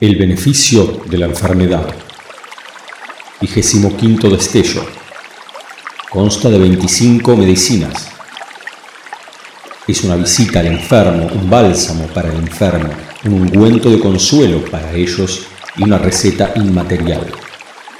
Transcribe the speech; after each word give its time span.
El 0.00 0.14
beneficio 0.14 1.02
de 1.06 1.18
la 1.18 1.26
enfermedad. 1.26 1.92
Vigésimo 3.40 3.96
quinto 3.96 4.30
destello. 4.30 4.86
Consta 6.08 6.48
de 6.48 6.56
25 6.56 7.36
medicinas. 7.36 8.08
Es 9.88 10.04
una 10.04 10.14
visita 10.14 10.60
al 10.60 10.68
enfermo, 10.68 11.26
un 11.34 11.50
bálsamo 11.50 12.06
para 12.14 12.28
el 12.28 12.36
enfermo, 12.36 12.90
un 13.24 13.32
ungüento 13.32 13.90
de 13.90 13.98
consuelo 13.98 14.64
para 14.66 14.92
ellos 14.92 15.48
y 15.76 15.82
una 15.82 15.98
receta 15.98 16.52
inmaterial. 16.54 17.26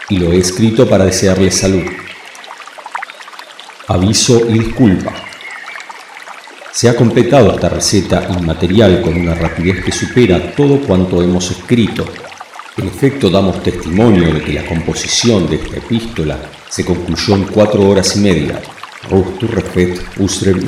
Y 0.08 0.18
lo 0.18 0.32
he 0.32 0.38
escrito 0.38 0.88
para 0.88 1.04
desearles 1.04 1.56
salud. 1.56 1.82
Aviso 3.88 4.48
y 4.48 4.60
disculpa. 4.60 5.27
Se 6.78 6.88
ha 6.88 6.94
completado 6.94 7.50
esta 7.50 7.68
receta 7.68 8.28
inmaterial 8.38 9.02
con 9.02 9.16
una 9.16 9.34
rapidez 9.34 9.84
que 9.84 9.90
supera 9.90 10.52
todo 10.54 10.78
cuanto 10.78 11.20
hemos 11.20 11.50
escrito. 11.50 12.04
En 12.76 12.86
efecto, 12.86 13.28
damos 13.28 13.64
testimonio 13.64 14.32
de 14.32 14.40
que 14.40 14.52
la 14.52 14.64
composición 14.64 15.50
de 15.50 15.56
esta 15.56 15.78
epístola 15.78 16.38
se 16.70 16.84
concluyó 16.84 17.34
en 17.34 17.46
cuatro 17.46 17.82
horas 17.82 18.14
y 18.14 18.20
media, 18.20 18.62
Rustu 19.10 19.48
Refet 19.48 20.00
Usrev 20.20 20.64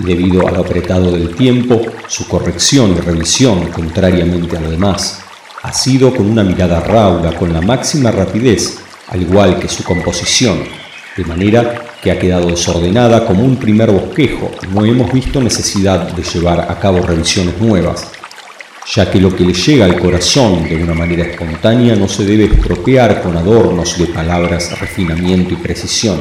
y 0.00 0.02
debido 0.02 0.48
al 0.48 0.56
apretado 0.56 1.12
del 1.12 1.32
tiempo, 1.32 1.80
su 2.08 2.26
corrección 2.26 2.96
y 2.96 3.00
revisión, 3.00 3.70
contrariamente 3.70 4.56
a 4.56 4.60
lo 4.60 4.72
demás, 4.72 5.20
ha 5.62 5.72
sido 5.72 6.12
con 6.12 6.28
una 6.28 6.42
mirada 6.42 6.80
rauda, 6.80 7.36
con 7.36 7.52
la 7.52 7.60
máxima 7.60 8.10
rapidez, 8.10 8.80
al 9.06 9.22
igual 9.22 9.60
que 9.60 9.68
su 9.68 9.84
composición, 9.84 10.64
de 11.16 11.24
manera 11.24 11.87
que 12.02 12.10
ha 12.10 12.18
quedado 12.18 12.48
desordenada 12.48 13.26
como 13.26 13.44
un 13.44 13.56
primer 13.56 13.90
bosquejo. 13.90 14.50
No 14.72 14.84
hemos 14.84 15.12
visto 15.12 15.40
necesidad 15.40 16.12
de 16.12 16.22
llevar 16.22 16.60
a 16.60 16.78
cabo 16.78 17.00
revisiones 17.00 17.58
nuevas, 17.60 18.08
ya 18.94 19.10
que 19.10 19.20
lo 19.20 19.34
que 19.34 19.44
le 19.44 19.52
llega 19.52 19.84
al 19.84 19.98
corazón 19.98 20.68
de 20.68 20.76
una 20.76 20.94
manera 20.94 21.24
espontánea 21.24 21.96
no 21.96 22.08
se 22.08 22.24
debe 22.24 22.44
estropear 22.44 23.20
con 23.22 23.36
adornos 23.36 23.98
de 23.98 24.06
palabras, 24.06 24.78
refinamiento 24.78 25.54
y 25.54 25.56
precisión. 25.56 26.20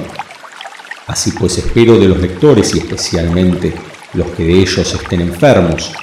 Así 1.07 1.31
pues 1.31 1.57
espero 1.57 1.97
de 1.97 2.07
los 2.07 2.19
lectores 2.19 2.75
y 2.75 2.79
especialmente 2.79 3.73
los 4.13 4.27
que 4.31 4.43
de 4.43 4.53
ellos 4.59 4.93
estén 4.93 5.21
enfermos, 5.21 5.93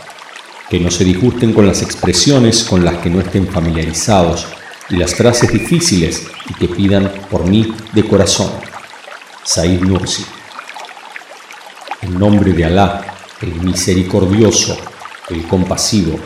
que 0.70 0.81
no 0.81 0.91
se 0.91 1.05
disgusten 1.05 1.53
con 1.53 1.66
las 1.66 1.83
expresiones 1.83 2.64
con 2.64 2.84
las 2.84 2.98
que 2.98 3.11
no 3.11 3.20
estén 3.20 3.47
familiarizados 3.47 4.47
y 4.88 4.97
las 4.97 5.14
frases 5.14 5.53
difíciles 5.53 6.27
y 6.48 6.55
que 6.55 6.69
pidan 6.69 7.12
por 7.31 7.47
mí 7.47 7.75
de 7.92 8.05
corazón. 8.05 8.50
Said 9.45 9.83
Nursi. 9.83 10.25
En 12.00 12.19
nombre 12.19 12.53
de 12.55 12.64
Alá, 12.64 13.05
el 13.42 13.55
misericordioso, 13.61 14.78
el 15.28 15.47
compasivo. 15.47 16.19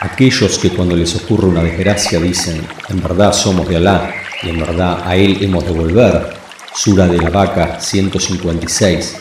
Aquellos 0.00 0.58
que 0.58 0.68
cuando 0.68 0.94
les 0.94 1.16
ocurre 1.16 1.46
una 1.46 1.62
desgracia 1.62 2.20
dicen, 2.20 2.60
en 2.90 3.02
verdad 3.02 3.32
somos 3.32 3.66
de 3.66 3.76
Alá 3.76 4.14
y 4.42 4.50
en 4.50 4.60
verdad 4.60 5.02
a 5.06 5.16
Él 5.16 5.38
hemos 5.40 5.64
de 5.64 5.72
volver, 5.72 6.36
Sura 6.74 7.06
de 7.06 7.16
la 7.16 7.30
Vaca 7.30 7.80
156. 7.80 9.16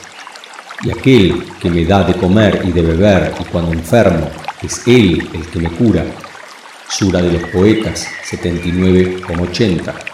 Y 0.84 0.92
aquel 0.92 1.46
que 1.62 1.70
me 1.70 1.86
da 1.86 2.04
de 2.04 2.16
comer 2.16 2.64
y 2.66 2.72
de 2.74 2.82
beber 2.82 3.34
y 3.40 3.46
cuando 3.46 3.72
enfermo, 3.72 4.30
es 4.62 4.86
Él 4.88 5.26
el 5.34 5.46
que 5.48 5.60
me 5.60 5.70
cura, 5.72 6.04
Sura 6.90 7.22
de 7.22 7.32
los 7.32 7.44
Poetas 7.50 8.08
79,80. 8.30 10.11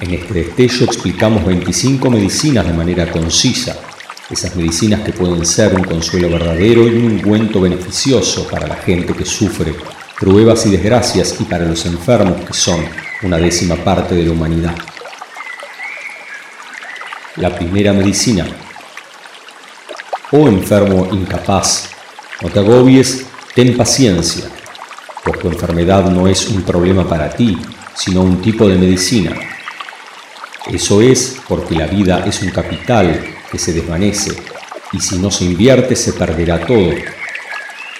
En 0.00 0.10
este 0.10 0.34
destello 0.34 0.86
explicamos 0.86 1.44
25 1.44 2.10
medicinas 2.10 2.66
de 2.66 2.72
manera 2.72 3.08
concisa, 3.12 3.76
esas 4.28 4.56
medicinas 4.56 5.02
que 5.02 5.12
pueden 5.12 5.46
ser 5.46 5.72
un 5.72 5.84
consuelo 5.84 6.28
verdadero 6.28 6.88
y 6.88 6.96
un 6.96 7.12
ungüento 7.12 7.60
beneficioso 7.60 8.48
para 8.48 8.66
la 8.66 8.74
gente 8.74 9.14
que 9.14 9.24
sufre 9.24 9.72
pruebas 10.18 10.66
y 10.66 10.70
desgracias 10.70 11.36
y 11.40 11.44
para 11.44 11.64
los 11.64 11.86
enfermos 11.86 12.44
que 12.44 12.52
son 12.52 12.84
una 13.22 13.36
décima 13.36 13.76
parte 13.76 14.16
de 14.16 14.24
la 14.24 14.32
humanidad. 14.32 14.74
La 17.36 17.54
primera 17.54 17.92
medicina. 17.92 18.46
Oh 20.32 20.48
enfermo 20.48 21.08
incapaz, 21.12 21.90
no 22.42 22.50
te 22.50 22.58
agobies, 22.58 23.26
ten 23.54 23.76
paciencia, 23.76 24.46
pues 25.22 25.38
tu 25.38 25.46
enfermedad 25.46 26.10
no 26.10 26.26
es 26.26 26.48
un 26.48 26.62
problema 26.62 27.08
para 27.08 27.30
ti, 27.30 27.56
sino 27.94 28.22
un 28.22 28.42
tipo 28.42 28.68
de 28.68 28.74
medicina 28.74 29.53
eso 30.72 31.02
es 31.02 31.36
porque 31.46 31.74
la 31.74 31.86
vida 31.86 32.24
es 32.26 32.40
un 32.40 32.50
capital 32.50 33.22
que 33.50 33.58
se 33.58 33.72
desvanece 33.72 34.32
y 34.92 35.00
si 35.00 35.18
no 35.18 35.30
se 35.30 35.44
invierte 35.44 35.94
se 35.94 36.14
perderá 36.14 36.64
todo, 36.64 36.90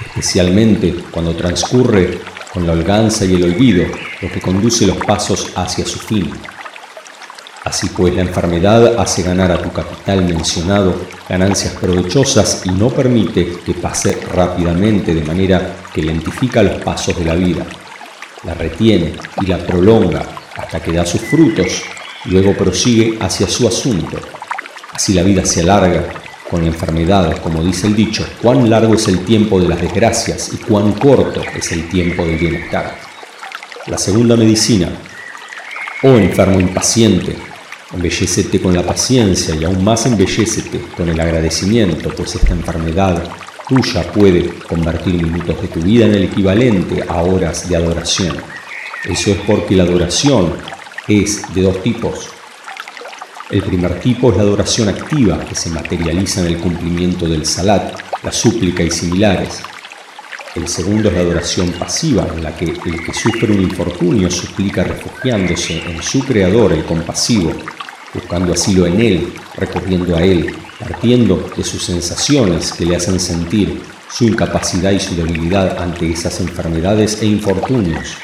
especialmente 0.07 0.95
cuando 1.11 1.37
transcurre 1.37 2.21
con 2.53 2.67
la 2.67 2.73
holganza 2.73 3.27
y 3.27 3.35
el 3.35 3.45
olvido 3.45 3.85
lo 4.23 4.31
que 4.31 4.41
conduce 4.41 4.87
los 4.87 4.97
pasos 4.97 5.51
hacia 5.57 5.85
su 5.85 5.99
fin. 5.99 6.31
Así 7.65 7.89
pues, 7.89 8.15
la 8.15 8.23
enfermedad 8.23 8.99
hace 8.99 9.23
ganar 9.23 9.51
a 9.51 9.61
tu 9.61 9.71
capital 9.73 10.25
mencionado 10.25 10.95
ganancias 11.29 11.75
provechosas 11.75 12.63
y 12.65 12.71
no 12.71 12.89
permite 12.89 13.59
que 13.65 13.75
pase 13.75 14.19
rápidamente 14.33 15.15
de 15.15 15.25
manera 15.25 15.77
que 15.93 16.03
lentifica 16.03 16.63
los 16.63 16.83
pasos 16.83 17.19
de 17.19 17.25
la 17.25 17.35
vida. 17.35 17.67
La 18.45 18.55
retiene 18.55 19.15
y 19.41 19.47
la 19.47 19.59
prolonga 19.59 20.23
hasta 20.57 20.81
que 20.81 20.93
da 20.93 21.05
sus 21.05 21.23
frutos 21.23 21.83
Luego 22.27 22.55
prosigue 22.55 23.19
hacia 23.21 23.47
su 23.47 23.69
asunto. 23.69 24.19
Así 24.93 25.13
la 25.13 25.23
vida 25.23 25.45
se 25.45 25.61
alarga 25.61 26.05
con 26.49 26.63
la 26.63 26.69
enfermedad, 26.69 27.39
como 27.43 27.63
dice 27.63 27.87
el 27.87 27.97
dicho, 27.97 28.25
cuán 28.41 28.69
largo 28.71 28.95
es 28.95 29.09
el 29.09 29.25
tiempo 29.25 29.61
de 29.61 29.69
las 29.69 29.81
desgracias 29.81 30.51
y 30.53 30.57
cuán 30.59 30.93
corto 30.93 31.43
es 31.57 31.73
el 31.73 31.89
tiempo 31.89 32.25
del 32.25 32.39
bienestar. 32.39 32.97
La 33.87 33.99
segunda 33.99 34.37
medicina, 34.37 34.89
oh 36.03 36.17
enfermo 36.17 36.61
impaciente, 36.61 37.37
embellecete 37.93 38.61
con 38.61 38.75
la 38.75 38.83
paciencia 38.83 39.55
y 39.55 39.65
aún 39.65 39.83
más 39.85 40.07
embellecete 40.07 40.81
con 40.97 41.09
el 41.09 41.21
agradecimiento, 41.21 42.11
pues 42.11 42.35
esta 42.37 42.53
enfermedad 42.53 43.23
tuya 43.69 44.03
puede 44.13 44.49
convertir 44.69 45.15
minutos 45.15 45.61
de 45.61 45.69
tu 45.69 45.81
vida 45.81 46.07
en 46.07 46.15
el 46.15 46.25
equivalente 46.25 47.05
a 47.07 47.23
horas 47.23 47.69
de 47.69 47.77
adoración. 47.77 48.37
Eso 49.05 49.31
es 49.31 49.39
porque 49.47 49.77
la 49.77 49.85
adoración 49.85 50.55
es 51.09 51.43
de 51.55 51.63
dos 51.63 51.83
tipos. 51.83 52.31
El 53.51 53.63
primer 53.63 54.01
tipo 54.01 54.31
es 54.31 54.39
la 54.39 54.43
adoración 54.43 54.89
activa, 54.89 55.45
que 55.45 55.55
se 55.55 55.69
materializa 55.69 56.41
en 56.41 56.47
el 56.47 56.59
cumplimiento 56.59 57.27
del 57.29 57.45
salat, 57.45 58.01
la 58.23 58.33
súplica 58.33 58.83
y 58.83 58.91
similares. 58.91 59.61
El 60.55 60.67
segundo 60.67 61.09
es 61.09 61.15
la 61.15 61.21
adoración 61.21 61.73
pasiva, 61.73 62.27
en 62.35 62.43
la 62.43 62.57
que 62.57 62.65
el 62.65 62.81
que 62.81 63.13
sufre 63.13 63.53
un 63.53 63.61
infortunio 63.61 64.31
suplica 64.31 64.83
refugiándose 64.83 65.83
en 65.87 66.03
su 66.03 66.21
creador, 66.25 66.73
el 66.73 66.85
compasivo, 66.85 67.53
buscando 68.15 68.55
asilo 68.55 68.87
en 68.87 69.01
él, 69.01 69.33
recurriendo 69.57 70.17
a 70.17 70.23
él, 70.23 70.55
partiendo 70.79 71.51
de 71.55 71.65
sus 71.65 71.85
sensaciones 71.85 72.73
que 72.73 72.87
le 72.87 72.97
hacen 72.97 73.21
sentir 73.21 73.83
su 74.11 74.25
incapacidad 74.25 74.93
y 74.93 75.01
su 75.01 75.15
debilidad 75.15 75.77
ante 75.83 76.11
esas 76.11 76.41
enfermedades 76.41 77.21
e 77.21 77.27
infortunios 77.27 78.17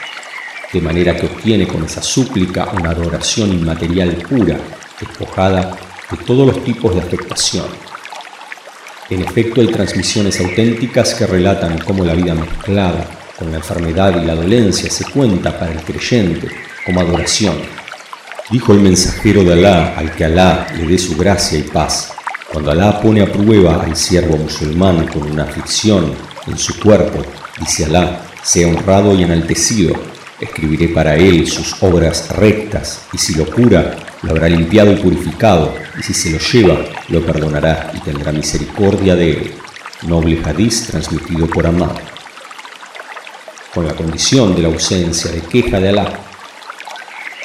de 0.73 0.81
manera 0.81 1.17
que 1.17 1.27
obtiene 1.27 1.67
con 1.67 1.85
esa 1.85 2.03
súplica 2.03 2.71
una 2.73 2.91
adoración 2.91 3.53
inmaterial 3.53 4.11
pura, 4.29 4.57
despojada 5.01 5.77
de 6.11 6.17
todos 6.19 6.47
los 6.47 6.65
tipos 6.65 6.95
de 6.95 7.01
afectación. 7.01 7.67
En 9.09 9.23
efecto, 9.23 9.61
hay 9.61 9.67
transmisiones 9.67 10.41
auténticas 10.41 11.15
que 11.15 11.27
relatan 11.27 11.79
cómo 11.79 12.05
la 12.05 12.15
vida 12.15 12.35
mezclada 12.35 13.05
con 13.37 13.51
la 13.51 13.57
enfermedad 13.57 14.23
y 14.23 14.25
la 14.25 14.37
dolencia 14.37 14.89
se 14.91 15.05
cuenta 15.11 15.59
para 15.59 15.73
el 15.73 15.81
creyente 15.81 16.49
como 16.87 17.01
adoración. 17.01 17.55
Dijo 18.51 18.73
el 18.73 18.81
mensajero 18.81 19.43
de 19.43 19.55
Alá 19.55 19.95
al 19.97 20.15
que 20.15 20.27
Alá 20.27 20.69
le 20.77 20.87
dé 20.87 20.99
su 20.99 21.17
gracia 21.17 21.59
y 21.59 21.63
paz. 21.63 22.13
Cuando 22.53 22.71
Alá 22.71 23.01
pone 23.01 23.23
a 23.23 23.33
prueba 23.33 23.83
al 23.83 23.97
siervo 23.97 24.37
musulmán 24.37 25.07
con 25.09 25.23
una 25.23 25.45
aflicción 25.45 26.13
en 26.47 26.59
su 26.59 26.79
cuerpo, 26.79 27.25
dice 27.59 27.87
Alá, 27.87 28.23
sea 28.43 28.69
honrado 28.69 29.15
y 29.15 29.25
enaltecido, 29.25 29.95
Escribiré 30.41 30.89
para 30.89 31.17
él 31.17 31.47
sus 31.47 31.83
obras 31.83 32.31
rectas, 32.31 33.03
y 33.13 33.19
si 33.19 33.35
lo 33.35 33.45
cura, 33.45 33.95
lo 34.23 34.31
habrá 34.31 34.49
limpiado 34.49 34.91
y 34.91 34.97
purificado, 34.97 35.75
y 35.99 36.03
si 36.03 36.15
se 36.15 36.31
lo 36.31 36.39
lleva, 36.39 36.79
lo 37.09 37.21
perdonará 37.21 37.93
y 37.95 38.01
tendrá 38.01 38.33
misericordia 38.33 39.15
de 39.15 39.33
él. 39.33 39.55
Noble 40.03 40.41
hadiz 40.43 40.87
transmitido 40.87 41.47
por 41.47 41.67
Amad. 41.67 41.93
Con 43.75 43.87
la 43.87 43.95
condición 43.95 44.57
de 44.57 44.63
la 44.63 44.69
ausencia 44.69 45.31
de 45.31 45.43
queja 45.43 45.79
de 45.79 45.91
Alá, 45.91 46.11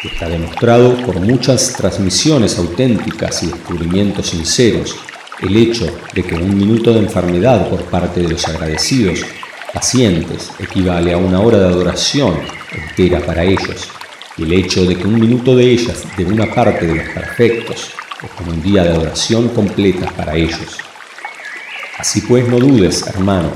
está 0.02 0.30
demostrado 0.30 0.96
por 1.06 1.20
muchas 1.20 1.74
transmisiones 1.74 2.58
auténticas 2.58 3.44
y 3.44 3.48
descubrimientos 3.48 4.28
sinceros 4.28 4.96
el 5.42 5.56
hecho 5.58 5.86
de 6.14 6.24
que 6.24 6.36
un 6.36 6.58
minuto 6.58 6.94
de 6.94 7.00
enfermedad 7.00 7.70
por 7.70 7.84
parte 7.86 8.22
de 8.22 8.30
los 8.30 8.48
agradecidos 8.48 9.20
pacientes 9.76 10.52
equivale 10.58 11.12
a 11.12 11.18
una 11.18 11.42
hora 11.42 11.60
de 11.60 11.68
adoración 11.68 12.40
entera 12.72 13.20
para 13.20 13.44
ellos, 13.44 13.90
y 14.38 14.44
el 14.44 14.54
hecho 14.54 14.86
de 14.86 14.96
que 14.96 15.06
un 15.06 15.20
minuto 15.20 15.54
de 15.54 15.66
ellas 15.70 16.04
de 16.16 16.24
una 16.24 16.46
parte 16.46 16.88
de 16.88 16.96
los 16.96 17.10
perfectos 17.10 17.92
es 18.24 18.32
como 18.38 18.52
un 18.52 18.62
día 18.62 18.84
de 18.84 18.92
adoración 18.92 19.50
completa 19.50 20.10
para 20.12 20.36
ellos. 20.36 20.78
Así 21.98 22.22
pues 22.22 22.48
no 22.48 22.58
dudes, 22.58 23.06
hermano, 23.06 23.52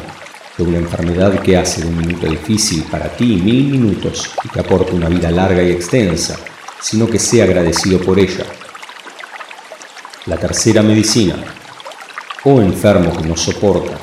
de 0.57 0.63
una 0.65 0.79
enfermedad 0.79 1.39
que 1.39 1.55
hace 1.55 1.83
de 1.83 1.87
un 1.87 1.97
minuto 1.97 2.27
difícil 2.27 2.83
para 2.83 3.07
ti 3.15 3.37
mil 3.37 3.69
minutos 3.69 4.29
y 4.43 4.49
te 4.49 4.59
aporta 4.59 4.93
una 4.93 5.07
vida 5.07 5.31
larga 5.31 5.63
y 5.63 5.71
extensa, 5.71 6.37
sino 6.81 7.07
que 7.07 7.17
sea 7.17 7.45
agradecido 7.45 7.97
por 8.01 8.19
ella. 8.19 8.45
La 10.25 10.35
tercera 10.35 10.81
medicina. 10.81 11.35
Oh 12.43 12.59
enfermo 12.59 13.15
que 13.15 13.25
no 13.25 13.37
soporta, 13.37 13.97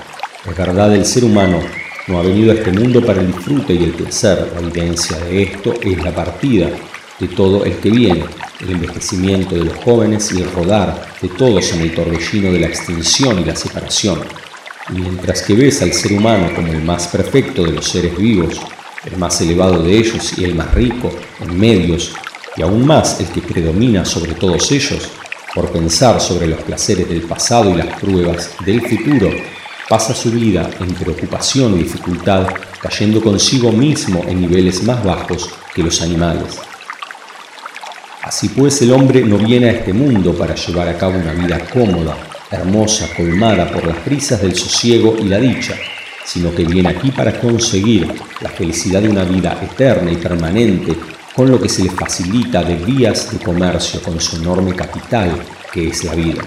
es 0.49 0.57
verdad 0.57 0.95
el 0.95 1.05
ser 1.05 1.25
humano 1.25 1.61
no 2.06 2.19
ha 2.19 2.23
venido 2.23 2.53
a 2.53 2.55
este 2.55 2.73
mundo 2.73 3.05
para 3.05 3.20
el 3.20 3.29
disfrute 3.29 3.75
y 3.75 3.85
el 3.85 3.93
placer. 3.93 4.53
La 4.55 4.61
evidencia 4.61 5.17
de 5.19 5.43
esto 5.43 5.75
es 5.81 6.03
la 6.03 6.14
partida 6.14 6.70
de 7.19 7.29
todo 7.29 7.64
el 7.64 7.76
que 7.79 7.91
viene, 7.91 8.25
el 8.61 8.70
envejecimiento 8.70 9.55
de 9.55 9.64
los 9.64 9.76
jóvenes 9.79 10.31
y 10.32 10.43
el 10.43 10.53
rodar 10.53 11.14
de 11.20 11.29
todos 11.29 11.73
en 11.73 11.81
el 11.81 11.94
torbellino 11.94 12.53
de 12.53 12.61
la 12.61 12.67
extinción 12.69 13.41
y 13.41 13.44
la 13.44 13.56
separación. 13.56 14.20
mientras 14.88 15.43
que 15.43 15.55
ves 15.55 15.82
al 15.82 15.93
ser 15.93 16.12
humano 16.12 16.55
como 16.55 16.69
el 16.69 16.81
más 16.81 17.08
perfecto 17.08 17.64
de 17.64 17.73
los 17.73 17.88
seres 17.88 18.17
vivos, 18.17 18.61
el 19.05 19.17
más 19.17 19.41
elevado 19.41 19.82
de 19.82 19.99
ellos 19.99 20.38
y 20.38 20.44
el 20.44 20.55
más 20.55 20.73
rico 20.73 21.11
en 21.41 21.59
medios, 21.59 22.14
y 22.56 22.62
aún 22.62 22.87
más 22.87 23.19
el 23.19 23.26
que 23.26 23.41
predomina 23.41 24.05
sobre 24.05 24.35
todos 24.35 24.70
ellos, 24.70 25.11
por 25.52 25.73
pensar 25.73 26.20
sobre 26.20 26.47
los 26.47 26.62
placeres 26.62 27.09
del 27.09 27.23
pasado 27.23 27.70
y 27.70 27.75
las 27.75 27.99
pruebas 27.99 28.52
del 28.64 28.81
futuro, 28.81 29.29
pasa 29.88 30.15
su 30.15 30.31
vida 30.31 30.69
en 30.81 30.93
preocupación 30.94 31.75
y 31.75 31.85
dificultad, 31.85 32.47
cayendo 32.81 33.21
consigo 33.21 33.71
mismo 33.71 34.25
en 34.27 34.41
niveles 34.41 34.83
más 34.83 35.03
bajos 35.05 35.49
que 35.75 35.83
los 35.83 36.03
animales. 36.03 36.59
Así 38.23 38.49
pues 38.49 38.83
el 38.83 38.93
hombre 38.93 39.23
no 39.23 39.38
viene 39.38 39.69
a 39.69 39.73
este 39.73 39.93
mundo 39.93 40.37
para 40.37 40.56
llevar 40.56 40.88
a 40.88 40.99
cabo 40.99 41.17
una 41.17 41.33
vida 41.33 41.61
cómoda, 41.73 42.17
hermosa, 42.50 43.09
colmada 43.17 43.71
por 43.71 43.87
las 43.87 44.05
brisas 44.05 44.43
del 44.43 44.56
sosiego 44.56 45.15
y 45.21 45.25
la 45.25 45.38
dicha, 45.38 45.75
sino 46.25 46.53
que 46.53 46.65
viene 46.65 46.88
aquí 46.88 47.12
para 47.12 47.38
conseguir 47.38 48.12
la 48.41 48.49
felicidad 48.49 49.00
de 49.00 49.09
una 49.09 49.23
vida 49.23 49.56
eterna 49.62 50.11
y 50.11 50.17
permanente 50.17 50.97
con 51.37 51.49
lo 51.49 51.61
que 51.61 51.69
se 51.69 51.85
le 51.85 51.91
facilita 51.91 52.65
de 52.65 52.75
vías 52.75 53.31
de 53.31 53.38
comercio 53.38 54.03
con 54.03 54.21
su 54.21 54.37
enorme 54.37 54.75
capital 54.75 55.31
que 55.73 55.88
es 55.88 56.03
la 56.03 56.15
vida. 56.15 56.43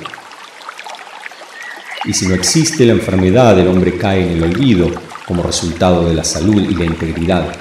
Y 2.09 2.13
si 2.13 2.27
no 2.27 2.33
existe 2.33 2.87
la 2.87 2.93
enfermedad, 2.93 3.59
el 3.59 3.67
hombre 3.67 3.95
cae 3.95 4.23
en 4.23 4.37
el 4.37 4.43
olvido 4.43 4.89
como 5.27 5.43
resultado 5.43 6.09
de 6.09 6.15
la 6.15 6.23
salud 6.23 6.59
y 6.67 6.73
la 6.73 6.85
integridad 6.85 7.55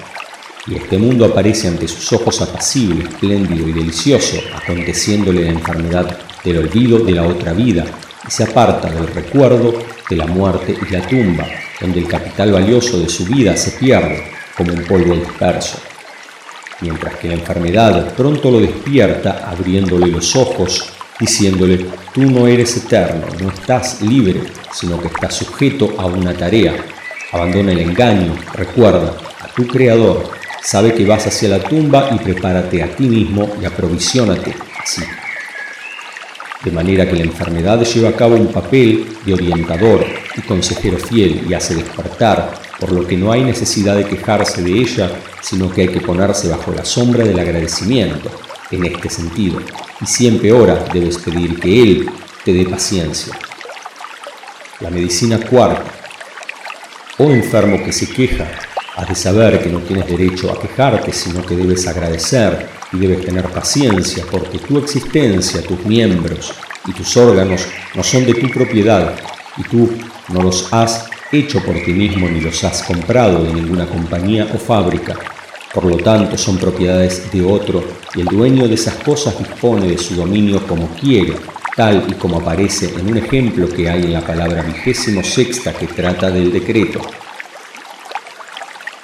y 0.67 0.77
este 0.77 0.97
mundo 0.97 1.27
aparece 1.27 1.69
ante 1.69 1.87
sus 1.87 2.11
ojos 2.15 2.41
apacible, 2.41 3.05
espléndido 3.05 3.69
y 3.69 3.73
delicioso, 3.73 4.39
aconteciéndole 4.55 5.45
la 5.45 5.51
enfermedad 5.51 6.19
del 6.43 6.59
olvido 6.59 6.99
de 7.01 7.13
la 7.13 7.27
otra 7.27 7.53
vida, 7.53 7.85
y 8.27 8.31
se 8.31 8.45
aparta 8.45 8.91
del 8.91 9.07
recuerdo 9.09 9.75
de 10.09 10.17
la 10.17 10.27
muerte 10.27 10.75
y 10.75 10.93
la 10.93 11.07
tumba, 11.07 11.47
donde 11.81 12.01
el 12.01 12.09
capital 12.09 12.53
valioso 12.53 12.99
de 12.99 13.09
su 13.09 13.27
vida 13.27 13.57
se 13.57 13.73
pierde 13.73 14.25
como 14.57 14.73
un 14.73 14.85
polvo 14.85 15.15
disperso. 15.15 15.79
Mientras 16.81 17.17
que 17.17 17.29
la 17.29 17.35
enfermedad 17.35 18.15
pronto 18.15 18.51
lo 18.51 18.61
despierta, 18.61 19.49
abriéndole 19.51 20.07
los 20.09 20.37
ojos, 20.37 20.98
diciéndole, 21.19 21.87
tú 22.13 22.23
no 22.23 22.47
eres 22.47 22.77
eterno, 22.77 23.27
no 23.41 23.51
estás 23.51 24.03
libre, 24.03 24.43
sino 24.73 25.01
que 25.01 25.09
estás 25.09 25.35
sujeto 25.35 25.95
a 25.99 26.07
una 26.07 26.35
tarea. 26.35 26.75
Abandona 27.33 27.73
el 27.73 27.81
engaño, 27.81 28.35
recuerda 28.55 29.17
a 29.41 29.49
tu 29.49 29.67
Creador 29.67 30.39
Sabe 30.63 30.93
que 30.93 31.07
vas 31.07 31.27
hacia 31.27 31.49
la 31.49 31.61
tumba 31.61 32.11
y 32.13 32.19
prepárate 32.19 32.83
a 32.83 32.95
ti 32.95 33.05
mismo 33.05 33.49
y 33.61 33.65
aprovisionate 33.65 34.55
así. 34.79 35.03
De 36.65 36.71
manera 36.73 37.09
que 37.09 37.17
la 37.17 37.23
enfermedad 37.23 37.83
lleva 37.85 38.11
a 38.11 38.17
cabo 38.17 38.35
un 38.35 38.53
papel 38.53 39.07
de 39.25 39.35
orientador 39.35 40.05
y 40.37 40.41
consejero 40.43 40.99
fiel 40.99 41.47
y 41.49 41.55
hace 41.55 41.77
despertar, 41.77 42.61
por 42.79 42.93
lo 42.93 43.07
que 43.07 43.17
no 43.17 43.31
hay 43.33 43.45
necesidad 43.45 43.97
de 43.97 44.05
quejarse 44.05 44.63
de 44.63 44.73
ella, 44.73 45.11
sino 45.41 45.73
que 45.73 45.83
hay 45.83 45.89
que 45.89 46.01
ponerse 46.01 46.49
bajo 46.49 46.73
la 46.73 46.85
sombra 46.85 47.25
del 47.25 47.39
agradecimiento 47.39 48.29
en 48.71 48.85
este 48.85 49.09
sentido. 49.09 49.61
Y 50.01 50.07
siempre 50.07 50.53
ora 50.53 50.85
debes 50.93 51.19
pedir 51.19 51.59
que 51.59 51.83
Él 51.83 52.11
te 52.45 52.53
dé 52.53 52.65
paciencia. 52.65 53.37
La 54.81 54.91
medicina 54.91 55.39
cuarta. 55.39 55.93
Oh 57.19 57.31
enfermo 57.31 57.83
que 57.85 57.93
se 57.93 58.09
queja, 58.09 58.49
Has 58.99 59.09
de 59.09 59.15
saber 59.15 59.63
que 59.63 59.69
no 59.69 59.79
tienes 59.79 60.09
derecho 60.09 60.51
a 60.51 60.61
quejarte, 60.61 61.13
sino 61.13 61.47
que 61.47 61.55
debes 61.55 61.87
agradecer 61.87 62.67
y 62.93 62.99
debes 62.99 63.25
tener 63.25 63.45
paciencia, 63.45 64.25
porque 64.29 64.59
tu 64.59 64.77
existencia, 64.77 65.63
tus 65.63 65.85
miembros 65.87 66.53
y 66.85 66.93
tus 66.93 67.17
órganos 67.17 67.65
no 67.95 68.03
son 68.03 68.27
de 68.27 68.35
tu 68.35 68.51
propiedad 68.51 69.15
y 69.57 69.63
tú 69.63 69.89
no 70.31 70.43
los 70.43 70.73
has 70.73 71.07
hecho 71.31 71.63
por 71.65 71.77
ti 71.77 71.93
mismo 71.93 72.29
ni 72.29 72.41
los 72.41 72.65
has 72.65 72.83
comprado 72.83 73.45
de 73.45 73.53
ninguna 73.53 73.87
compañía 73.87 74.49
o 74.53 74.59
fábrica. 74.59 75.15
Por 75.73 75.85
lo 75.85 75.97
tanto, 75.99 76.39
son 76.39 76.57
propiedades 76.57 77.31
de 77.31 77.43
otro 77.43 77.85
y 78.15 78.21
el 78.21 78.27
dueño 78.27 78.67
de 78.67 78.75
esas 78.75 78.95
cosas 78.95 79.39
dispone 79.39 79.87
de 79.87 79.99
su 79.99 80.15
dominio 80.15 80.67
como 80.67 80.89
quiere, 80.89 81.35
tal 81.77 82.07
y 82.09 82.15
como 82.15 82.39
aparece 82.39 82.95
en 82.99 83.11
un 83.11 83.19
ejemplo 83.19 83.69
que 83.69 83.89
hay 83.89 84.05
en 84.05 84.15
la 84.15 84.23
palabra 84.23 84.63
vigésimo 84.63 85.23
sexta 85.23 85.75
que 85.75 85.87
trata 85.87 86.31
del 86.31 86.51
decreto. 86.51 87.01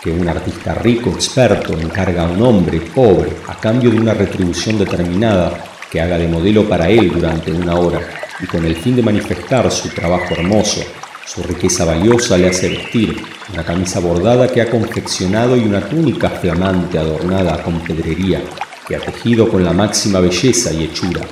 Que 0.03 0.11
un 0.11 0.27
artista 0.27 0.75
rico, 0.75 1.11
experto, 1.11 1.79
encarga 1.79 2.25
a 2.25 2.31
un 2.31 2.43
hombre 2.43 2.81
pobre 2.81 3.33
a 3.47 3.55
cambio 3.55 3.91
de 3.91 3.99
una 3.99 4.15
retribución 4.15 4.79
determinada 4.79 5.65
que 5.91 6.01
haga 6.01 6.19
de 6.19 6.29
modelo 6.29 6.69
para 6.69 6.89
él 6.89 7.11
durante 7.13 7.53
una 7.53 7.75
hora 7.75 8.01
y 8.41 8.47
con 8.47 8.65
el 8.65 8.75
fin 8.75 8.97
de 8.97 9.03
manifestar 9.03 9.71
su 9.71 9.89
trabajo 9.91 10.35
hermoso, 10.35 10.83
su 11.27 11.43
riqueza 11.43 11.85
valiosa 11.85 12.37
le 12.37 12.49
hace 12.49 12.69
vestir 12.69 13.23
una 13.53 13.65
camisa 13.65 14.01
bordada 14.01 14.49
que 14.49 14.61
ha 14.61 14.71
confeccionado 14.71 15.57
y 15.57 15.65
una 15.65 15.81
túnica 15.81 16.31
flamante 16.31 16.99
adornada 16.99 17.63
con 17.63 17.81
pedrería 17.81 18.43
que 18.87 18.97
ha 18.97 19.01
tejido 19.01 19.49
con 19.49 19.65
la 19.65 19.73
máxima 19.73 20.21
belleza 20.21 20.73
y 20.73 20.85
hechura. 20.85 21.23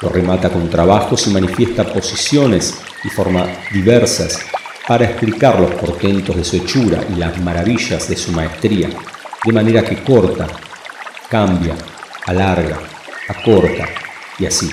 Lo 0.00 0.08
remata 0.08 0.50
con 0.50 0.68
trabajos 0.68 1.26
y 1.26 1.30
manifiesta 1.30 1.84
posiciones 1.84 2.80
y 3.04 3.08
formas 3.08 3.48
diversas 3.72 4.40
para 4.86 5.04
explicar 5.04 5.60
los 5.60 5.72
portentos 5.72 6.36
de 6.36 6.44
su 6.44 6.56
hechura 6.56 7.04
y 7.08 7.14
las 7.14 7.38
maravillas 7.40 8.08
de 8.08 8.16
su 8.16 8.32
maestría, 8.32 8.88
de 9.44 9.52
manera 9.52 9.84
que 9.84 10.02
corta, 10.02 10.46
cambia, 11.28 11.76
alarga, 12.26 12.78
acorta 13.28 13.86
y 14.38 14.46
así. 14.46 14.70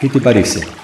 ¿Qué 0.00 0.08
te 0.08 0.20
parece? 0.20 0.77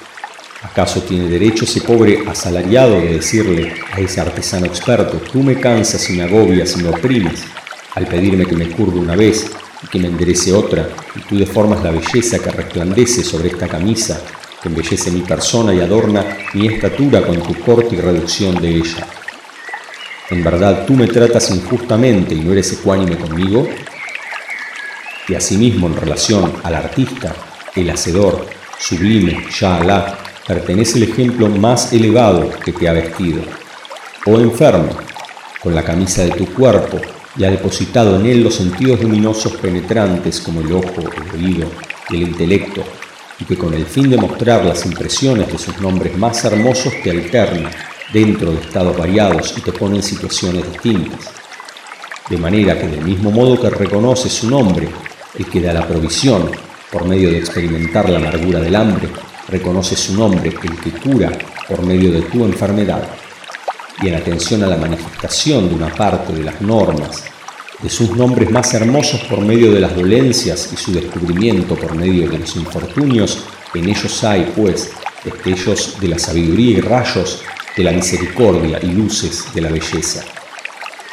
¿Acaso 0.65 1.03
tiene 1.03 1.29
derecho 1.29 1.65
ese 1.67 1.83
pobre 1.83 2.25
asalariado 2.27 2.95
de 2.95 3.15
decirle 3.17 3.75
a 3.93 4.01
ese 4.01 4.21
artesano 4.21 4.65
experto, 4.65 5.19
tú 5.19 5.43
me 5.43 5.61
cansas 5.61 6.09
y 6.09 6.15
me 6.15 6.23
agobias 6.23 6.75
y 6.77 6.83
me 6.83 6.89
oprimes, 6.89 7.45
al 7.95 8.07
pedirme 8.07 8.47
que 8.47 8.57
me 8.57 8.71
curve 8.71 8.99
una 8.99 9.15
vez 9.15 9.51
y 9.83 9.87
que 9.89 9.99
me 9.99 10.09
enderece 10.09 10.55
otra, 10.55 10.89
y 11.15 11.21
tú 11.21 11.37
deformas 11.37 11.85
la 11.85 11.91
belleza 11.91 12.39
que 12.39 12.51
resplandece 12.51 13.23
sobre 13.23 13.49
esta 13.49 13.69
camisa 13.69 14.21
que 14.63 14.71
embellece 14.71 15.11
mi 15.11 15.21
persona 15.21 15.75
y 15.75 15.81
adorna 15.83 16.25
mi 16.55 16.67
estatura 16.67 17.21
con 17.21 17.43
tu 17.43 17.55
corte 17.61 17.97
y 17.97 18.01
reducción 18.01 18.59
de 18.63 18.77
ella. 18.77 19.07
En 20.31 20.43
verdad 20.43 20.87
tú 20.87 20.95
me 20.95 21.07
tratas 21.07 21.51
injustamente 21.51 22.35
y 22.35 22.41
no 22.41 22.53
eres 22.53 22.73
ecuánime 22.73 23.19
conmigo. 23.19 23.69
Y 25.29 25.35
asimismo 25.35 25.89
en 25.89 25.97
relación 25.97 26.55
al 26.63 26.75
artista, 26.75 27.35
el 27.77 27.91
hacedor, 27.91 28.47
sublime, 28.79 29.45
ya 29.61 29.77
Alá, 29.77 30.24
pertenece 30.47 30.99
el 30.99 31.05
ejemplo 31.05 31.49
más 31.49 31.93
elevado 31.93 32.51
que 32.65 32.73
te 32.73 32.89
ha 32.89 32.93
vestido. 32.93 33.43
Oh 34.27 34.39
enfermo, 34.39 34.91
con 35.63 35.75
la 35.75 35.83
camisa 35.83 36.23
de 36.25 36.33
tu 36.33 36.47
cuerpo 36.53 37.01
y 37.37 37.45
ha 37.45 37.51
depositado 37.51 38.21
en 38.21 38.27
él 38.27 38.45
los 38.45 38.55
sentidos 38.55 39.01
luminosos 39.03 39.53
penetrantes 39.57 40.41
como 40.41 40.61
el 40.61 40.73
ojo, 40.73 41.01
el 41.01 41.41
oído 41.41 41.69
y 42.11 42.17
el 42.17 42.23
intelecto, 42.29 42.85
y 43.41 43.45
que 43.45 43.57
con 43.57 43.75
el 43.75 43.87
fin 43.87 44.11
de 44.11 44.17
mostrar 44.17 44.65
las 44.65 44.87
impresiones 44.87 45.51
de 45.51 45.59
sus 45.59 45.81
nombres 45.81 46.17
más 46.17 46.45
hermosos 46.45 46.93
te 47.03 47.11
alterna 47.11 47.71
dentro 48.13 48.53
de 48.53 48.61
estados 48.61 48.97
variados 48.97 49.55
y 49.57 49.61
te 49.63 49.73
pone 49.73 49.97
en 49.97 50.03
situaciones 50.03 50.71
distintas. 50.71 51.31
De 52.29 52.37
manera 52.37 52.79
que 52.79 52.87
del 52.87 53.05
mismo 53.05 53.31
modo 53.31 53.61
que 53.61 53.71
reconoce 53.71 54.29
su 54.29 54.49
nombre, 54.49 54.89
el 55.37 55.47
que 55.47 55.61
da 55.61 55.73
la 55.73 55.87
provisión 55.87 56.51
por 56.93 57.05
medio 57.07 57.31
de 57.31 57.39
experimentar 57.39 58.09
la 58.09 58.19
amargura 58.19 58.61
del 58.61 58.77
hambre, 58.77 59.09
reconoce 59.57 59.97
su 59.97 60.15
nombre, 60.15 60.51
el 60.51 60.77
que 60.81 60.91
cura 60.93 61.31
por 61.69 61.85
medio 61.85 62.11
de 62.13 62.23
tu 62.23 62.45
enfermedad. 62.45 63.03
Y 64.03 64.09
en 64.09 64.17
atención 64.17 64.63
a 64.65 64.67
la 64.67 64.77
manifestación 64.77 65.69
de 65.69 65.75
una 65.77 65.95
parte 65.95 66.33
de 66.33 66.43
las 66.43 66.61
normas 66.61 67.25
de 67.83 67.91
sus 67.91 68.11
nombres 68.17 68.51
más 68.51 68.73
hermosos 68.73 69.21
por 69.25 69.41
medio 69.41 69.73
de 69.73 69.81
las 69.81 69.95
dolencias 69.95 70.71
y 70.73 70.77
su 70.77 70.93
descubrimiento 70.93 71.75
por 71.75 71.95
medio 71.95 72.29
de 72.31 72.39
los 72.39 72.57
infortunios, 72.57 73.45
en 73.75 73.89
ellos 73.89 74.25
hay, 74.25 74.53
pues, 74.57 74.91
destellos 75.25 76.01
de 76.01 76.09
la 76.09 76.19
sabiduría 76.19 76.79
y 76.79 76.81
rayos 76.81 77.43
de 77.77 77.85
la 77.85 77.93
misericordia 77.93 78.79
y 78.83 78.87
luces 78.87 79.45
de 79.55 79.61
la 79.61 79.71
belleza. 79.71 80.25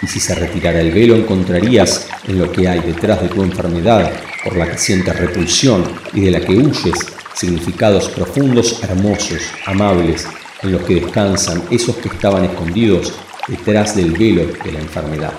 Y 0.02 0.08
si 0.08 0.20
se 0.20 0.34
retirara 0.34 0.80
el 0.80 0.92
velo 0.92 1.16
encontrarías 1.16 2.08
en 2.28 2.40
lo 2.40 2.52
que 2.52 2.68
hay 2.68 2.80
detrás 2.80 3.22
de 3.22 3.30
tu 3.30 3.44
enfermedad, 3.44 4.12
por 4.44 4.56
la 4.56 4.70
que 4.70 4.78
sientes 4.78 5.20
repulsión 5.20 5.84
y 6.14 6.22
de 6.22 6.32
la 6.32 6.40
que 6.40 6.56
huyes, 6.56 7.00
significados 7.34 8.10
profundos, 8.10 8.82
hermosos, 8.84 9.42
amables, 9.66 10.28
en 10.62 10.72
los 10.72 10.82
que 10.84 10.96
descansan 10.96 11.64
esos 11.72 11.96
que 11.98 12.10
estaban 12.10 12.46
escondidos 12.46 13.14
detrás 13.48 13.96
del 13.96 14.12
velo 14.12 14.46
de 14.64 14.72
la 14.72 14.80
enfermedad. 14.80 15.34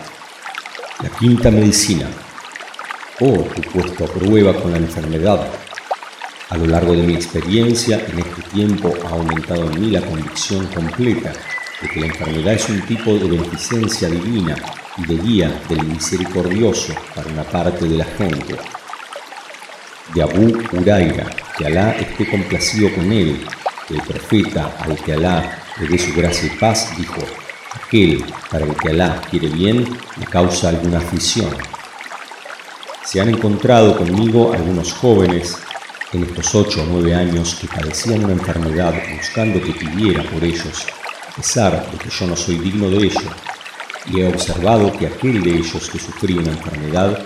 La 1.02 1.08
quinta 1.11 1.50
medicina. 1.50 2.08
Oh, 3.20 3.44
tu 3.54 3.62
puesto 3.70 4.04
a 4.04 4.08
prueba 4.08 4.54
con 4.54 4.72
la 4.72 4.78
enfermedad. 4.78 5.49
A 6.50 6.56
lo 6.56 6.66
largo 6.66 6.92
de 6.92 7.02
mi 7.02 7.14
experiencia 7.14 8.04
en 8.06 8.18
este 8.18 8.42
tiempo 8.52 8.92
ha 9.06 9.11
aumentado 9.11 9.70
en 9.70 9.80
mí 9.80 9.90
la 9.90 10.02
convicción 10.02 10.66
completa 10.66 11.32
de 11.80 11.88
que 11.88 12.00
la 12.00 12.06
enfermedad 12.06 12.54
es 12.54 12.68
un 12.68 12.80
tipo 12.82 13.14
de 13.14 13.28
beneficencia 13.28 14.08
divina 14.08 14.56
y 14.99 15.06
de 15.06 15.16
guía 15.22 15.62
del 15.68 15.84
misericordioso 15.84 16.94
para 17.14 17.28
una 17.28 17.44
parte 17.44 17.87
de 17.87 17.96
la 17.96 18.04
gente. 18.04 18.56
De 20.14 20.23
Abu 20.23 20.52
Uraira, 20.73 21.30
que 21.56 21.66
Alá 21.66 21.92
esté 21.92 22.28
complacido 22.28 22.92
con 22.94 23.11
él, 23.12 23.47
el 23.88 24.02
profeta 24.02 24.76
al 24.80 24.97
que 24.97 25.12
Alá 25.12 25.59
le 25.80 25.88
dé 25.88 25.99
su 25.99 26.12
gracia 26.14 26.52
y 26.52 26.59
paz 26.59 26.97
dijo, 26.97 27.23
aquel 27.75 28.25
para 28.50 28.64
el 28.64 28.75
que 28.76 28.90
Alá 28.90 29.23
quiere 29.30 29.49
bien 29.49 29.85
le 30.18 30.26
causa 30.26 30.68
alguna 30.68 30.99
aflicción. 30.99 31.54
Se 33.04 33.21
han 33.21 33.28
encontrado 33.28 33.97
conmigo 33.97 34.52
algunos 34.52 34.92
jóvenes 34.92 35.59
en 36.12 36.25
estos 36.25 36.54
ocho 36.54 36.82
o 36.82 36.87
nueve 36.87 37.14
años 37.14 37.56
que 37.61 37.66
padecían 37.66 38.25
una 38.25 38.35
enfermedad 38.35 38.94
buscando 39.16 39.62
que 39.62 39.73
pidiera 39.73 40.23
por 40.25 40.44
ellos 40.44 40.87
a 41.32 41.37
pesar 41.37 41.90
de 41.90 41.97
que 41.97 42.11
yo 42.11 42.26
no 42.26 42.37
soy 42.37 42.59
digno 42.59 42.90
de 42.90 42.99
ello, 42.99 43.30
y 44.06 44.21
he 44.21 44.28
observado 44.28 44.92
que 44.92 45.06
aquel 45.06 45.42
de 45.42 45.50
ellos 45.56 45.88
que 45.90 45.99
sufría 45.99 46.40
una 46.40 46.50
enfermedad 46.50 47.18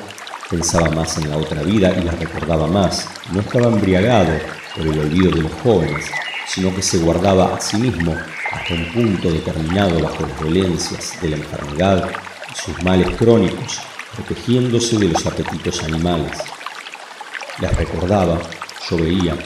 pensaba 0.48 0.88
más 0.90 1.18
en 1.18 1.30
la 1.30 1.36
otra 1.36 1.62
vida 1.62 1.92
y 1.98 2.04
la 2.04 2.12
recordaba 2.12 2.66
más, 2.66 3.08
no 3.32 3.40
estaba 3.40 3.66
embriagado 3.66 4.38
por 4.76 4.86
el 4.86 4.98
olvido 4.98 5.30
de 5.32 5.42
los 5.42 5.52
jóvenes, 5.62 6.06
sino 6.46 6.74
que 6.74 6.82
se 6.82 6.98
guardaba 6.98 7.56
a 7.56 7.60
sí 7.60 7.76
mismo 7.78 8.16
hasta 8.52 8.74
un 8.74 8.92
punto 8.92 9.30
determinado 9.30 10.00
bajo 10.00 10.22
las 10.26 10.40
dolencias 10.40 11.20
de 11.20 11.30
la 11.30 11.36
enfermedad 11.36 12.10
y 12.52 12.54
sus 12.54 12.82
males 12.84 13.16
crónicos, 13.16 13.80
protegiéndose 14.14 14.98
de 14.98 15.08
los 15.08 15.26
apetitos 15.26 15.82
animales. 15.82 16.32
Les 17.60 17.76
recordaba, 17.76 18.38
yo 18.88 18.96
veía, 18.98 19.36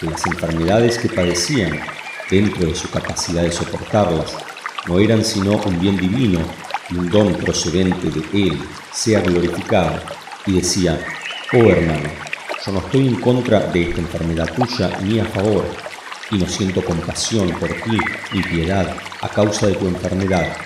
que 0.00 0.06
las 0.06 0.26
enfermedades 0.26 0.98
que 0.98 1.08
padecían 1.08 1.78
dentro 2.28 2.66
de 2.66 2.74
su 2.74 2.90
capacidad 2.90 3.42
de 3.42 3.52
soportarlas, 3.52 4.32
no 4.88 4.98
eran 4.98 5.24
sino 5.24 5.52
un 5.58 5.78
bien 5.78 5.96
divino 5.96 6.40
y 6.90 6.96
un 6.96 7.08
don 7.08 7.34
procedente 7.34 8.10
de 8.10 8.48
Él, 8.48 8.58
sea 8.90 9.20
glorificado, 9.20 10.00
y 10.46 10.52
decía, 10.52 10.98
oh 11.52 11.56
hermano, 11.56 12.10
yo 12.64 12.72
no 12.72 12.78
estoy 12.78 13.08
en 13.08 13.16
contra 13.16 13.60
de 13.60 13.82
esta 13.82 14.00
enfermedad 14.00 14.52
tuya 14.54 14.90
ni 15.02 15.18
a 15.18 15.24
favor, 15.24 15.64
y 16.30 16.36
no 16.36 16.46
siento 16.46 16.84
compasión 16.84 17.50
por 17.50 17.68
ti 17.68 17.98
ni 18.32 18.42
piedad 18.42 18.96
a 19.20 19.28
causa 19.28 19.66
de 19.66 19.74
tu 19.74 19.86
enfermedad, 19.86 20.56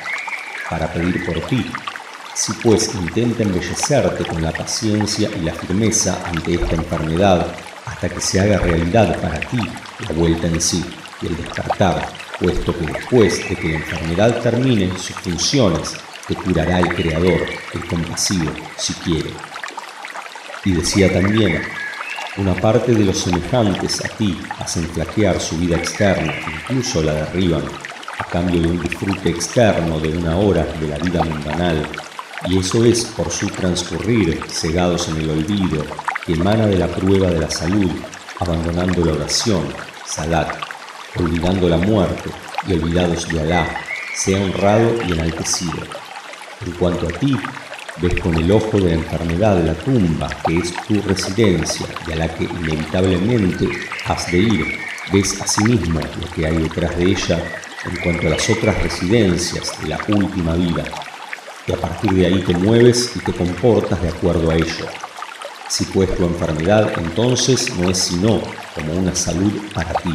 para 0.69 0.93
pedir 0.93 1.25
por 1.27 1.41
ti. 1.47 1.71
Si 2.35 2.53
pues 2.55 2.95
intenta 2.95 3.43
embellecerte 3.43 4.25
con 4.27 4.43
la 4.43 4.53
paciencia 4.53 5.31
y 5.35 5.41
la 5.41 5.55
firmeza 5.55 6.23
ante 6.27 6.55
esta 6.55 6.75
enfermedad, 6.75 7.47
hasta 7.87 8.09
que 8.09 8.21
se 8.21 8.41
haga 8.41 8.59
realidad 8.59 9.19
para 9.21 9.41
ti 9.41 9.59
la 10.07 10.13
vuelta 10.15 10.47
en 10.47 10.61
sí 10.61 10.85
y 11.23 11.27
el 11.27 11.37
despertar, 11.37 12.13
puesto 12.39 12.79
que 12.79 12.87
después 12.87 13.49
de 13.49 13.57
que 13.57 13.69
la 13.69 13.77
enfermedad 13.77 14.43
termine 14.43 14.91
sus 14.99 15.17
funciones, 15.17 15.95
te 16.29 16.35
curará 16.35 16.81
el 16.81 16.95
Creador, 16.95 17.47
el 17.73 17.87
compasivo, 17.87 18.53
si 18.77 18.93
quiere. 18.95 19.31
Y 20.67 20.73
decía 20.73 21.13
también, 21.13 21.63
una 22.39 22.53
parte 22.53 22.93
de 22.93 23.05
los 23.05 23.19
semejantes 23.19 24.05
a 24.05 24.09
ti 24.09 24.37
hacen 24.59 24.83
flaquear 24.89 25.41
su 25.41 25.57
vida 25.59 25.77
externa, 25.77 26.35
incluso 26.69 27.05
la 27.05 27.15
derriban, 27.15 27.63
a 28.19 28.25
cambio 28.25 28.61
de 28.61 28.71
un 28.71 28.83
disfrute 28.83 29.31
externo 29.31 30.01
de 30.01 30.09
una 30.19 30.37
hora 30.37 30.65
de 30.65 30.89
la 30.89 30.99
vida 30.99 31.23
mundanal, 31.23 31.87
y 32.49 32.59
eso 32.59 32.85
es 32.85 33.05
por 33.05 33.31
su 33.31 33.47
transcurrir, 33.47 34.41
cegados 34.49 35.07
en 35.09 35.19
el 35.19 35.31
olvido, 35.31 35.87
que 36.27 36.33
emana 36.33 36.67
de 36.67 36.79
la 36.79 36.89
prueba 36.89 37.31
de 37.31 37.43
la 37.43 37.51
salud, 37.51 37.93
abandonando 38.41 39.05
la 39.05 39.13
oración, 39.13 39.73
salat, 40.05 40.53
olvidando 41.15 41.69
la 41.69 41.79
muerte 41.79 42.31
y 42.67 42.73
olvidados 42.73 43.29
de 43.29 43.39
Alá, 43.39 43.69
sea 44.17 44.43
honrado 44.43 44.97
y 45.07 45.13
enaltecido. 45.13 45.79
En 46.67 46.73
cuanto 46.73 47.07
a 47.07 47.11
ti, 47.11 47.37
ves 48.01 48.21
con 48.21 48.35
el 48.37 48.51
ojo 48.51 48.79
de 48.79 48.89
la 48.89 48.95
enfermedad 48.95 49.65
la 49.65 49.75
tumba 49.75 50.29
que 50.47 50.59
es 50.59 50.75
tu 50.87 51.01
residencia 51.03 51.87
y 52.07 52.13
a 52.13 52.17
la 52.17 52.29
que 52.29 52.45
inevitablemente 52.45 53.69
has 54.05 54.31
de 54.31 54.39
ir. 54.39 54.79
Ves 55.13 55.41
a 55.41 55.47
sí 55.47 55.63
lo 55.65 56.31
que 56.35 56.47
hay 56.47 56.57
detrás 56.59 56.97
de 56.97 57.05
ella 57.05 57.39
en 57.85 57.97
cuanto 58.03 58.27
a 58.27 58.31
las 58.31 58.51
otras 58.51 58.83
residencias 58.83 59.81
de 59.81 59.89
la 59.89 60.01
última 60.09 60.55
vida. 60.55 60.85
Y 61.67 61.73
a 61.73 61.77
partir 61.77 62.13
de 62.13 62.27
ahí 62.27 62.43
te 62.43 62.55
mueves 62.55 63.13
y 63.17 63.21
te 63.21 63.33
comportas 63.33 64.01
de 64.03 64.09
acuerdo 64.09 64.51
a 64.51 64.57
ello. 64.57 64.87
Si 65.69 65.85
pues 65.87 66.15
tu 66.17 66.25
enfermedad 66.25 66.93
entonces 66.99 67.77
no 67.77 67.91
es 67.91 67.99
sino 67.99 68.41
como 68.75 68.93
una 68.93 69.15
salud 69.15 69.53
para 69.75 69.93
ti, 69.95 70.15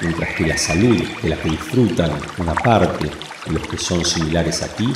mientras 0.00 0.34
que 0.34 0.46
la 0.46 0.58
salud 0.58 1.00
de 1.22 1.28
la 1.28 1.36
que 1.36 1.50
disfrutan 1.50 2.12
una 2.38 2.54
parte 2.54 3.10
de 3.46 3.52
los 3.52 3.66
que 3.68 3.76
son 3.76 4.04
similares 4.04 4.62
a 4.62 4.68
ti 4.68 4.92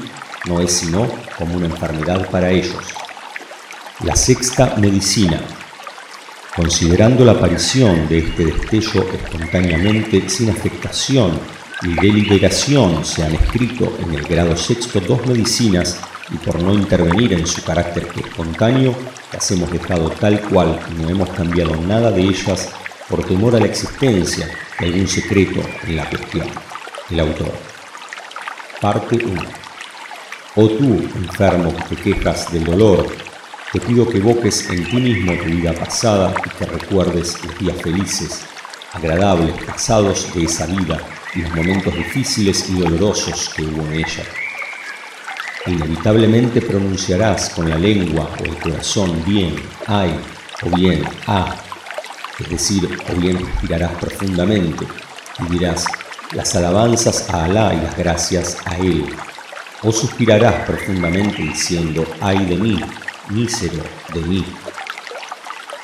no 0.46 0.60
es 0.60 0.72
sino 0.72 1.08
como 1.38 1.56
una 1.56 1.66
enfermedad 1.66 2.28
para 2.30 2.50
ellos. 2.50 2.76
La 4.04 4.16
sexta 4.16 4.74
medicina. 4.76 5.40
Considerando 6.54 7.24
la 7.24 7.32
aparición 7.32 8.06
de 8.08 8.18
este 8.18 8.44
destello 8.46 9.06
espontáneamente 9.12 10.28
sin 10.28 10.50
afectación 10.50 11.38
y 11.82 11.94
deliberación 11.94 13.04
se 13.04 13.24
han 13.24 13.34
escrito 13.34 13.96
en 14.00 14.14
el 14.14 14.22
grado 14.22 14.56
sexto 14.56 15.00
dos 15.00 15.26
medicinas 15.26 15.98
y 16.30 16.36
por 16.36 16.62
no 16.62 16.72
intervenir 16.72 17.32
en 17.32 17.46
su 17.46 17.62
carácter 17.62 18.08
espontáneo, 18.16 18.94
las 19.32 19.50
hemos 19.50 19.70
dejado 19.70 20.10
tal 20.10 20.40
cual 20.42 20.78
y 20.90 21.02
no 21.02 21.10
hemos 21.10 21.28
cambiado 21.30 21.74
nada 21.76 22.10
de 22.10 22.22
ellas 22.22 22.70
por 23.08 23.24
temor 23.24 23.56
a 23.56 23.60
la 23.60 23.66
existencia 23.66 24.48
de 24.78 24.86
algún 24.86 25.08
secreto 25.08 25.60
en 25.86 25.96
la 25.96 26.08
cuestión. 26.08 26.46
El 27.10 27.20
autor. 27.20 27.52
Parte 28.80 29.16
1. 29.24 29.63
Oh 30.56 30.68
tú, 30.68 30.84
enfermo 31.16 31.74
que 31.74 31.96
te 31.96 32.02
quejas 32.02 32.52
del 32.52 32.62
dolor, 32.62 33.08
te 33.72 33.80
pido 33.80 34.08
que 34.08 34.18
evoques 34.18 34.70
en 34.70 34.84
ti 34.88 34.96
mismo 34.98 35.32
tu 35.32 35.46
vida 35.46 35.72
pasada 35.72 36.32
y 36.46 36.48
que 36.50 36.64
recuerdes 36.64 37.44
los 37.44 37.58
días 37.58 37.82
felices, 37.82 38.42
agradables, 38.92 39.52
pasados 39.64 40.32
de 40.32 40.44
esa 40.44 40.66
vida 40.66 41.00
y 41.34 41.40
los 41.40 41.56
momentos 41.56 41.92
difíciles 41.96 42.70
y 42.70 42.78
dolorosos 42.78 43.52
que 43.56 43.62
hubo 43.62 43.84
en 43.86 43.94
ella. 43.94 44.24
Inevitablemente 45.66 46.60
pronunciarás 46.60 47.50
con 47.50 47.68
la 47.68 47.76
lengua 47.76 48.30
o 48.40 48.44
el 48.44 48.56
corazón 48.58 49.24
bien, 49.26 49.56
ay, 49.88 50.14
o 50.62 50.76
bien, 50.76 51.02
ah, 51.26 51.56
es 52.38 52.48
decir, 52.48 52.88
o 53.12 53.16
bien 53.16 53.40
respirarás 53.40 53.96
profundamente 53.96 54.86
y 55.40 55.52
dirás 55.52 55.84
las 56.30 56.54
alabanzas 56.54 57.28
a 57.30 57.46
Alá 57.46 57.74
y 57.74 57.80
las 57.80 57.96
gracias 57.96 58.58
a 58.66 58.76
Él, 58.76 59.04
o 59.84 59.92
suspirarás 59.92 60.66
profundamente 60.66 61.42
diciendo, 61.42 62.04
ay 62.20 62.44
de 62.46 62.56
mí, 62.56 62.80
mísero 63.30 63.82
de 64.12 64.20
mí. 64.22 64.44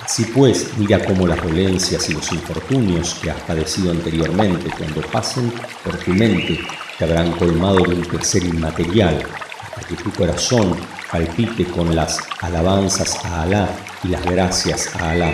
Así 0.03 0.25
pues, 0.25 0.71
mira 0.77 1.05
cómo 1.05 1.27
las 1.27 1.43
dolencias 1.43 2.09
y 2.09 2.15
los 2.15 2.33
infortunios 2.33 3.15
que 3.23 3.31
has 3.31 3.41
padecido 3.43 3.93
anteriormente, 3.93 4.71
cuando 4.77 5.03
pasen 5.03 5.53
por 5.85 5.97
tu 5.99 6.13
mente, 6.13 6.61
te 6.99 7.05
habrán 7.05 7.33
colmado 7.33 7.83
de 7.85 7.95
un 7.95 8.03
placer 8.03 8.45
inmaterial, 8.45 9.23
hasta 9.63 9.87
que 9.87 9.95
tu 9.95 10.11
corazón 10.11 10.77
palpite 11.11 11.65
con 11.67 11.95
las 11.95 12.19
alabanzas 12.41 13.25
a 13.25 13.43
Alá 13.43 13.69
y 14.03 14.09
las 14.09 14.25
gracias 14.25 14.95
a 14.97 15.11
Alá 15.11 15.33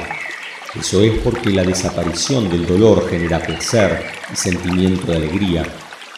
eso 0.78 1.02
es 1.02 1.18
porque 1.20 1.50
la 1.50 1.62
desaparición 1.62 2.50
del 2.50 2.66
dolor 2.66 3.08
genera 3.08 3.40
placer 3.40 4.04
y 4.30 4.36
sentimiento 4.36 5.06
de 5.06 5.16
alegría, 5.16 5.64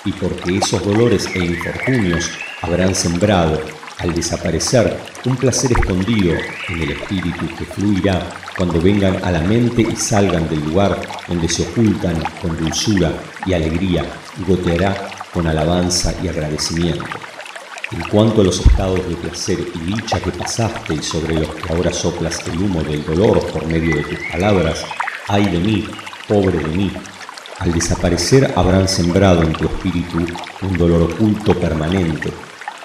y 0.04 0.12
porque 0.12 0.56
esos 0.58 0.84
dolores 0.84 1.28
e 1.34 1.38
infortunios 1.44 2.30
habrán 2.62 2.94
sembrado, 2.94 3.60
al 3.98 4.14
desaparecer, 4.14 4.96
un 5.24 5.36
placer 5.36 5.72
escondido 5.72 6.34
en 6.68 6.82
el 6.82 6.90
espíritu 6.92 7.46
que 7.56 7.64
fluirá 7.64 8.28
cuando 8.56 8.80
vengan 8.80 9.22
a 9.24 9.32
la 9.32 9.40
mente 9.40 9.82
y 9.82 9.96
salgan 9.96 10.48
del 10.48 10.64
lugar 10.64 11.00
donde 11.26 11.48
se 11.48 11.62
ocultan 11.62 12.22
con 12.40 12.56
dulzura 12.56 13.12
y 13.44 13.54
alegría 13.54 14.04
y 14.38 14.48
goteará 14.48 15.10
con 15.32 15.46
alabanza 15.46 16.14
y 16.22 16.28
agradecimiento. 16.28 17.04
En 17.90 18.02
cuanto 18.10 18.42
a 18.42 18.44
los 18.44 18.60
estados 18.60 19.06
de 19.08 19.16
placer 19.16 19.58
y 19.74 19.78
dicha 19.78 20.20
que 20.20 20.30
pasaste 20.30 20.94
y 20.94 21.02
sobre 21.02 21.34
los 21.34 21.48
que 21.54 21.72
ahora 21.72 21.92
soplas 21.92 22.46
el 22.46 22.60
humo 22.60 22.82
del 22.82 23.04
dolor 23.04 23.44
por 23.46 23.66
medio 23.66 23.96
de 23.96 24.02
tus 24.02 24.18
palabras, 24.30 24.84
ay 25.26 25.46
de 25.46 25.58
mí, 25.58 25.88
pobre 26.28 26.58
de 26.58 26.68
mí, 26.68 26.92
al 27.58 27.72
desaparecer 27.72 28.52
habrán 28.56 28.88
sembrado 28.88 29.42
en 29.42 29.52
tu 29.52 29.66
espíritu 29.66 30.24
un 30.62 30.78
dolor 30.78 31.02
oculto 31.02 31.58
permanente, 31.58 32.32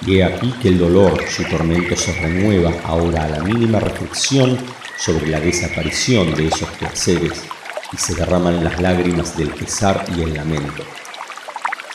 y 0.06 0.18
he 0.18 0.24
aquí 0.24 0.52
que 0.62 0.70
el 0.70 0.80
dolor, 0.80 1.24
su 1.30 1.44
tormento 1.44 1.96
se 1.96 2.12
renueva 2.14 2.74
ahora 2.84 3.24
a 3.24 3.30
la 3.30 3.40
mínima 3.44 3.80
reflexión 3.80 4.58
sobre 4.98 5.28
la 5.28 5.40
desaparición 5.40 6.34
de 6.34 6.48
esos 6.48 6.70
placeres, 6.72 7.44
y 7.92 7.98
se 7.98 8.16
derraman 8.16 8.64
las 8.64 8.82
lágrimas 8.82 9.38
del 9.38 9.50
pesar 9.50 10.04
y 10.18 10.22
el 10.22 10.34
lamento. 10.34 10.84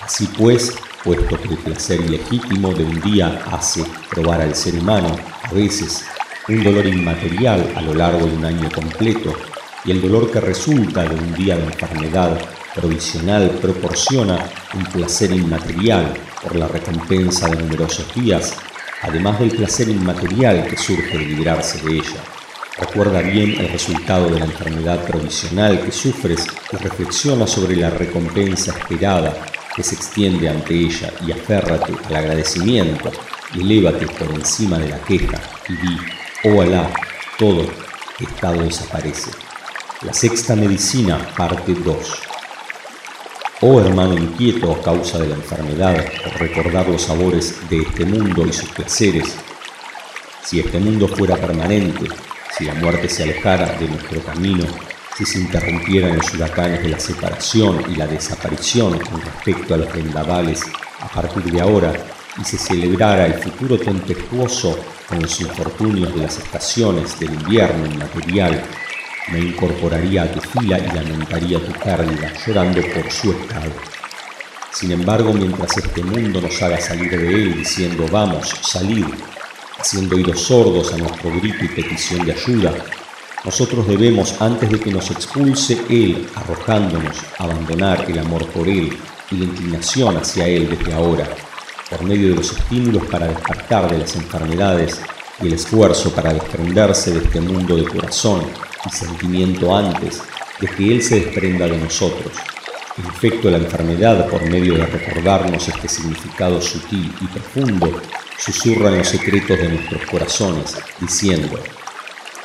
Así 0.01 0.29
pues, 0.39 0.75
puesto 1.03 1.41
que 1.41 1.49
el 1.49 1.59
placer 1.59 2.01
ilegítimo 2.01 2.73
de 2.73 2.85
un 2.85 3.01
día 3.01 3.43
hace 3.51 3.85
probar 4.09 4.41
al 4.41 4.55
ser 4.55 4.75
humano, 4.77 5.17
a 5.43 5.53
veces, 5.53 6.05
un 6.49 6.63
dolor 6.63 6.87
inmaterial 6.87 7.73
a 7.75 7.83
lo 7.83 7.93
largo 7.93 8.27
de 8.27 8.37
un 8.37 8.45
año 8.45 8.71
completo, 8.71 9.35
y 9.85 9.91
el 9.91 10.01
dolor 10.01 10.31
que 10.31 10.41
resulta 10.41 11.03
de 11.03 11.15
un 11.15 11.35
día 11.35 11.57
de 11.57 11.65
enfermedad 11.65 12.39
provisional 12.79 13.51
proporciona 13.61 14.39
un 14.75 14.85
placer 14.85 15.33
inmaterial 15.33 16.15
por 16.43 16.55
la 16.55 16.69
recompensa 16.69 17.49
de 17.49 17.57
numerosos 17.57 18.15
días, 18.15 18.55
además 19.03 19.41
del 19.41 19.51
placer 19.51 19.89
inmaterial 19.89 20.65
que 20.69 20.77
surge 20.77 21.19
de 21.19 21.27
librarse 21.27 21.83
de 21.85 21.97
ella. 21.97 22.23
Recuerda 22.79 23.21
bien 23.23 23.57
el 23.59 23.69
resultado 23.69 24.31
de 24.31 24.39
la 24.39 24.45
enfermedad 24.45 25.05
provisional 25.05 25.81
que 25.81 25.91
sufres 25.91 26.47
y 26.73 26.77
reflexiona 26.77 27.49
sobre 27.49 27.75
la 27.75 27.91
recompensa 27.91 28.73
esperada 28.79 29.35
que 29.75 29.83
se 29.83 29.97
extiende 29.97 30.49
ante 30.49 30.75
ella 30.75 31.13
y 31.27 31.33
aférrate 31.33 31.93
al 32.09 32.15
agradecimiento 32.15 33.11
y 33.55 33.61
elévate 33.63 34.07
por 34.07 34.31
encima 34.31 34.79
de 34.79 34.91
la 34.91 35.01
queja 35.01 35.41
y 35.69 35.73
di, 35.73 35.97
oh 36.45 36.63
Alá, 36.63 36.89
todo 37.37 37.67
estado 38.21 38.63
desaparece. 38.63 39.33
La 40.03 40.13
sexta 40.13 40.55
medicina, 40.55 41.19
parte 41.37 41.75
2. 41.75 42.28
Oh 43.61 43.81
hermano 43.81 44.17
inquieto 44.17 44.71
a 44.71 44.81
causa 44.81 45.19
de 45.19 45.27
la 45.27 45.35
enfermedad, 45.35 45.97
por 46.23 46.41
recordar 46.41 46.89
los 46.89 47.03
sabores 47.03 47.69
de 47.69 47.79
este 47.79 48.05
mundo 48.05 48.47
y 48.47 48.53
sus 48.53 48.69
placeres, 48.69 49.35
si 50.45 50.61
este 50.61 50.79
mundo 50.79 51.09
fuera 51.09 51.37
permanente, 51.37 52.07
si 52.57 52.67
la 52.67 52.75
muerte 52.75 53.09
se 53.09 53.25
alejara 53.25 53.77
de 53.77 53.89
nuestro 53.89 54.23
camino, 54.23 54.65
si 55.17 55.25
se 55.25 55.41
interrumpieran 55.41 56.19
los 56.19 56.33
huracanes 56.33 56.85
de 56.85 56.91
la 56.91 57.01
separación 57.01 57.83
y 57.91 57.97
la 57.97 58.07
desaparición 58.07 58.97
con 59.01 59.21
respecto 59.23 59.75
a 59.75 59.79
los 59.79 59.93
vendavales 59.93 60.63
a 61.01 61.09
partir 61.09 61.43
de 61.51 61.61
ahora, 61.61 61.93
y 62.41 62.45
se 62.45 62.59
celebrara 62.59 63.27
el 63.27 63.35
futuro 63.35 63.77
tempestuoso 63.77 64.79
con 65.09 65.21
los 65.21 65.41
infortunios 65.41 66.15
de 66.15 66.23
las 66.23 66.39
estaciones 66.39 67.19
del 67.19 67.35
invierno 67.35 67.87
inmaterial 67.87 68.63
me 69.33 69.41
incorporaría 69.41 70.23
a 70.23 70.33
tu 70.33 70.41
fila 70.41 70.79
y 70.79 70.87
lamentaría 70.95 71.59
tu 71.59 71.73
pérdida, 71.73 72.33
llorando 72.47 72.81
por 72.95 73.11
su 73.11 73.33
estado. 73.33 73.73
Sin 74.73 74.93
embargo, 74.93 75.33
mientras 75.33 75.77
este 75.77 76.03
mundo 76.03 76.41
nos 76.41 76.63
haga 76.63 76.81
salir 76.81 77.11
de 77.11 77.29
él 77.29 77.57
diciendo 77.57 78.07
vamos, 78.11 78.49
salid, 78.63 79.07
haciendo 79.79 80.17
oídos 80.17 80.41
sordos 80.41 80.93
a 80.93 80.99
nuestro 80.99 81.31
grito 81.31 81.65
y 81.65 81.69
petición 81.69 82.25
de 82.25 82.33
ayuda, 82.33 82.75
nosotros 83.45 83.87
debemos, 83.87 84.41
antes 84.43 84.69
de 84.69 84.81
que 84.81 84.91
nos 84.91 85.11
expulse 85.11 85.81
Él, 85.89 86.27
arrojándonos, 86.35 87.17
abandonar 87.39 88.05
el 88.11 88.19
amor 88.19 88.47
por 88.49 88.69
Él 88.69 88.97
y 89.31 89.37
la 89.37 89.45
inclinación 89.45 90.17
hacia 90.17 90.49
Él 90.49 90.69
desde 90.69 90.93
ahora, 90.93 91.29
por 91.89 92.03
medio 92.03 92.31
de 92.31 92.35
los 92.35 92.53
estímulos 92.53 93.05
para 93.07 93.29
despertar 93.29 93.91
de 93.91 93.99
las 93.99 94.17
enfermedades 94.17 95.01
y 95.41 95.47
el 95.47 95.53
esfuerzo 95.53 96.11
para 96.13 96.35
desprenderse 96.35 97.13
de 97.13 97.25
este 97.25 97.41
mundo 97.41 97.77
de 97.77 97.85
corazón 97.85 98.43
y 98.87 98.91
sentimiento 98.91 99.77
antes 99.77 100.23
de 100.61 100.67
que 100.67 100.93
Él 100.93 101.03
se 101.03 101.21
desprenda 101.21 101.67
de 101.67 101.79
nosotros. 101.79 102.33
En 102.97 103.07
efecto, 103.07 103.51
la 103.51 103.59
enfermedad, 103.59 104.29
por 104.29 104.43
medio 104.49 104.75
de 104.75 104.87
recordarnos 104.87 105.69
este 105.69 105.89
significado 105.89 106.61
sutil 106.61 107.13
y 107.21 107.27
profundo, 107.27 108.01
susurra 108.37 108.91
en 108.91 108.99
los 108.99 109.09
secretos 109.09 109.59
de 109.59 109.69
nuestros 109.69 110.05
corazones, 110.07 110.77
diciendo, 111.01 111.59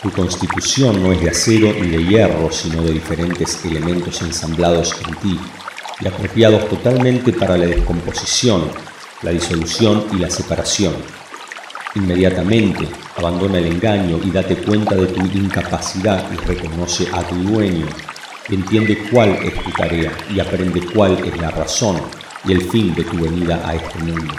tu 0.01 0.11
constitución 0.11 1.01
no 1.01 1.11
es 1.11 1.21
de 1.21 1.29
acero 1.29 1.73
ni 1.73 1.87
de 1.87 2.05
hierro, 2.05 2.51
sino 2.51 2.83
de 2.83 2.91
diferentes 2.91 3.63
elementos 3.65 4.21
ensamblados 4.21 4.95
en 5.07 5.15
ti 5.15 5.39
y 6.01 6.07
apropiados 6.07 6.69
totalmente 6.69 7.33
para 7.33 7.57
la 7.57 7.65
descomposición, 7.65 8.69
la 9.21 9.31
disolución 9.31 10.05
y 10.11 10.17
la 10.17 10.29
separación 10.29 10.93
Inmediatamente 11.95 12.87
abandona 13.17 13.59
el 13.59 13.67
engaño 13.67 14.19
y 14.23 14.31
date 14.31 14.55
cuenta 14.57 14.95
de 14.95 15.07
tu 15.07 15.21
incapacidad 15.25 16.25
y 16.31 16.37
reconoce 16.37 17.07
a 17.13 17.21
tu 17.23 17.35
dueño. 17.35 17.85
Entiende 18.49 18.97
cuál 19.11 19.29
es 19.43 19.53
tu 19.63 19.69
tarea 19.71 20.11
y 20.33 20.39
aprende 20.39 20.81
cuál 20.93 21.17
es 21.23 21.39
la 21.39 21.51
razón 21.51 22.01
y 22.45 22.51
el 22.51 22.61
fin 22.69 22.93
de 22.95 23.03
tu 23.03 23.17
venida 23.17 23.61
a 23.67 23.75
este 23.75 23.99
mundo. 23.99 24.33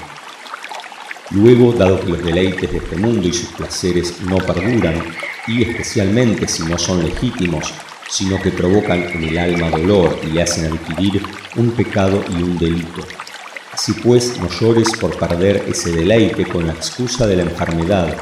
Luego, 1.30 1.72
dado 1.72 2.00
que 2.00 2.10
los 2.10 2.22
deleites 2.22 2.70
de 2.70 2.78
este 2.78 2.96
mundo 2.96 3.26
y 3.26 3.32
sus 3.32 3.48
placeres 3.50 4.20
no 4.22 4.36
perduran, 4.36 5.02
y 5.46 5.62
especialmente 5.62 6.46
si 6.46 6.64
no 6.64 6.76
son 6.76 7.02
legítimos, 7.02 7.72
sino 8.08 8.40
que 8.40 8.50
provocan 8.50 9.02
en 9.02 9.24
el 9.24 9.38
alma 9.38 9.70
dolor 9.70 10.20
y 10.32 10.38
hacen 10.38 10.72
adquirir 10.72 11.22
un 11.56 11.70
pecado 11.70 12.22
y 12.30 12.42
un 12.42 12.58
delito, 12.58 13.06
Así 13.74 13.92
pues, 13.92 14.38
no 14.38 14.48
llores 14.48 14.88
por 15.00 15.18
perder 15.18 15.64
ese 15.66 15.90
deleite 15.90 16.46
con 16.46 16.64
la 16.64 16.74
excusa 16.74 17.26
de 17.26 17.34
la 17.34 17.42
enfermedad, 17.42 18.16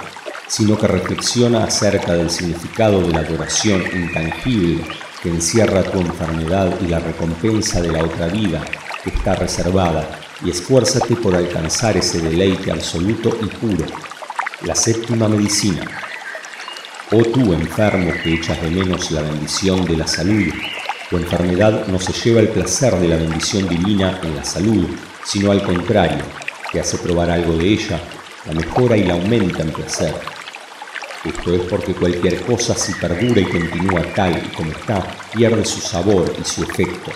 sino 0.48 0.78
que 0.78 0.86
reflexiona 0.86 1.64
acerca 1.64 2.14
del 2.14 2.30
significado 2.30 3.02
de 3.02 3.12
la 3.12 3.18
adoración 3.18 3.82
intangible 3.92 4.82
que 5.22 5.28
encierra 5.28 5.82
tu 5.82 6.00
enfermedad 6.00 6.74
y 6.80 6.86
la 6.86 7.00
recompensa 7.00 7.82
de 7.82 7.92
la 7.92 8.02
otra 8.02 8.28
vida 8.28 8.64
que 9.04 9.10
está 9.10 9.34
reservada, 9.34 10.18
y 10.42 10.48
esfuérzate 10.48 11.16
por 11.16 11.36
alcanzar 11.36 11.98
ese 11.98 12.22
deleite 12.22 12.72
absoluto 12.72 13.36
y 13.42 13.46
puro. 13.46 13.84
La 14.62 14.74
séptima 14.74 15.28
medicina. 15.28 15.84
Oh 17.10 17.24
tú 17.24 17.52
enfermo 17.52 18.10
que 18.24 18.34
echas 18.34 18.60
de 18.62 18.70
menos 18.70 19.10
la 19.10 19.20
bendición 19.20 19.84
de 19.84 19.98
la 19.98 20.06
salud, 20.06 20.50
tu 21.10 21.18
enfermedad 21.18 21.86
no 21.88 21.98
se 21.98 22.14
lleva 22.14 22.40
el 22.40 22.48
placer 22.48 22.94
de 22.96 23.08
la 23.08 23.16
bendición 23.16 23.68
divina 23.68 24.18
en 24.22 24.34
la 24.34 24.44
salud, 24.44 24.88
sino 25.24 25.50
al 25.50 25.62
contrario, 25.62 26.24
que 26.70 26.80
hace 26.80 26.98
probar 26.98 27.30
algo 27.30 27.56
de 27.56 27.66
ella, 27.68 28.00
la 28.46 28.52
mejora 28.54 28.96
y 28.96 29.04
la 29.04 29.14
aumenta 29.14 29.62
en 29.62 29.72
placer. 29.72 30.14
Esto 31.24 31.54
es 31.54 31.60
porque 31.62 31.94
cualquier 31.94 32.42
cosa 32.44 32.74
si 32.74 32.92
perdura 32.94 33.40
y 33.40 33.44
continúa 33.44 34.02
tal 34.14 34.42
y 34.44 34.48
como 34.54 34.72
está, 34.72 35.06
pierde 35.32 35.64
su 35.64 35.80
sabor 35.80 36.34
y 36.40 36.44
su 36.44 36.64
efecto, 36.64 37.12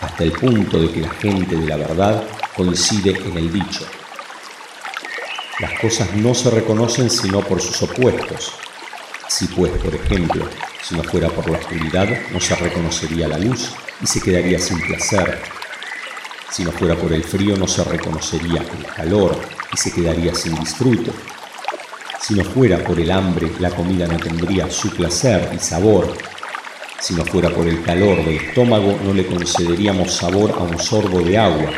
hasta 0.00 0.22
el 0.24 0.32
punto 0.32 0.78
de 0.78 0.92
que 0.92 1.00
la 1.00 1.10
gente 1.10 1.56
de 1.56 1.66
la 1.66 1.76
verdad 1.76 2.22
coincide 2.54 3.10
en 3.10 3.36
el 3.36 3.52
dicho. 3.52 3.84
Las 5.58 5.72
cosas 5.80 6.14
no 6.14 6.34
se 6.34 6.50
reconocen 6.50 7.10
sino 7.10 7.40
por 7.40 7.60
sus 7.60 7.82
opuestos. 7.82 8.52
Si 9.26 9.46
pues, 9.48 9.72
por 9.72 9.94
ejemplo, 9.94 10.48
si 10.82 10.94
no 10.94 11.02
fuera 11.02 11.28
por 11.28 11.50
la 11.50 11.58
oscuridad, 11.58 12.08
no 12.30 12.40
se 12.40 12.54
reconocería 12.54 13.26
la 13.26 13.38
luz 13.38 13.72
y 14.00 14.06
se 14.06 14.20
quedaría 14.20 14.58
sin 14.58 14.80
placer, 14.80 15.40
si 16.50 16.64
no 16.64 16.72
fuera 16.72 16.96
por 16.96 17.12
el 17.12 17.24
frío 17.24 17.56
no 17.56 17.66
se 17.66 17.84
reconocería 17.84 18.62
el 18.62 18.86
calor 18.86 19.36
y 19.72 19.76
se 19.76 19.92
quedaría 19.92 20.34
sin 20.34 20.54
disfrute. 20.54 21.10
Si 22.20 22.34
no 22.34 22.44
fuera 22.44 22.82
por 22.82 22.98
el 22.98 23.10
hambre, 23.10 23.52
la 23.58 23.70
comida 23.70 24.06
no 24.06 24.16
tendría 24.18 24.70
su 24.70 24.90
placer 24.90 25.50
y 25.54 25.58
sabor. 25.58 26.16
Si 26.98 27.14
no 27.14 27.24
fuera 27.24 27.50
por 27.50 27.68
el 27.68 27.82
calor 27.82 28.24
del 28.24 28.36
estómago, 28.36 28.98
no 29.04 29.12
le 29.12 29.26
concederíamos 29.26 30.12
sabor 30.12 30.52
a 30.52 30.62
un 30.62 30.78
sorbo 30.78 31.20
de 31.20 31.36
agua. 31.36 31.70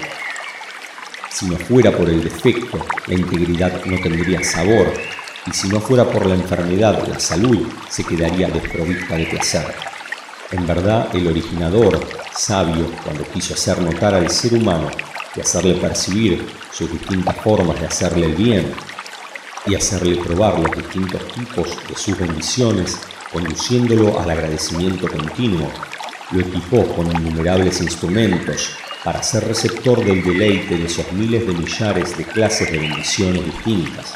Si 1.31 1.47
no 1.47 1.57
fuera 1.57 1.91
por 1.95 2.09
el 2.09 2.23
defecto, 2.23 2.79
la 3.07 3.15
integridad 3.15 3.85
no 3.85 3.99
tendría 4.01 4.43
sabor. 4.43 4.93
Y 5.47 5.51
si 5.53 5.69
no 5.69 5.81
fuera 5.81 6.05
por 6.05 6.27
la 6.27 6.35
enfermedad, 6.35 7.07
la 7.09 7.19
salud 7.19 7.67
se 7.89 8.05
quedaría 8.05 8.49
desprovista 8.49 9.17
de 9.17 9.27
placer. 9.27 9.75
En 10.51 10.67
verdad, 10.67 11.15
el 11.15 11.27
originador, 11.27 12.01
sabio, 12.35 12.91
cuando 13.05 13.23
quiso 13.25 13.53
hacer 13.53 13.83
notar 13.83 14.15
al 14.15 14.31
ser 14.31 14.55
humano 14.55 14.91
y 15.37 15.41
hacerle 15.41 15.75
percibir 15.75 16.43
sus 16.73 16.91
distintas 16.91 17.37
formas 17.37 17.79
de 17.79 17.87
hacerle 17.87 18.27
el 18.27 18.35
bien 18.35 18.73
y 19.67 19.75
hacerle 19.75 20.17
probar 20.17 20.59
los 20.59 20.75
distintos 20.75 21.27
tipos 21.35 21.69
de 21.87 21.95
sus 21.95 22.19
bendiciones, 22.19 22.99
conduciéndolo 23.31 24.19
al 24.19 24.31
agradecimiento 24.31 25.07
continuo, 25.07 25.71
lo 26.31 26.41
equipó 26.41 26.83
con 26.95 27.11
innumerables 27.11 27.83
instrumentos 27.83 28.71
para 29.05 29.23
ser 29.23 29.47
receptor 29.47 30.03
del 30.03 30.25
deleite 30.25 30.79
de 30.79 30.87
esos 30.87 31.13
miles 31.13 31.47
de 31.47 31.53
millares 31.53 32.17
de 32.17 32.25
clases 32.25 32.73
de 32.73 32.79
bendiciones 32.79 33.45
distintas. 33.45 34.15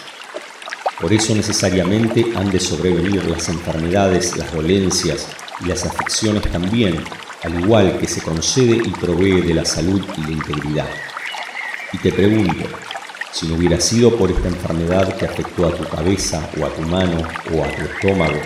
Por 0.99 1.13
eso 1.13 1.35
necesariamente 1.35 2.33
han 2.35 2.51
de 2.51 2.61
sobrevenir 2.61 3.25
las 3.27 3.51
enfermedades, 3.51 4.37
las 4.39 4.51
dolencias, 4.53 5.27
y 5.63 5.69
las 5.69 5.85
afecciones 5.85 6.43
también, 6.51 7.03
al 7.43 7.61
igual 7.61 7.99
que 7.99 8.07
se 8.07 8.21
concede 8.21 8.77
y 8.77 8.91
provee 8.91 9.41
de 9.41 9.55
la 9.55 9.65
salud 9.65 10.03
y 10.17 10.21
la 10.23 10.31
integridad. 10.31 10.89
Y 11.93 11.99
te 11.99 12.13
pregunto, 12.13 12.65
si 13.33 13.47
no 13.47 13.57
hubiera 13.57 13.81
sido 13.81 14.17
por 14.17 14.31
esta 14.31 14.49
enfermedad 14.49 15.17
que 15.17 15.27
afectó 15.27 15.67
a 15.67 15.75
tu 15.75 15.85
cabeza 15.85 16.49
o 16.61 16.67
a 16.67 16.71
tu 16.71 16.83
mano 16.83 17.19
o 17.53 17.65
a 17.65 17.69
tu 17.69 17.83
estómago, 17.83 18.41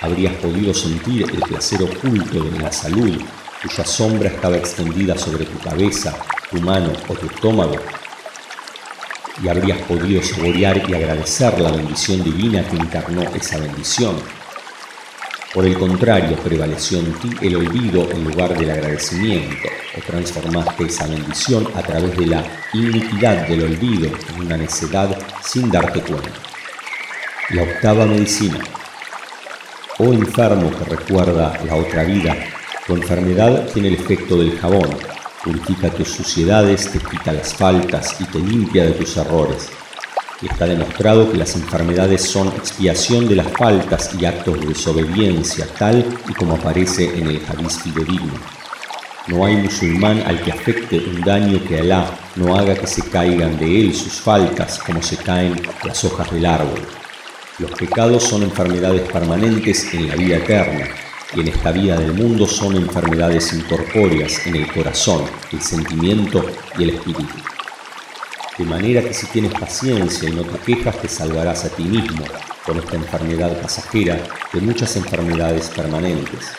habrías 0.00 0.34
podido 0.34 0.72
sentir 0.72 1.22
el 1.22 1.40
placer 1.40 1.82
oculto 1.82 2.44
de 2.44 2.58
la 2.58 2.72
salud 2.72 3.20
cuya 3.62 3.84
sombra 3.84 4.28
estaba 4.28 4.56
extendida 4.56 5.18
sobre 5.18 5.44
tu 5.44 5.58
cabeza, 5.58 6.14
tu 6.50 6.60
mano 6.60 6.92
o 7.08 7.14
tu 7.14 7.26
estómago, 7.26 7.76
y 9.42 9.48
habrías 9.48 9.78
podido 9.82 10.22
saborear 10.22 10.88
y 10.88 10.94
agradecer 10.94 11.60
la 11.60 11.70
bendición 11.70 12.22
divina 12.22 12.66
que 12.68 12.76
encarnó 12.76 13.22
esa 13.34 13.58
bendición. 13.58 14.16
Por 15.54 15.64
el 15.64 15.78
contrario, 15.78 16.36
prevaleció 16.36 16.98
en 16.98 17.12
ti 17.14 17.30
el 17.40 17.56
olvido 17.56 18.10
en 18.10 18.22
lugar 18.22 18.56
del 18.56 18.70
agradecimiento, 18.70 19.68
o 19.96 20.00
transformaste 20.06 20.84
esa 20.84 21.06
bendición 21.06 21.66
a 21.74 21.82
través 21.82 22.14
de 22.18 22.26
la 22.26 22.44
iniquidad 22.74 23.48
del 23.48 23.62
olvido 23.62 24.10
en 24.28 24.42
una 24.44 24.58
necedad 24.58 25.16
sin 25.42 25.70
darte 25.70 26.02
cuenta. 26.02 26.30
La 27.50 27.62
octava 27.62 28.04
medicina. 28.04 28.62
Oh 29.98 30.12
enfermo 30.12 30.70
que 30.70 30.84
recuerda 30.84 31.58
la 31.64 31.76
otra 31.76 32.04
vida, 32.04 32.36
tu 32.86 32.94
enfermedad 32.94 33.66
tiene 33.72 33.88
el 33.88 33.94
efecto 33.94 34.36
del 34.36 34.58
jabón, 34.58 34.88
purifica 35.42 35.88
tus 35.88 36.08
suciedades, 36.08 36.92
te 36.92 36.98
quita 36.98 37.32
las 37.32 37.54
faltas 37.54 38.20
y 38.20 38.24
te 38.24 38.38
limpia 38.38 38.84
de 38.84 38.92
tus 38.92 39.16
errores. 39.16 39.70
Está 40.40 40.66
demostrado 40.66 41.32
que 41.32 41.36
las 41.36 41.56
enfermedades 41.56 42.22
son 42.22 42.46
expiación 42.48 43.26
de 43.26 43.34
las 43.34 43.48
faltas 43.48 44.14
y 44.16 44.24
actos 44.24 44.60
de 44.60 44.68
desobediencia, 44.68 45.66
tal 45.76 46.06
y 46.28 46.32
como 46.32 46.54
aparece 46.54 47.18
en 47.18 47.26
el 47.26 47.42
hadís 47.44 47.80
fidedigno. 47.82 48.34
No 49.26 49.44
hay 49.44 49.56
musulmán 49.56 50.22
al 50.24 50.40
que 50.40 50.52
afecte 50.52 50.98
un 50.98 51.22
daño 51.22 51.60
que 51.66 51.80
Alá 51.80 52.16
no 52.36 52.56
haga 52.56 52.76
que 52.76 52.86
se 52.86 53.02
caigan 53.10 53.58
de 53.58 53.80
él 53.80 53.92
sus 53.92 54.12
faltas 54.12 54.78
como 54.78 55.02
se 55.02 55.16
caen 55.16 55.60
las 55.84 56.04
hojas 56.04 56.30
del 56.30 56.46
árbol. 56.46 56.86
Los 57.58 57.72
pecados 57.72 58.22
son 58.22 58.44
enfermedades 58.44 59.10
permanentes 59.10 59.92
en 59.92 60.06
la 60.06 60.14
vida 60.14 60.36
eterna, 60.36 60.86
y 61.34 61.40
en 61.40 61.48
esta 61.48 61.72
vida 61.72 61.98
del 61.98 62.12
mundo 62.12 62.46
son 62.46 62.76
enfermedades 62.76 63.52
incorpóreas 63.52 64.46
en 64.46 64.54
el 64.54 64.72
corazón, 64.72 65.24
el 65.50 65.60
sentimiento 65.60 66.46
y 66.78 66.84
el 66.84 66.90
espíritu. 66.90 67.57
De 68.58 68.64
manera 68.64 69.02
que 69.02 69.14
si 69.14 69.26
tienes 69.28 69.52
paciencia 69.52 70.28
y 70.28 70.32
no 70.32 70.42
te 70.42 70.58
quejas, 70.58 71.00
te 71.00 71.08
salvarás 71.08 71.64
a 71.64 71.68
ti 71.68 71.84
mismo 71.84 72.24
con 72.66 72.76
esta 72.76 72.96
enfermedad 72.96 73.62
pasajera 73.62 74.20
de 74.52 74.60
muchas 74.60 74.96
enfermedades 74.96 75.68
permanentes. 75.68 76.50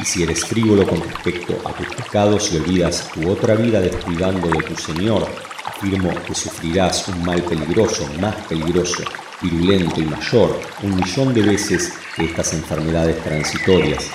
Y 0.00 0.04
si 0.06 0.22
eres 0.22 0.42
frívolo 0.42 0.86
con 0.86 1.02
respecto 1.02 1.60
a 1.68 1.74
tus 1.74 1.86
pecados 1.94 2.50
y 2.50 2.56
olvidas 2.56 3.10
tu 3.12 3.30
otra 3.30 3.56
vida 3.56 3.78
descuidando 3.82 4.48
de 4.48 4.62
tu 4.62 4.74
Señor, 4.74 5.28
afirmo 5.66 6.14
que 6.26 6.34
sufrirás 6.34 7.06
un 7.08 7.22
mal 7.26 7.42
peligroso, 7.42 8.08
más 8.18 8.36
peligroso, 8.46 9.04
virulento 9.42 10.00
y 10.00 10.04
mayor 10.04 10.58
un 10.82 10.96
millón 10.96 11.34
de 11.34 11.42
veces 11.42 11.92
que 12.16 12.24
estas 12.24 12.54
enfermedades 12.54 13.22
transitorias. 13.22 14.10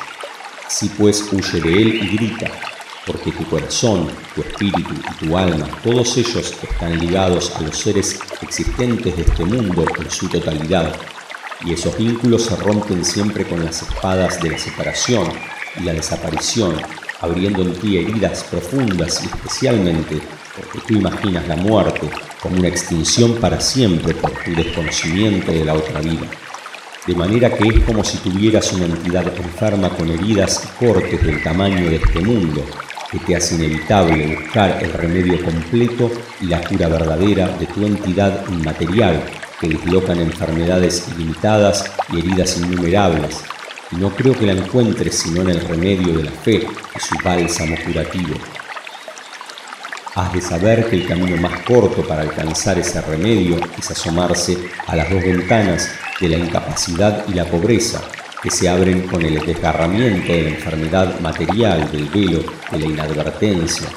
Si 0.68 0.90
pues 0.90 1.32
huye 1.32 1.62
de 1.62 1.82
él 1.82 1.94
y 1.94 2.18
grita, 2.18 2.75
porque 3.06 3.32
tu 3.32 3.46
corazón, 3.46 4.10
tu 4.34 4.42
espíritu 4.42 4.94
y 4.94 5.26
tu 5.26 5.38
alma, 5.38 5.68
todos 5.84 6.18
ellos 6.18 6.54
están 6.62 7.00
ligados 7.00 7.56
a 7.56 7.62
los 7.62 7.78
seres 7.78 8.20
existentes 8.42 9.16
de 9.16 9.22
este 9.22 9.46
mundo 9.46 9.86
en 10.00 10.10
su 10.10 10.28
totalidad, 10.28 10.96
y 11.64 11.74
esos 11.74 11.98
vínculos 11.98 12.44
se 12.44 12.56
rompen 12.58 13.06
siempre 13.06 13.46
con 13.46 13.64
las 13.64 13.82
espadas 13.82 14.42
de 14.42 14.52
la 14.52 14.58
separación 14.58 15.28
y 15.80 15.84
la 15.84 15.94
desaparición, 15.94 16.76
abriendo 17.22 17.62
en 17.62 17.74
ti 17.74 17.98
heridas 17.98 18.44
profundas 18.44 19.24
y 19.24 19.28
especialmente 19.28 20.22
porque 20.56 20.80
tú 20.88 20.94
imaginas 20.96 21.48
la 21.48 21.56
muerte 21.56 22.10
como 22.42 22.58
una 22.58 22.68
extinción 22.68 23.36
para 23.36 23.60
siempre 23.60 24.14
por 24.14 24.32
tu 24.32 24.52
desconocimiento 24.52 25.52
de 25.52 25.66
la 25.66 25.74
otra 25.74 26.02
vida. 26.02 26.28
De 27.06 27.16
manera 27.16 27.56
que 27.56 27.68
es 27.68 27.84
como 27.84 28.04
si 28.04 28.18
tuvieras 28.18 28.72
una 28.74 28.86
entidad 28.86 29.28
enferma 29.38 29.90
con 29.90 30.10
heridas 30.10 30.64
y 30.64 30.86
cortes 30.86 31.24
del 31.24 31.44
tamaño 31.44 31.90
de 31.90 31.98
este 31.98 32.20
mundo, 32.20 32.66
que 33.16 33.26
te 33.26 33.36
hace 33.36 33.56
inevitable 33.56 34.36
buscar 34.36 34.84
el 34.84 34.92
remedio 34.92 35.42
completo 35.44 36.12
y 36.42 36.48
la 36.48 36.62
cura 36.62 36.90
verdadera 36.90 37.48
de 37.48 37.66
tu 37.66 37.86
entidad 37.86 38.46
inmaterial, 38.50 39.24
que 39.60 39.70
dislocan 39.70 40.20
enfermedades 40.20 41.08
ilimitadas 41.16 41.86
y 42.12 42.20
heridas 42.20 42.58
innumerables, 42.58 43.38
y 43.92 43.96
no 43.96 44.10
creo 44.14 44.38
que 44.38 44.46
la 44.46 44.52
encuentres 44.52 45.18
sino 45.18 45.42
en 45.44 45.50
el 45.52 45.62
remedio 45.62 46.14
de 46.14 46.24
la 46.24 46.32
fe 46.32 46.68
y 46.96 47.00
su 47.00 47.16
bálsamo 47.24 47.76
curativo. 47.86 48.36
Has 50.16 50.34
de 50.34 50.42
saber 50.42 50.90
que 50.90 50.98
el 50.98 51.08
camino 51.08 51.38
más 51.38 51.62
corto 51.62 52.06
para 52.06 52.22
alcanzar 52.22 52.78
ese 52.80 53.02
remedio 53.02 53.58
es 53.78 53.92
asomarse 53.92 54.58
a 54.88 54.96
las 54.96 55.10
dos 55.10 55.22
ventanas 55.22 55.90
de 56.20 56.30
la 56.30 56.38
incapacidad 56.38 57.26
y 57.28 57.34
la 57.34 57.46
pobreza 57.46 58.02
que 58.46 58.52
se 58.52 58.70
abren 58.70 59.08
con 59.08 59.24
el 59.24 59.44
desgarramiento 59.44 60.32
de 60.32 60.44
la 60.44 60.50
enfermedad 60.50 61.20
material, 61.20 61.92
del 61.92 62.06
velo, 62.10 62.44
de 62.72 62.78
la 62.78 62.86
inadvertencia, 62.86 63.88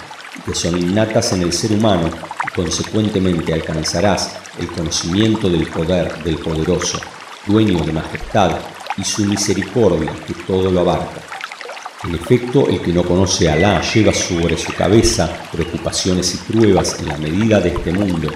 que 0.42 0.54
son 0.54 0.78
innatas 0.78 1.34
en 1.34 1.42
el 1.42 1.52
ser 1.52 1.72
humano 1.72 2.08
y 2.46 2.54
consecuentemente 2.54 3.52
alcanzarás 3.52 4.38
el 4.58 4.68
conocimiento 4.68 5.50
del 5.50 5.66
poder 5.66 6.24
del 6.24 6.38
poderoso, 6.38 6.98
dueño 7.46 7.84
de 7.84 7.92
majestad 7.92 8.52
y 8.96 9.04
su 9.04 9.26
misericordia 9.26 10.14
que 10.26 10.32
todo 10.32 10.70
lo 10.70 10.80
abarca. 10.80 11.20
En 12.04 12.14
efecto, 12.14 12.70
el 12.70 12.80
que 12.80 12.94
no 12.94 13.02
conoce 13.02 13.50
a 13.50 13.52
Alá 13.52 13.82
lleva 13.82 14.14
sobre 14.14 14.56
su 14.56 14.72
cabeza 14.72 15.28
preocupaciones 15.52 16.34
y 16.34 16.52
pruebas 16.52 16.98
en 17.00 17.08
la 17.08 17.18
medida 17.18 17.60
de 17.60 17.68
este 17.68 17.92
mundo 17.92 18.32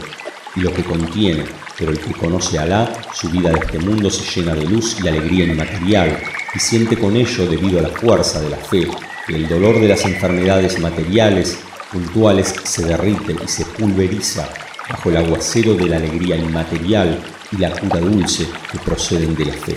y 0.57 0.61
lo 0.61 0.75
que 0.75 0.85
contiene, 0.85 1.45
pero 1.83 1.95
el 1.95 1.99
que 1.99 2.13
conoce 2.13 2.61
a 2.61 2.63
Alá, 2.63 2.93
su 3.13 3.29
vida 3.29 3.51
de 3.51 3.59
este 3.59 3.81
mundo 3.81 4.09
se 4.09 4.23
llena 4.41 4.55
de 4.55 4.65
luz 4.67 4.99
y 5.03 5.09
alegría 5.09 5.47
inmaterial 5.47 6.17
y 6.55 6.61
siente 6.61 6.97
con 6.97 7.17
ello, 7.17 7.45
debido 7.49 7.81
a 7.81 7.83
la 7.83 7.89
fuerza 7.89 8.41
de 8.41 8.51
la 8.51 8.57
fe, 8.57 8.87
que 9.27 9.35
el 9.35 9.49
dolor 9.49 9.81
de 9.81 9.89
las 9.89 10.05
enfermedades 10.05 10.79
materiales 10.79 11.59
puntuales 11.91 12.55
se 12.63 12.85
derrite 12.85 13.35
y 13.45 13.49
se 13.49 13.65
pulveriza 13.65 14.49
bajo 14.89 15.11
el 15.11 15.17
aguacero 15.17 15.75
de 15.75 15.87
la 15.87 15.97
alegría 15.97 16.37
inmaterial 16.37 17.21
y 17.51 17.57
la 17.57 17.73
cura 17.73 17.99
dulce 17.99 18.47
que 18.71 18.79
proceden 18.79 19.35
de 19.35 19.47
la 19.47 19.55
fe. 19.55 19.77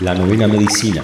La 0.00 0.14
novena 0.14 0.48
medicina 0.48 1.02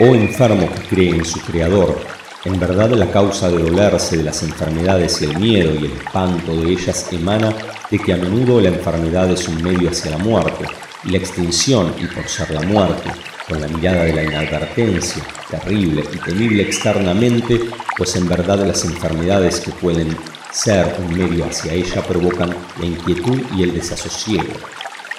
Oh 0.00 0.14
enfermo 0.14 0.68
que 0.70 0.82
cree 0.82 1.10
en 1.16 1.24
su 1.24 1.40
Creador, 1.40 1.98
en 2.44 2.58
verdad 2.58 2.90
la 2.90 3.10
causa 3.10 3.48
de 3.48 3.58
dolerse 3.58 4.16
de 4.16 4.24
las 4.24 4.42
enfermedades 4.42 5.22
y 5.22 5.26
el 5.26 5.38
miedo 5.38 5.74
y 5.74 5.86
el 5.86 5.92
espanto 5.92 6.56
de 6.56 6.72
ellas 6.72 7.06
emana 7.12 7.54
de 7.90 7.98
que 7.98 8.12
a 8.12 8.16
menudo 8.16 8.60
la 8.60 8.68
enfermedad 8.68 9.30
es 9.30 9.46
un 9.48 9.62
medio 9.62 9.90
hacia 9.90 10.12
la 10.12 10.18
muerte, 10.18 10.64
y 11.04 11.10
la 11.10 11.18
extinción, 11.18 11.94
y 11.98 12.06
por 12.06 12.28
ser 12.28 12.50
la 12.50 12.62
muerte, 12.62 13.10
con 13.48 13.60
la 13.60 13.68
mirada 13.68 14.04
de 14.04 14.12
la 14.12 14.22
inadvertencia, 14.22 15.22
terrible 15.50 16.04
y 16.12 16.18
temible 16.18 16.62
externamente, 16.62 17.60
pues 17.96 18.14
en 18.16 18.28
verdad 18.28 18.64
las 18.66 18.84
enfermedades 18.84 19.60
que 19.60 19.72
pueden 19.72 20.16
ser 20.52 20.96
un 20.98 21.16
medio 21.16 21.44
hacia 21.44 21.72
ella 21.72 22.02
provocan 22.02 22.54
la 22.78 22.86
inquietud 22.86 23.40
y 23.56 23.62
el 23.64 23.74
desasosiego. 23.74 24.52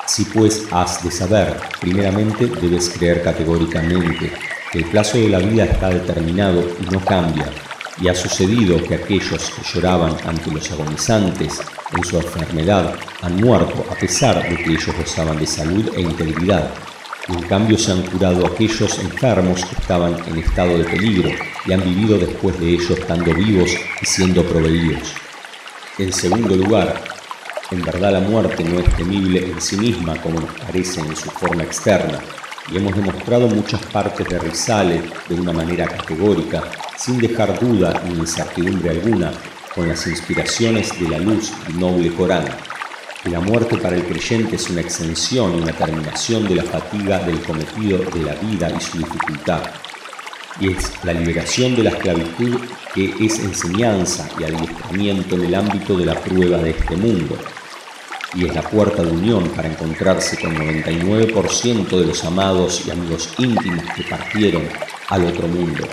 Si 0.05 0.25
pues 0.25 0.65
has 0.71 1.03
de 1.03 1.11
saber, 1.11 1.57
primeramente 1.79 2.47
debes 2.47 2.89
creer 2.89 3.21
categóricamente 3.23 4.31
el 4.73 4.85
plazo 4.85 5.17
de 5.19 5.29
la 5.29 5.39
vida 5.39 5.65
está 5.65 5.89
determinado 5.89 6.63
y 6.81 6.91
no 6.91 6.99
cambia, 6.99 7.45
y 8.01 8.07
ha 8.07 8.15
sucedido 8.15 8.81
que 8.81 8.95
aquellos 8.95 9.51
que 9.51 9.61
lloraban 9.71 10.15
ante 10.25 10.49
los 10.49 10.71
agonizantes 10.71 11.61
en 11.95 12.03
su 12.03 12.17
enfermedad 12.17 12.95
han 13.21 13.35
muerto 13.35 13.85
a 13.91 13.95
pesar 13.95 14.41
de 14.49 14.55
que 14.57 14.71
ellos 14.71 14.95
gozaban 14.97 15.37
de 15.37 15.45
salud 15.45 15.91
e 15.95 16.01
integridad. 16.01 16.71
En 17.27 17.41
cambio 17.43 17.77
se 17.77 17.91
han 17.91 18.01
curado 18.01 18.45
aquellos 18.45 18.97
enfermos 18.99 19.63
que 19.63 19.75
estaban 19.75 20.15
en 20.27 20.39
estado 20.39 20.77
de 20.77 20.85
peligro 20.85 21.29
y 21.65 21.71
han 21.71 21.83
vivido 21.83 22.17
después 22.17 22.59
de 22.59 22.71
ellos 22.71 22.89
estando 22.89 23.33
vivos 23.33 23.69
y 24.01 24.05
siendo 24.05 24.43
proveídos. 24.43 25.13
En 25.99 26.11
segundo 26.11 26.55
lugar, 26.55 27.01
en 27.71 27.81
verdad 27.83 28.13
la 28.13 28.19
muerte 28.19 28.63
no 28.63 28.79
es 28.79 28.95
temible 28.95 29.45
en 29.45 29.61
sí 29.61 29.77
misma 29.77 30.19
como 30.21 30.41
nos 30.41 30.51
parece 30.53 30.99
en 31.01 31.15
su 31.15 31.29
forma 31.29 31.63
externa, 31.63 32.19
y 32.71 32.77
hemos 32.77 32.95
demostrado 32.95 33.47
muchas 33.47 33.85
partes 33.87 34.27
de 34.27 34.39
Risale 34.39 35.03
de 35.27 35.35
una 35.35 35.51
manera 35.51 35.85
categórica, 35.85 36.63
sin 36.97 37.19
dejar 37.19 37.59
duda 37.59 38.01
ni 38.07 38.19
incertidumbre 38.19 38.91
alguna, 38.91 39.31
con 39.75 39.89
las 39.89 40.05
inspiraciones 40.07 40.97
de 40.99 41.09
la 41.09 41.17
luz 41.17 41.51
del 41.67 41.79
noble 41.79 42.13
Corán. 42.13 42.45
La 43.25 43.39
muerte 43.39 43.77
para 43.77 43.95
el 43.95 44.03
creyente 44.05 44.55
es 44.57 44.69
una 44.69 44.81
extensión 44.81 45.57
y 45.57 45.61
una 45.61 45.73
terminación 45.73 46.47
de 46.47 46.55
la 46.55 46.63
fatiga 46.63 47.19
del 47.19 47.41
cometido 47.41 47.99
de 47.99 48.21
la 48.21 48.35
vida 48.35 48.69
y 48.69 48.81
su 48.81 48.97
dificultad, 48.97 49.61
y 50.59 50.71
es 50.71 50.91
la 51.03 51.13
liberación 51.13 51.75
de 51.75 51.83
la 51.83 51.89
esclavitud 51.89 52.59
que 52.93 53.13
es 53.19 53.39
enseñanza 53.39 54.29
y 54.39 54.43
adiestramiento 54.43 55.35
en 55.35 55.45
el 55.45 55.55
ámbito 55.55 55.97
de 55.97 56.05
la 56.05 56.19
prueba 56.19 56.57
de 56.57 56.71
este 56.71 56.95
mundo, 56.95 57.37
y 58.33 58.45
es 58.45 58.55
la 58.55 58.61
puerta 58.61 59.03
de 59.03 59.11
unión 59.11 59.49
para 59.49 59.67
encontrarse 59.67 60.37
con 60.39 60.55
99% 60.55 61.87
de 61.89 62.05
los 62.05 62.23
amados 62.23 62.83
y 62.85 62.91
amigos 62.91 63.29
íntimos 63.37 63.83
que 63.95 64.03
partieron 64.03 64.63
al 65.09 65.25
otro 65.25 65.47
mundo. 65.47 65.87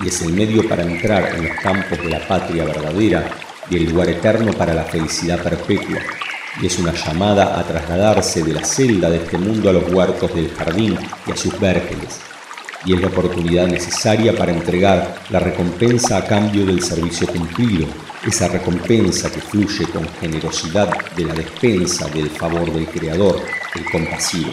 Y 0.00 0.08
es 0.08 0.22
el 0.22 0.32
medio 0.32 0.68
para 0.68 0.82
entrar 0.82 1.34
en 1.34 1.48
los 1.48 1.56
campos 1.58 1.98
de 1.98 2.10
la 2.10 2.26
patria 2.26 2.64
verdadera 2.64 3.30
y 3.68 3.76
el 3.76 3.90
lugar 3.90 4.08
eterno 4.08 4.52
para 4.52 4.74
la 4.74 4.84
felicidad 4.84 5.42
perpetua. 5.42 5.98
Y 6.60 6.66
es 6.66 6.78
una 6.78 6.92
llamada 6.92 7.58
a 7.58 7.64
trasladarse 7.64 8.42
de 8.42 8.54
la 8.54 8.64
celda 8.64 9.08
de 9.08 9.18
este 9.18 9.38
mundo 9.38 9.70
a 9.70 9.72
los 9.72 9.92
huertos 9.92 10.34
del 10.34 10.50
jardín 10.54 10.98
y 11.26 11.30
a 11.30 11.36
sus 11.36 11.58
vérgenes 11.60 12.20
y 12.84 12.94
es 12.94 13.00
la 13.00 13.08
oportunidad 13.08 13.66
necesaria 13.66 14.34
para 14.34 14.52
entregar 14.52 15.22
la 15.28 15.40
recompensa 15.40 16.16
a 16.16 16.24
cambio 16.24 16.64
del 16.64 16.82
servicio 16.82 17.26
cumplido, 17.26 17.86
esa 18.26 18.48
recompensa 18.48 19.30
que 19.30 19.40
fluye 19.40 19.86
con 19.86 20.06
generosidad 20.20 20.90
de 21.16 21.24
la 21.24 21.34
despensa 21.34 22.08
del 22.08 22.28
favor 22.30 22.70
del 22.72 22.86
Creador, 22.86 23.40
el 23.74 23.84
compasivo. 23.90 24.52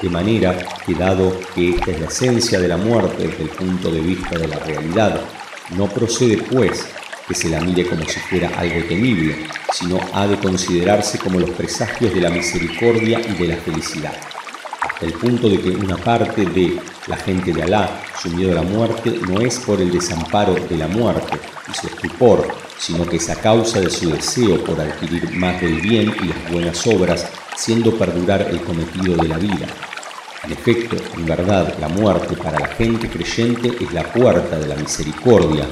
De 0.00 0.08
manera 0.08 0.56
que 0.84 0.94
dado 0.94 1.40
que 1.54 1.70
esta 1.70 1.90
es 1.90 2.00
la 2.00 2.06
esencia 2.06 2.60
de 2.60 2.68
la 2.68 2.76
muerte 2.76 3.28
desde 3.28 3.44
el 3.44 3.50
punto 3.50 3.90
de 3.90 4.00
vista 4.00 4.38
de 4.38 4.48
la 4.48 4.58
realidad, 4.58 5.20
no 5.76 5.86
procede 5.86 6.38
pues 6.38 6.86
que 7.26 7.34
se 7.34 7.48
la 7.48 7.60
mire 7.60 7.86
como 7.86 8.04
si 8.04 8.18
fuera 8.20 8.50
algo 8.56 8.82
temible, 8.88 9.46
sino 9.72 10.00
ha 10.12 10.26
de 10.26 10.38
considerarse 10.38 11.18
como 11.18 11.38
los 11.38 11.50
presagios 11.50 12.12
de 12.12 12.20
la 12.20 12.30
misericordia 12.30 13.20
y 13.20 13.34
de 13.34 13.48
la 13.48 13.56
felicidad, 13.56 14.14
el 15.00 15.12
punto 15.14 15.48
de 15.48 15.60
que 15.60 15.70
una 15.70 15.96
parte 15.96 16.44
de 16.44 16.78
la 17.06 17.16
gente 17.16 17.52
de 17.52 17.62
Alá, 17.62 18.02
su 18.20 18.28
miedo 18.30 18.52
a 18.52 18.62
la 18.62 18.62
muerte, 18.62 19.18
no 19.28 19.40
es 19.40 19.58
por 19.60 19.80
el 19.80 19.90
desamparo 19.90 20.54
de 20.54 20.76
la 20.76 20.88
muerte 20.88 21.38
y 21.70 21.74
su 21.74 21.86
estupor, 21.86 22.46
sino 22.78 23.06
que 23.06 23.16
es 23.16 23.30
a 23.30 23.36
causa 23.36 23.80
de 23.80 23.90
su 23.90 24.10
deseo 24.10 24.62
por 24.64 24.80
adquirir 24.80 25.30
más 25.36 25.60
del 25.60 25.80
bien 25.80 26.14
y 26.22 26.26
las 26.26 26.52
buenas 26.52 26.86
obras, 26.86 27.26
siendo 27.56 27.96
perdurar 27.96 28.42
el 28.42 28.60
cometido 28.62 29.16
de 29.16 29.28
la 29.28 29.38
vida. 29.38 29.66
En 30.44 30.52
efecto, 30.52 30.96
en 31.14 31.26
verdad, 31.26 31.74
la 31.78 31.88
muerte 31.88 32.36
para 32.36 32.58
la 32.58 32.68
gente 32.68 33.08
creyente 33.08 33.76
es 33.80 33.92
la 33.92 34.04
puerta 34.04 34.58
de 34.58 34.66
la 34.66 34.74
misericordia, 34.74 35.66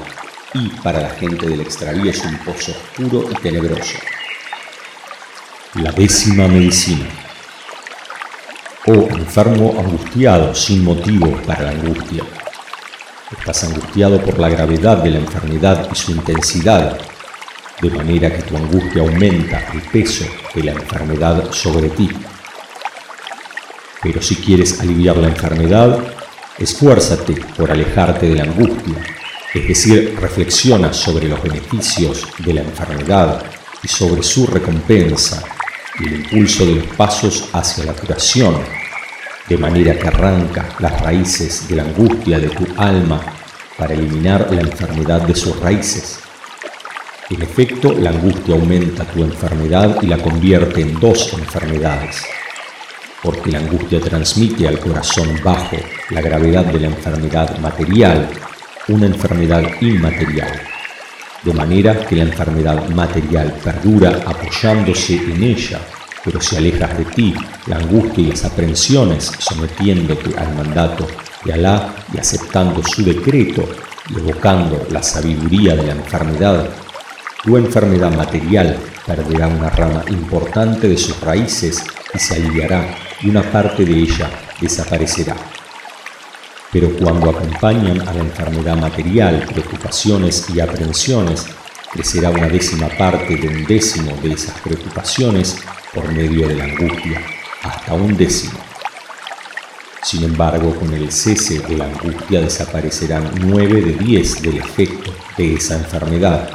y 0.54 0.68
para 0.82 1.00
la 1.00 1.10
gente 1.10 1.46
del 1.46 1.60
extravío 1.60 2.10
es 2.10 2.24
un 2.24 2.36
pozo 2.38 2.72
oscuro 2.72 3.28
y 3.30 3.34
tenebroso. 3.42 3.98
La 5.74 5.92
décima 5.92 6.48
medicina. 6.48 7.27
Oh 8.90 9.06
enfermo 9.10 9.74
angustiado 9.78 10.54
sin 10.54 10.82
motivo 10.82 11.30
para 11.46 11.62
la 11.62 11.70
angustia. 11.70 12.24
Estás 13.38 13.64
angustiado 13.64 14.20
por 14.20 14.38
la 14.38 14.48
gravedad 14.48 14.98
de 14.98 15.10
la 15.10 15.18
enfermedad 15.18 15.88
y 15.92 15.94
su 15.94 16.12
intensidad, 16.12 16.98
de 17.82 17.90
manera 17.90 18.34
que 18.34 18.42
tu 18.42 18.56
angustia 18.56 19.02
aumenta 19.02 19.62
el 19.74 19.82
peso 19.82 20.24
de 20.54 20.64
la 20.64 20.72
enfermedad 20.72 21.52
sobre 21.52 21.90
ti. 21.90 22.08
Pero 24.02 24.22
si 24.22 24.36
quieres 24.36 24.80
aliviar 24.80 25.18
la 25.18 25.28
enfermedad, 25.28 25.98
esfuérzate 26.58 27.34
por 27.56 27.70
alejarte 27.70 28.26
de 28.26 28.36
la 28.36 28.44
angustia 28.44 28.96
es 29.54 29.66
decir, 29.66 30.14
reflexiona 30.20 30.92
sobre 30.92 31.26
los 31.26 31.42
beneficios 31.42 32.26
de 32.38 32.52
la 32.52 32.60
enfermedad 32.60 33.42
y 33.82 33.88
sobre 33.88 34.22
su 34.22 34.46
recompensa 34.46 35.42
y 36.00 36.06
el 36.06 36.14
impulso 36.16 36.64
de 36.66 36.76
los 36.76 36.86
pasos 36.96 37.48
hacia 37.52 37.84
la 37.84 37.92
curación, 37.92 38.56
de 39.48 39.58
manera 39.58 39.98
que 39.98 40.08
arranca 40.08 40.68
las 40.78 41.00
raíces 41.00 41.68
de 41.68 41.76
la 41.76 41.82
angustia 41.82 42.38
de 42.38 42.48
tu 42.48 42.66
alma 42.76 43.20
para 43.76 43.94
eliminar 43.94 44.48
la 44.50 44.60
enfermedad 44.60 45.22
de 45.22 45.34
sus 45.34 45.58
raíces. 45.60 46.20
En 47.30 47.42
efecto, 47.42 47.92
la 47.92 48.10
angustia 48.10 48.54
aumenta 48.54 49.04
tu 49.04 49.22
enfermedad 49.22 49.98
y 50.02 50.06
la 50.06 50.18
convierte 50.18 50.80
en 50.80 50.98
dos 50.98 51.32
enfermedades, 51.32 52.22
porque 53.22 53.50
la 53.50 53.58
angustia 53.58 54.00
transmite 54.00 54.66
al 54.66 54.78
corazón 54.80 55.38
bajo 55.44 55.76
la 56.10 56.20
gravedad 56.20 56.64
de 56.64 56.80
la 56.80 56.86
enfermedad 56.86 57.58
material 57.58 58.28
una 58.88 59.04
enfermedad 59.04 59.62
inmaterial, 59.82 60.62
de 61.42 61.52
manera 61.52 62.06
que 62.06 62.16
la 62.16 62.22
enfermedad 62.22 62.88
material 62.88 63.52
perdura 63.62 64.20
apoyándose 64.26 65.14
en 65.16 65.42
ella, 65.42 65.80
pero 66.24 66.40
si 66.40 66.56
alejas 66.56 66.98
de 66.98 67.04
ti 67.04 67.34
la 67.66 67.76
angustia 67.76 68.24
y 68.24 68.30
las 68.30 68.44
aprensiones, 68.44 69.32
sometiéndote 69.38 70.36
al 70.38 70.54
mandato 70.54 71.06
de 71.44 71.52
Alá 71.52 71.94
y 72.12 72.18
aceptando 72.18 72.82
su 72.82 73.04
decreto 73.04 73.68
y 74.10 74.18
evocando 74.18 74.86
la 74.90 75.02
sabiduría 75.02 75.76
de 75.76 75.86
la 75.86 75.92
enfermedad, 75.92 76.68
tu 77.44 77.56
enfermedad 77.56 78.12
material 78.14 78.76
perderá 79.06 79.46
una 79.46 79.70
rama 79.70 80.04
importante 80.08 80.88
de 80.88 80.98
sus 80.98 81.20
raíces 81.20 81.82
y 82.12 82.18
se 82.18 82.34
aliviará 82.34 82.94
y 83.22 83.30
una 83.30 83.42
parte 83.42 83.84
de 83.84 83.92
ella 83.92 84.28
desaparecerá. 84.60 85.36
Pero 86.70 86.90
cuando 86.96 87.30
acompañan 87.30 88.06
a 88.06 88.12
la 88.12 88.20
enfermedad 88.20 88.76
material 88.76 89.46
preocupaciones 89.46 90.50
y 90.50 90.60
aprensiones, 90.60 91.46
crecerá 91.90 92.28
una 92.28 92.48
décima 92.48 92.88
parte 92.88 93.36
de 93.36 93.48
un 93.48 93.64
décimo 93.64 94.12
de 94.22 94.32
esas 94.32 94.60
preocupaciones 94.60 95.56
por 95.94 96.12
medio 96.12 96.46
de 96.46 96.56
la 96.56 96.64
angustia, 96.64 97.22
hasta 97.62 97.94
un 97.94 98.14
décimo. 98.16 98.58
Sin 100.02 100.24
embargo, 100.24 100.74
con 100.74 100.92
el 100.92 101.10
cese 101.10 101.60
de 101.60 101.76
la 101.76 101.86
angustia 101.86 102.40
desaparecerán 102.40 103.30
nueve 103.40 103.80
de 103.80 103.92
diez 103.92 104.40
del 104.42 104.58
efecto 104.58 105.12
de 105.38 105.54
esa 105.54 105.76
enfermedad. 105.76 106.50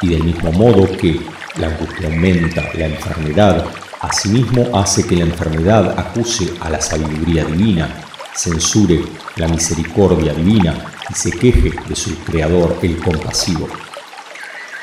Y 0.00 0.08
del 0.10 0.22
mismo 0.22 0.52
modo 0.52 0.90
que 0.96 1.20
la 1.56 1.66
angustia 1.66 2.06
aumenta 2.06 2.62
la 2.74 2.86
enfermedad, 2.86 3.64
asimismo 4.00 4.78
hace 4.78 5.04
que 5.04 5.16
la 5.16 5.24
enfermedad 5.24 5.98
acuse 5.98 6.52
a 6.60 6.70
la 6.70 6.80
sabiduría 6.80 7.44
divina 7.44 8.07
censure 8.38 9.02
la 9.36 9.48
misericordia 9.48 10.32
divina 10.32 10.74
y 11.10 11.14
se 11.14 11.30
queje 11.32 11.72
de 11.88 11.96
su 11.96 12.16
Creador, 12.20 12.78
el 12.82 12.96
compasivo. 12.98 13.68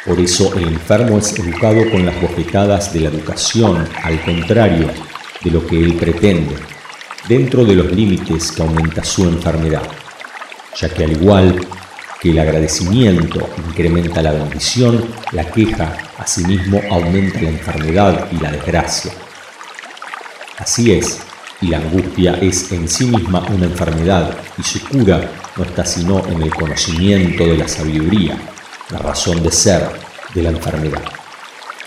Por 0.06 0.20
eso 0.20 0.54
el 0.56 0.68
enfermo 0.68 1.18
es 1.18 1.39
educado 1.39 1.89
con 1.89 2.06
las 2.06 2.20
bofetadas 2.22 2.94
de 2.94 3.00
la 3.02 3.10
educación, 3.10 3.88
al 4.04 4.22
contrario 4.24 4.89
de 5.41 5.52
lo 5.52 5.65
que 5.65 5.80
él 5.80 5.96
pretende, 5.96 6.56
dentro 7.30 7.63
de 7.63 7.76
los 7.76 7.91
límites 7.91 8.52
que 8.52 8.62
aumenta 8.62 9.04
su 9.04 9.24
enfermedad, 9.24 9.84
ya 10.78 10.89
que 10.89 11.06
al 11.06 11.13
igual 11.13 11.65
que 12.20 12.32
el 12.32 12.39
agradecimiento 12.39 13.50
incrementa 13.70 14.22
la 14.22 14.34
bendición, 14.34 15.13
la 15.32 15.50
queja 15.50 15.96
asimismo 16.18 16.82
aumenta 16.91 17.41
la 17.41 17.50
enfermedad 17.50 18.28
y 18.32 18.38
la 18.38 18.52
desgracia. 18.52 19.13
Así 20.58 20.91
es, 20.91 21.20
y 21.62 21.68
la 21.68 21.78
angustia 21.78 22.34
es 22.41 22.72
en 22.72 22.88
sí 22.88 23.06
misma 23.06 23.46
una 23.50 23.65
enfermedad 23.65 24.36
y 24.58 24.63
su 24.63 24.84
cura 24.88 25.32
no 25.56 25.63
está 25.63 25.86
sino 25.86 26.26
en 26.28 26.41
el 26.41 26.54
conocimiento 26.54 27.46
de 27.46 27.58
la 27.58 27.68
sabiduría, 27.68 28.38
la 28.89 29.00
razón 29.00 29.41
de 29.41 29.52
ser 29.52 29.89
de 30.34 30.44
la 30.44 30.50
enfermedad. 30.50 31.04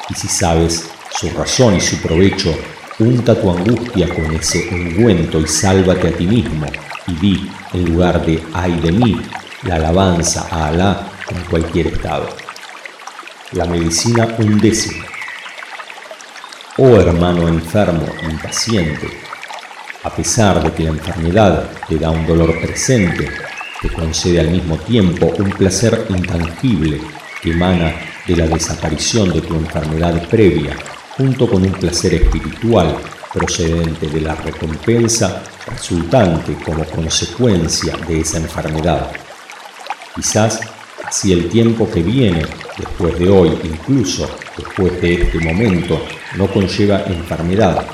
Y 0.09 0.15
si 0.15 0.29
sabes 0.29 0.89
su 1.11 1.29
razón 1.31 1.77
y 1.77 1.81
su 1.81 1.99
provecho, 1.99 2.55
unta 2.99 3.41
tu 3.41 3.51
angustia 3.51 4.09
con 4.09 4.35
ese 4.35 4.69
ungüento 4.73 5.39
y 5.41 5.47
sálvate 5.47 6.09
a 6.09 6.17
ti 6.17 6.27
mismo 6.27 6.67
y 7.07 7.13
di 7.15 7.51
en 7.73 7.85
lugar 7.85 8.25
de 8.25 8.43
ay 8.55 8.81
de 8.81 8.93
mí 8.93 9.21
la 9.63 9.77
alabanza 9.77 10.47
a 10.51 10.69
Alá 10.69 11.11
en 11.31 11.43
cualquier 11.51 11.89
estado. 11.89 12.29
La 13.53 13.65
medicina 13.67 14.29
undécima. 14.39 15.05
Oh 16.77 16.97
hermano 16.97 17.49
enfermo, 17.49 18.07
impaciente, 18.23 19.09
a 20.03 20.11
pesar 20.11 20.63
de 20.63 20.73
que 20.73 20.85
la 20.85 20.91
enfermedad 20.91 21.71
te 21.89 21.99
da 21.99 22.11
un 22.11 22.27
dolor 22.27 22.61
presente, 22.61 23.29
te 23.83 23.89
concede 23.91 24.41
al 24.41 24.51
mismo 24.51 24.77
tiempo 24.79 25.33
un 25.39 25.51
placer 25.51 26.07
intangible 26.09 27.01
que 27.43 27.51
emana 27.51 27.95
de 28.27 28.37
la 28.37 28.47
desaparición 28.47 29.33
de 29.33 29.41
tu 29.41 29.55
enfermedad 29.55 30.29
previa, 30.29 30.77
junto 31.17 31.49
con 31.49 31.63
un 31.63 31.73
placer 31.73 32.15
espiritual 32.15 32.97
procedente 33.33 34.09
de 34.09 34.21
la 34.21 34.35
recompensa 34.35 35.43
resultante 35.67 36.55
como 36.65 36.85
consecuencia 36.85 37.97
de 38.07 38.21
esa 38.21 38.39
enfermedad. 38.39 39.11
Quizás 40.15 40.61
así 41.05 41.33
el 41.33 41.49
tiempo 41.49 41.91
que 41.91 42.03
viene, 42.03 42.43
después 42.77 43.19
de 43.19 43.29
hoy, 43.29 43.59
incluso 43.65 44.29
después 44.57 45.01
de 45.01 45.23
este 45.23 45.39
momento, 45.41 46.01
no 46.37 46.47
conlleva 46.47 47.03
enfermedad, 47.07 47.87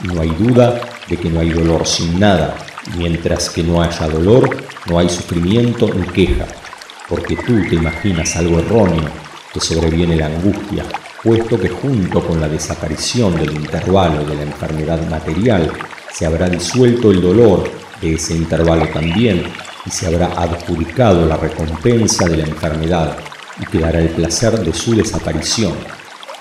no 0.00 0.20
hay 0.20 0.30
duda 0.30 0.80
de 1.08 1.16
que 1.16 1.30
no 1.30 1.40
hay 1.40 1.50
dolor 1.50 1.86
sin 1.86 2.18
nada. 2.18 2.56
Mientras 2.96 3.50
que 3.50 3.62
no 3.62 3.82
haya 3.82 4.08
dolor, 4.08 4.56
no 4.88 4.98
hay 4.98 5.08
sufrimiento 5.08 5.88
ni 5.94 6.06
queja, 6.08 6.46
porque 7.08 7.36
tú 7.36 7.62
te 7.68 7.76
imaginas 7.76 8.36
algo 8.36 8.58
erróneo, 8.58 9.08
que 9.52 9.60
sobreviene 9.60 10.16
la 10.16 10.26
angustia, 10.26 10.84
puesto 11.22 11.58
que 11.58 11.68
junto 11.68 12.26
con 12.26 12.40
la 12.40 12.48
desaparición 12.48 13.36
del 13.36 13.52
intervalo 13.52 14.24
de 14.24 14.34
la 14.34 14.42
enfermedad 14.42 15.06
material, 15.08 15.70
se 16.12 16.26
habrá 16.26 16.48
disuelto 16.48 17.10
el 17.10 17.20
dolor 17.20 17.70
de 18.00 18.14
ese 18.14 18.34
intervalo 18.34 18.88
también 18.88 19.44
y 19.86 19.90
se 19.90 20.06
habrá 20.06 20.26
adjudicado 20.26 21.26
la 21.26 21.36
recompensa 21.36 22.28
de 22.28 22.38
la 22.38 22.44
enfermedad 22.44 23.16
y 23.60 23.66
quedará 23.66 24.00
el 24.00 24.08
placer 24.08 24.58
de 24.58 24.72
su 24.72 24.94
desaparición. 24.94 25.74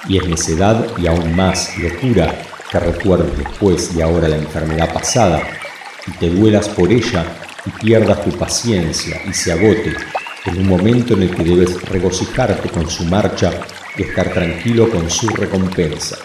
Y 0.08 0.18
es 0.18 0.28
necedad 0.28 0.86
y 0.98 1.08
aún 1.08 1.36
más 1.36 1.78
locura 1.78 2.34
que 2.72 2.80
recuerdes 2.80 3.38
después 3.38 3.92
y 3.96 4.02
ahora 4.02 4.30
la 4.30 4.38
enfermedad 4.38 4.94
pasada 4.94 5.42
y 6.08 6.12
te 6.12 6.30
duelas 6.30 6.70
por 6.70 6.90
ella 6.90 7.26
y 7.66 7.70
pierdas 7.72 8.24
tu 8.24 8.32
paciencia 8.32 9.22
y 9.30 9.34
se 9.34 9.52
agote 9.52 9.94
en 10.46 10.58
un 10.58 10.70
momento 10.70 11.14
en 11.14 11.24
el 11.24 11.36
que 11.36 11.44
debes 11.44 11.82
regocijarte 11.84 12.70
con 12.70 12.90
su 12.90 13.04
marcha 13.04 13.52
y 13.98 14.04
estar 14.04 14.32
tranquilo 14.34 14.90
con 14.90 15.10
su 15.10 15.28
recompensa. 15.28 16.18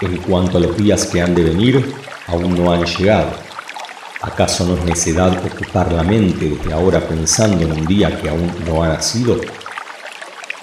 En 0.00 0.16
cuanto 0.18 0.56
a 0.56 0.60
los 0.60 0.76
días 0.76 1.06
que 1.06 1.20
han 1.20 1.34
de 1.34 1.44
venir, 1.44 1.94
aún 2.26 2.56
no 2.56 2.72
han 2.72 2.84
llegado. 2.84 3.32
¿Acaso 4.22 4.64
no 4.64 4.76
es 4.78 4.84
necedad 4.84 5.36
ocupar 5.44 5.92
la 5.92 6.02
mente 6.02 6.48
desde 6.48 6.72
ahora 6.72 6.98
pensando 7.00 7.62
en 7.62 7.72
un 7.72 7.86
día 7.86 8.20
que 8.20 8.30
aún 8.30 8.50
no 8.66 8.82
ha 8.82 8.88
nacido? 8.88 9.38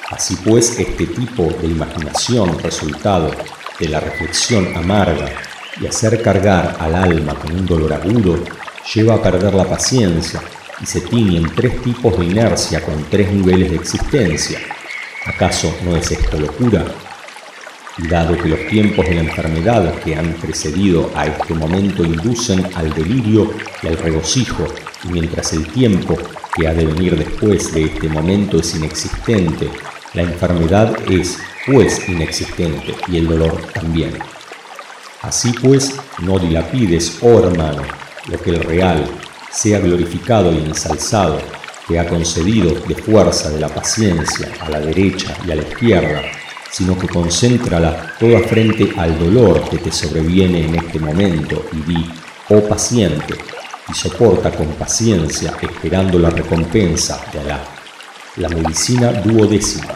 Así 0.10 0.36
pues, 0.43 0.79
este 0.79 1.05
tipo 1.05 1.43
de 1.62 1.67
imaginación 1.67 2.60
resultado 2.60 3.31
de 3.82 3.89
la 3.89 4.00
reflexión 4.00 4.78
amarga 4.78 5.28
y 5.82 5.88
hacer 5.88 6.22
cargar 6.22 6.78
al 6.80 6.94
alma 6.94 7.34
con 7.34 7.52
un 7.52 7.65
dolor 7.65 7.91
agudo 7.94 8.39
lleva 8.94 9.15
a 9.15 9.22
perder 9.22 9.56
la 9.56 9.65
paciencia 9.65 10.39
y 10.80 10.86
se 10.86 11.02
tiñen 11.02 11.52
tres 11.56 11.82
tipos 11.82 12.17
de 12.17 12.26
inercia 12.26 12.84
con 12.86 13.04
tres 13.10 13.32
niveles 13.32 13.72
de 13.72 13.78
existencia. 13.78 14.60
¿Acaso 15.26 15.76
no 15.84 15.96
es 15.96 16.12
esto 16.12 16.39
locura? 16.39 16.86
Dado 18.10 18.38
que 18.38 18.50
los 18.50 18.67
tiempos 18.67 19.06
de 19.08 19.15
la 19.15 19.22
enfermedad 19.22 19.94
que 19.96 20.15
han 20.15 20.34
precedido 20.34 21.12
a 21.15 21.26
este 21.26 21.54
momento 21.54 22.04
inducen 22.04 22.67
al 22.76 22.94
delirio 22.94 23.52
y 23.82 23.88
al 23.88 23.98
regocijo, 23.98 24.65
y 25.04 25.10
mientras 25.10 25.54
el 25.54 25.67
tiempo 25.67 26.17
que 26.56 26.67
ha 26.67 26.74
de 26.74 26.86
venir 26.86 27.17
después 27.17 27.74
de 27.74 27.86
este 27.86 28.10
momento 28.10 28.58
es 28.60 28.76
inexistente, 28.76 29.70
la 30.13 30.24
enfermedad 30.24 30.93
es 31.10 31.38
pues 31.65 32.10
inexistente 32.10 32.95
y 33.08 33.17
el 33.17 33.28
dolor 33.28 33.62
también. 33.74 34.17
Así 35.21 35.54
pues, 35.54 35.93
no 36.19 36.39
dilapides, 36.39 37.19
oh 37.21 37.39
hermano, 37.39 37.84
lo 38.28 38.41
que 38.41 38.50
el 38.50 38.62
real 38.62 39.06
sea 39.52 39.80
glorificado 39.80 40.52
y 40.52 40.58
ensalzado, 40.58 41.39
que 41.88 42.00
ha 42.00 42.08
concedido 42.08 42.74
de 42.88 42.95
fuerza 42.95 43.50
de 43.50 43.60
la 43.60 43.69
paciencia 43.69 44.50
a 44.60 44.69
la 44.69 44.80
derecha 44.80 45.38
y 45.45 45.52
a 45.52 45.56
la 45.56 45.63
izquierda, 45.63 46.21
sino 46.71 46.97
que 46.97 47.08
concéntrala 47.08 48.15
toda 48.19 48.39
frente 48.39 48.91
al 48.97 49.17
dolor 49.19 49.69
que 49.69 49.78
te 49.78 49.91
sobreviene 49.91 50.65
en 50.65 50.76
este 50.76 51.00
momento 51.00 51.65
y 51.74 51.82
di, 51.82 52.12
oh 52.50 52.62
paciente, 52.62 53.36
y 53.89 53.93
soporta 53.93 54.52
con 54.52 54.67
paciencia 54.74 55.54
esperando 55.62 56.17
la 56.17 56.30
recompensa 56.30 57.24
de 57.32 57.39
Alá. 57.39 57.81
La 58.38 58.48
medicina 58.48 59.12
duodécima. 59.12 59.94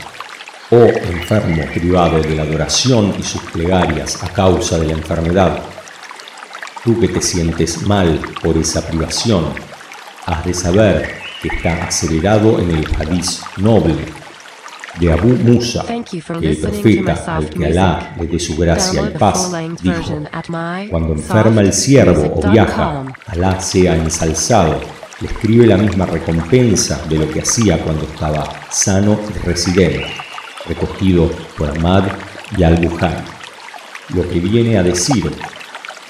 Oh 0.70 0.76
enfermo 0.76 1.64
privado 1.74 2.20
de 2.20 2.36
la 2.36 2.44
adoración 2.44 3.14
y 3.18 3.24
sus 3.24 3.42
plegarias 3.44 4.22
a 4.22 4.28
causa 4.28 4.78
de 4.78 4.88
la 4.88 4.94
enfermedad, 4.94 5.60
tú 6.84 7.00
que 7.00 7.08
te 7.08 7.22
sientes 7.22 7.84
mal 7.84 8.20
por 8.44 8.58
esa 8.58 8.86
privación, 8.86 9.46
has 10.26 10.44
de 10.44 10.54
saber 10.54 11.16
que 11.42 11.48
está 11.48 11.86
acelerado 11.86 12.60
en 12.60 12.72
el 12.72 12.86
hadiz 13.00 13.42
noble 13.56 13.96
de 15.00 15.14
Abu 15.14 15.30
Musa, 15.30 15.86
que 15.86 16.50
el 16.50 16.58
profeta, 16.58 17.38
al 17.38 17.50
que 17.50 17.66
Alá 17.68 18.16
le 18.20 18.28
dé 18.28 18.40
su 18.40 18.58
gracia 18.58 19.02
y 19.02 19.18
paz, 19.18 19.50
dijo, 19.82 20.24
cuando 20.90 21.14
enferma 21.14 21.62
el 21.62 21.72
siervo 21.72 22.34
o 22.36 22.52
viaja, 22.52 23.06
Alá 23.28 23.62
sea 23.62 23.96
ensalzado, 23.96 24.82
escribe 25.22 25.66
la 25.66 25.78
misma 25.78 26.06
recompensa 26.06 27.02
de 27.08 27.18
lo 27.18 27.30
que 27.30 27.42
hacía 27.42 27.78
cuando 27.80 28.04
estaba 28.04 28.68
sano 28.70 29.20
y 29.34 29.46
residente, 29.46 30.06
recogido 30.68 31.30
por 31.58 31.70
Ahmad 31.70 32.04
y 32.58 32.64
al-Bukhari. 32.64 33.24
Lo 34.14 34.28
que 34.28 34.40
viene 34.40 34.78
a 34.78 34.84
decir 34.84 35.32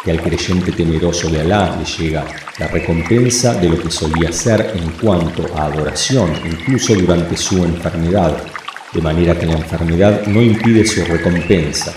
que 0.04 0.12
al 0.12 0.22
creyente 0.22 0.72
temeroso 0.72 1.30
de 1.30 1.42
Alá 1.42 1.78
le 1.78 1.86
llega 1.86 2.26
la 2.60 2.68
recompensa 2.68 3.54
de 3.56 3.70
lo 3.70 3.80
que 3.80 3.92
solía 3.92 4.32
ser 4.32 4.74
en 4.76 4.92
cuanto 4.92 5.46
a 5.56 5.66
adoración, 5.66 6.32
incluso 6.46 6.96
durante 6.96 7.38
su 7.38 7.64
enfermedad, 7.64 8.38
de 8.94 9.02
manera 9.02 9.38
que 9.38 9.46
la 9.46 9.54
enfermedad 9.54 10.26
no 10.28 10.42
impide 10.42 10.86
su 10.86 11.04
recompensa, 11.06 11.94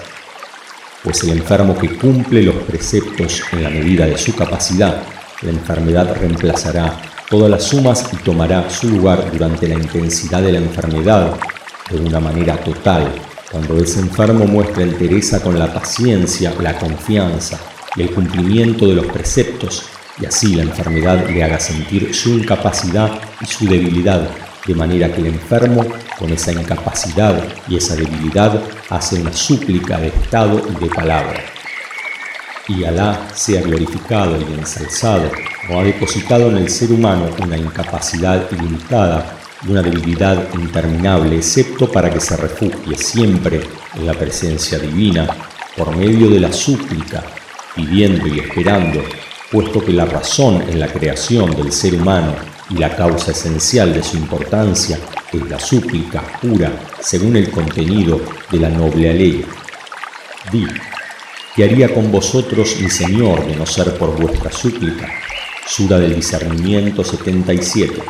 pues 1.03 1.23
el 1.25 1.31
enfermo 1.31 1.79
que 1.79 1.97
cumple 1.97 2.43
los 2.43 2.57
preceptos 2.57 3.43
en 3.53 3.63
la 3.63 3.71
medida 3.71 4.07
de 4.07 4.19
su 4.19 4.35
capacidad, 4.35 5.03
la 5.43 5.51
enfermedad 5.51 6.17
reemplazará 6.17 7.01
todas 7.31 7.51
las 7.51 7.65
sumas 7.65 8.11
y 8.13 8.17
tomará 8.17 8.69
su 8.69 8.89
lugar 8.89 9.31
durante 9.31 9.69
la 9.69 9.75
intensidad 9.75 10.43
de 10.43 10.53
la 10.53 10.59
enfermedad 10.59 11.35
de 11.91 12.01
una 12.01 12.21
manera 12.21 12.57
total, 12.57 13.09
cuando 13.51 13.79
ese 13.79 14.01
enfermo 14.01 14.47
muestra 14.47 14.83
entereza 14.83 15.41
con 15.41 15.59
la 15.59 15.73
paciencia, 15.73 16.53
la 16.61 16.77
confianza 16.77 17.59
y 17.97 18.03
el 18.03 18.11
cumplimiento 18.11 18.87
de 18.87 18.95
los 18.95 19.07
preceptos, 19.07 19.85
y 20.21 20.27
así 20.27 20.55
la 20.55 20.63
enfermedad 20.63 21.29
le 21.29 21.45
haga 21.45 21.61
sentir 21.61 22.13
su 22.15 22.31
incapacidad 22.31 23.11
y 23.41 23.47
su 23.47 23.67
debilidad, 23.67 24.29
de 24.67 24.75
manera 24.75 25.11
que 25.13 25.21
el 25.21 25.29
enfermo, 25.29 25.87
con 26.19 26.31
esa 26.31 26.53
incapacidad 26.53 27.43
y 27.69 27.77
esa 27.77 27.95
debilidad, 27.95 28.61
hace 28.91 29.21
una 29.21 29.33
súplica 29.33 29.99
de 29.99 30.09
estado 30.09 30.61
y 30.69 30.85
de 30.85 30.91
palabra. 30.91 31.58
Y 32.69 32.85
Alá 32.85 33.29
sea 33.35 33.63
glorificado 33.63 34.39
y 34.39 34.53
ensalzado, 34.53 35.31
o 35.71 35.81
ha 35.81 35.85
depositado 35.85 36.51
en 36.51 36.59
el 36.59 36.69
ser 36.69 36.93
humano 36.93 37.31
una 37.43 37.57
incapacidad 37.57 38.47
ilimitada 38.53 39.39
y 39.67 39.71
una 39.71 39.83
debilidad 39.83 40.53
interminable, 40.55 41.37
excepto 41.37 41.91
para 41.91 42.11
que 42.11 42.21
se 42.21 42.37
refugie 42.37 42.97
siempre 42.97 43.61
en 43.95 44.07
la 44.07 44.15
presencia 44.15 44.79
divina 44.79 45.27
por 45.77 45.97
medio 45.97 46.29
de 46.29 46.41
la 46.41 46.53
súplica, 46.53 47.25
pidiendo 47.75 48.27
y 48.27 48.41
esperando, 48.41 49.03
puesto 49.51 49.83
que 49.83 49.93
la 49.93 50.05
razón 50.05 50.63
en 50.69 50.79
la 50.79 50.89
creación 50.89 51.51
del 51.57 51.73
ser 51.73 51.95
humano 51.95 52.35
y 52.71 52.75
la 52.75 52.95
causa 52.95 53.31
esencial 53.33 53.95
de 53.95 54.03
su 54.03 54.17
importancia 54.17 54.99
es 55.33 55.49
la 55.49 55.59
súplica 55.59 56.23
pura 56.41 56.71
según 57.01 57.37
el 57.37 57.51
contenido 57.51 58.21
de 58.51 58.59
la 58.59 58.69
noble 58.69 59.15
ley. 59.15 59.47
Di, 60.53 60.67
¿qué 61.59 61.65
haría 61.65 61.93
con 61.93 62.13
vosotros 62.13 62.77
mi 62.81 62.89
Señor 62.89 63.45
de 63.45 63.57
no 63.57 63.67
ser 63.67 63.99
por 63.99 64.17
vuestra 64.17 64.53
súplica? 64.53 65.09
Sura 65.67 65.99
del 65.99 66.15
discernimiento 66.15 67.03
77. 67.03 68.01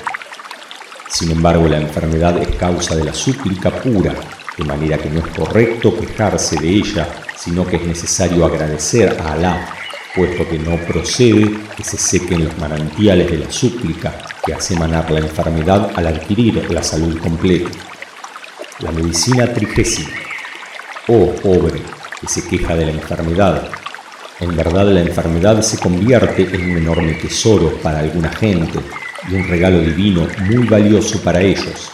Sin 1.09 1.31
embargo, 1.31 1.67
la 1.67 1.81
enfermedad 1.81 2.37
es 2.43 2.55
causa 2.57 2.95
de 2.95 3.05
la 3.05 3.15
súplica 3.15 3.71
pura, 3.71 4.15
de 4.55 4.65
manera 4.65 4.99
que 4.99 5.09
no 5.09 5.21
es 5.21 5.29
correcto 5.29 5.99
quejarse 5.99 6.61
de 6.61 6.69
ella, 6.69 7.09
sino 7.39 7.67
que 7.67 7.77
es 7.77 7.87
necesario 7.87 8.45
agradecer 8.45 9.17
a 9.19 9.33
Alá 9.33 9.75
puesto 10.15 10.47
que 10.47 10.59
no 10.59 10.77
procede 10.87 11.51
que 11.75 11.85
se 11.85 11.97
sequen 11.97 12.45
los 12.45 12.59
manantiales 12.59 13.31
de 13.31 13.39
la 13.39 13.51
súplica 13.51 14.15
que 14.45 14.53
hace 14.53 14.77
manar 14.77 15.11
la 15.11 15.21
enfermedad 15.21 15.91
al 15.95 16.07
adquirir 16.07 16.71
la 16.71 16.83
salud 16.83 17.19
completa. 17.19 17.71
La 18.81 18.93
medicina 18.93 19.51
trigésima. 19.51 20.11
Oh 21.07 21.33
pobre 21.37 21.98
que 22.21 22.29
se 22.29 22.47
queja 22.47 22.75
de 22.75 22.87
la 22.87 22.93
enfermedad. 22.93 23.69
En 24.41 24.55
verdad 24.57 24.87
la 24.87 25.01
enfermedad 25.01 25.61
se 25.63 25.79
convierte 25.79 26.43
en 26.43 26.71
un 26.71 26.77
enorme 26.79 27.15
tesoro 27.15 27.73
para 27.83 28.01
alguna 28.01 28.31
gente 28.31 28.79
y 29.29 29.35
un 29.35 29.49
regalo 29.49 29.81
divino 29.81 30.27
muy 30.49 30.67
valioso 30.67 31.21
para 31.23 31.41
ellos. 31.41 31.91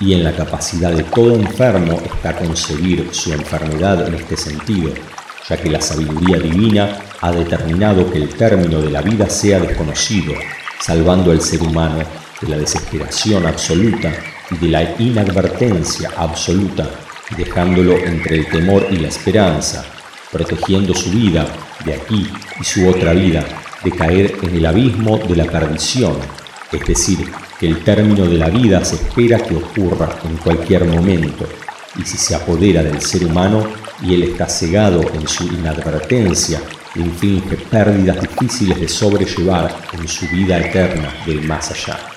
Y 0.00 0.14
en 0.14 0.24
la 0.24 0.34
capacidad 0.34 0.92
de 0.92 1.02
todo 1.04 1.34
enfermo 1.34 2.00
está 2.04 2.36
concebir 2.36 3.08
su 3.12 3.32
enfermedad 3.32 4.06
en 4.06 4.14
este 4.14 4.36
sentido, 4.36 4.92
ya 5.48 5.56
que 5.56 5.70
la 5.70 5.80
sabiduría 5.80 6.38
divina 6.38 6.98
ha 7.20 7.30
determinado 7.30 8.10
que 8.10 8.18
el 8.18 8.28
término 8.30 8.80
de 8.80 8.90
la 8.90 9.02
vida 9.02 9.28
sea 9.28 9.60
desconocido, 9.60 10.34
salvando 10.80 11.30
al 11.30 11.40
ser 11.40 11.62
humano 11.62 11.98
de 12.40 12.48
la 12.48 12.56
desesperación 12.58 13.46
absoluta 13.46 14.12
y 14.50 14.56
de 14.56 14.68
la 14.68 14.94
inadvertencia 14.98 16.10
absoluta, 16.16 16.88
dejándolo 17.36 17.96
entre 17.96 18.36
el 18.36 18.46
temor 18.48 18.86
y 18.90 18.96
la 18.96 19.08
esperanza, 19.08 19.84
protegiendo 20.30 20.94
su 20.94 21.10
vida 21.10 21.46
de 21.84 21.94
aquí 21.94 22.30
y 22.60 22.64
su 22.64 22.88
otra 22.88 23.12
vida 23.12 23.44
de 23.84 23.90
caer 23.90 24.36
en 24.42 24.56
el 24.56 24.66
abismo 24.66 25.18
de 25.18 25.36
la 25.36 25.44
perdición, 25.44 26.16
es 26.70 26.86
decir, 26.86 27.30
que 27.58 27.66
el 27.66 27.84
término 27.84 28.24
de 28.24 28.38
la 28.38 28.48
vida 28.48 28.84
se 28.84 28.96
espera 28.96 29.38
que 29.38 29.56
ocurra 29.56 30.18
en 30.24 30.36
cualquier 30.36 30.84
momento, 30.84 31.46
y 31.98 32.04
si 32.04 32.16
se 32.16 32.34
apodera 32.34 32.82
del 32.82 33.00
ser 33.00 33.26
humano 33.26 33.64
y 34.02 34.14
él 34.14 34.22
está 34.24 34.46
cegado 34.46 35.02
en 35.14 35.28
su 35.28 35.44
inadvertencia, 35.44 36.60
inflige 36.96 37.56
pérdidas 37.70 38.20
difíciles 38.20 38.80
de 38.80 38.88
sobrellevar 38.88 39.74
en 39.92 40.08
su 40.08 40.26
vida 40.28 40.58
eterna 40.58 41.12
del 41.26 41.42
más 41.42 41.70
allá. 41.70 42.11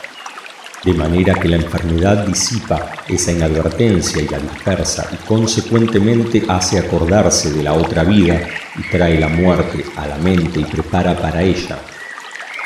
De 0.85 0.93
manera 0.93 1.33
que 1.33 1.47
la 1.47 1.55
enfermedad 1.55 2.27
disipa 2.27 2.91
esa 3.07 3.31
inadvertencia 3.31 4.21
y 4.21 4.27
la 4.27 4.37
dispersa 4.37 5.09
y 5.11 5.15
consecuentemente 5.25 6.43
hace 6.47 6.77
acordarse 6.77 7.51
de 7.51 7.63
la 7.63 7.73
otra 7.73 8.03
vida 8.03 8.47
y 8.77 8.83
trae 8.91 9.19
la 9.19 9.27
muerte 9.27 9.83
a 9.95 10.05
la 10.05 10.17
mente 10.17 10.59
y 10.59 10.65
prepara 10.65 11.17
para 11.17 11.41
ella. 11.41 11.79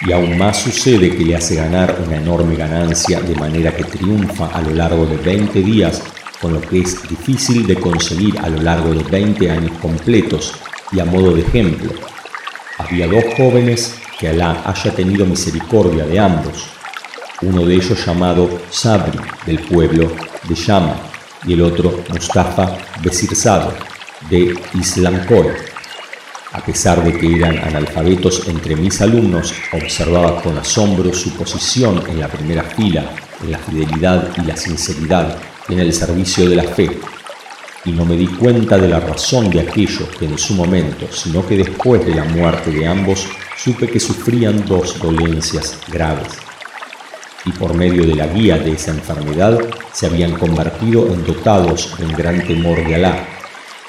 Y 0.06 0.12
aún 0.12 0.38
más 0.38 0.58
sucede 0.58 1.16
que 1.16 1.24
le 1.24 1.38
hace 1.38 1.56
ganar 1.56 1.98
una 2.06 2.18
enorme 2.18 2.58
ganancia 2.58 3.22
de 3.22 3.36
manera 3.36 3.74
que 3.74 3.86
triunfa 3.86 4.48
a 4.48 4.62
lo 4.62 4.72
largo 4.72 5.06
de 5.06 5.16
20 5.16 5.62
días 5.62 6.04
con 6.42 6.54
lo 6.54 6.62
que 6.62 6.80
es 6.82 7.02
difícil 7.08 7.66
de 7.66 7.76
conseguir 7.76 8.38
a 8.40 8.50
lo 8.50 8.62
largo 8.62 8.94
de 8.94 9.04
20 9.04 9.50
años 9.50 9.78
completos 9.82 10.54
y 10.92 11.00
a 11.00 11.06
modo 11.06 11.34
de 11.34 11.42
ejemplo, 11.42 11.92
había 12.78 13.08
dos 13.08 13.24
jóvenes 13.38 13.96
que 14.20 14.28
Alá 14.28 14.62
haya 14.66 14.94
tenido 14.94 15.26
misericordia 15.26 16.06
de 16.06 16.20
ambos, 16.20 16.70
uno 17.42 17.66
de 17.66 17.76
ellos 17.76 18.06
llamado 18.06 18.50
Sabri, 18.70 19.18
del 19.46 19.60
pueblo 19.60 20.12
de 20.48 20.56
Shama, 20.56 20.96
y 21.46 21.54
el 21.54 21.62
otro 21.62 22.04
Mustafa 22.10 22.78
Besirzado, 23.02 23.74
de 24.30 24.54
Islamcoy. 24.74 25.48
A 26.52 26.60
pesar 26.66 27.04
de 27.04 27.18
que 27.18 27.36
eran 27.36 27.58
analfabetos 27.60 28.48
entre 28.48 28.76
mis 28.76 29.00
alumnos, 29.02 29.54
observaba 29.72 30.42
con 30.42 30.58
asombro 30.58 31.14
su 31.14 31.32
posición 31.34 32.04
en 32.10 32.20
la 32.20 32.28
primera 32.28 32.64
fila, 32.64 33.06
en 33.42 33.52
la 33.52 33.60
fidelidad 33.60 34.30
y 34.38 34.42
la 34.42 34.58
sinceridad, 34.58 35.38
en 35.70 35.80
el 35.80 35.94
servicio 35.94 36.50
de 36.50 36.56
la 36.56 36.64
fe. 36.64 37.00
y 37.86 37.94
no 37.94 38.04
me 38.04 38.18
di 38.18 38.28
cuenta 38.28 38.78
de 38.78 38.90
la 38.90 39.00
razón 39.00 39.50
de 39.50 39.62
aquello 39.62 40.06
que 40.20 40.26
en 40.26 40.38
su 40.38 40.54
momento, 40.54 41.08
sino 41.14 41.48
que 41.48 41.56
después 41.56 42.06
de 42.06 42.14
la 42.14 42.26
muerte 42.26 42.72
de 42.72 42.86
ambos, 42.86 43.26
supe 43.56 43.88
que 43.88 44.02
sufrían 44.02 44.66
dos 44.66 45.00
dolencias 45.00 45.80
graves. 45.88 46.49
Y 47.46 47.52
por 47.52 47.74
medio 47.74 48.06
de 48.06 48.16
la 48.16 48.28
guía 48.28 48.58
de 48.58 48.74
esa 48.74 48.92
enfermedad 48.92 49.58
se 49.94 50.08
habían 50.08 50.34
convertido 50.34 51.08
en 51.08 51.26
dotados 51.26 51.98
de 51.98 52.06
un 52.06 52.14
gran 52.14 52.46
temor 52.46 52.86
de 52.86 52.96
Alá 52.96 53.28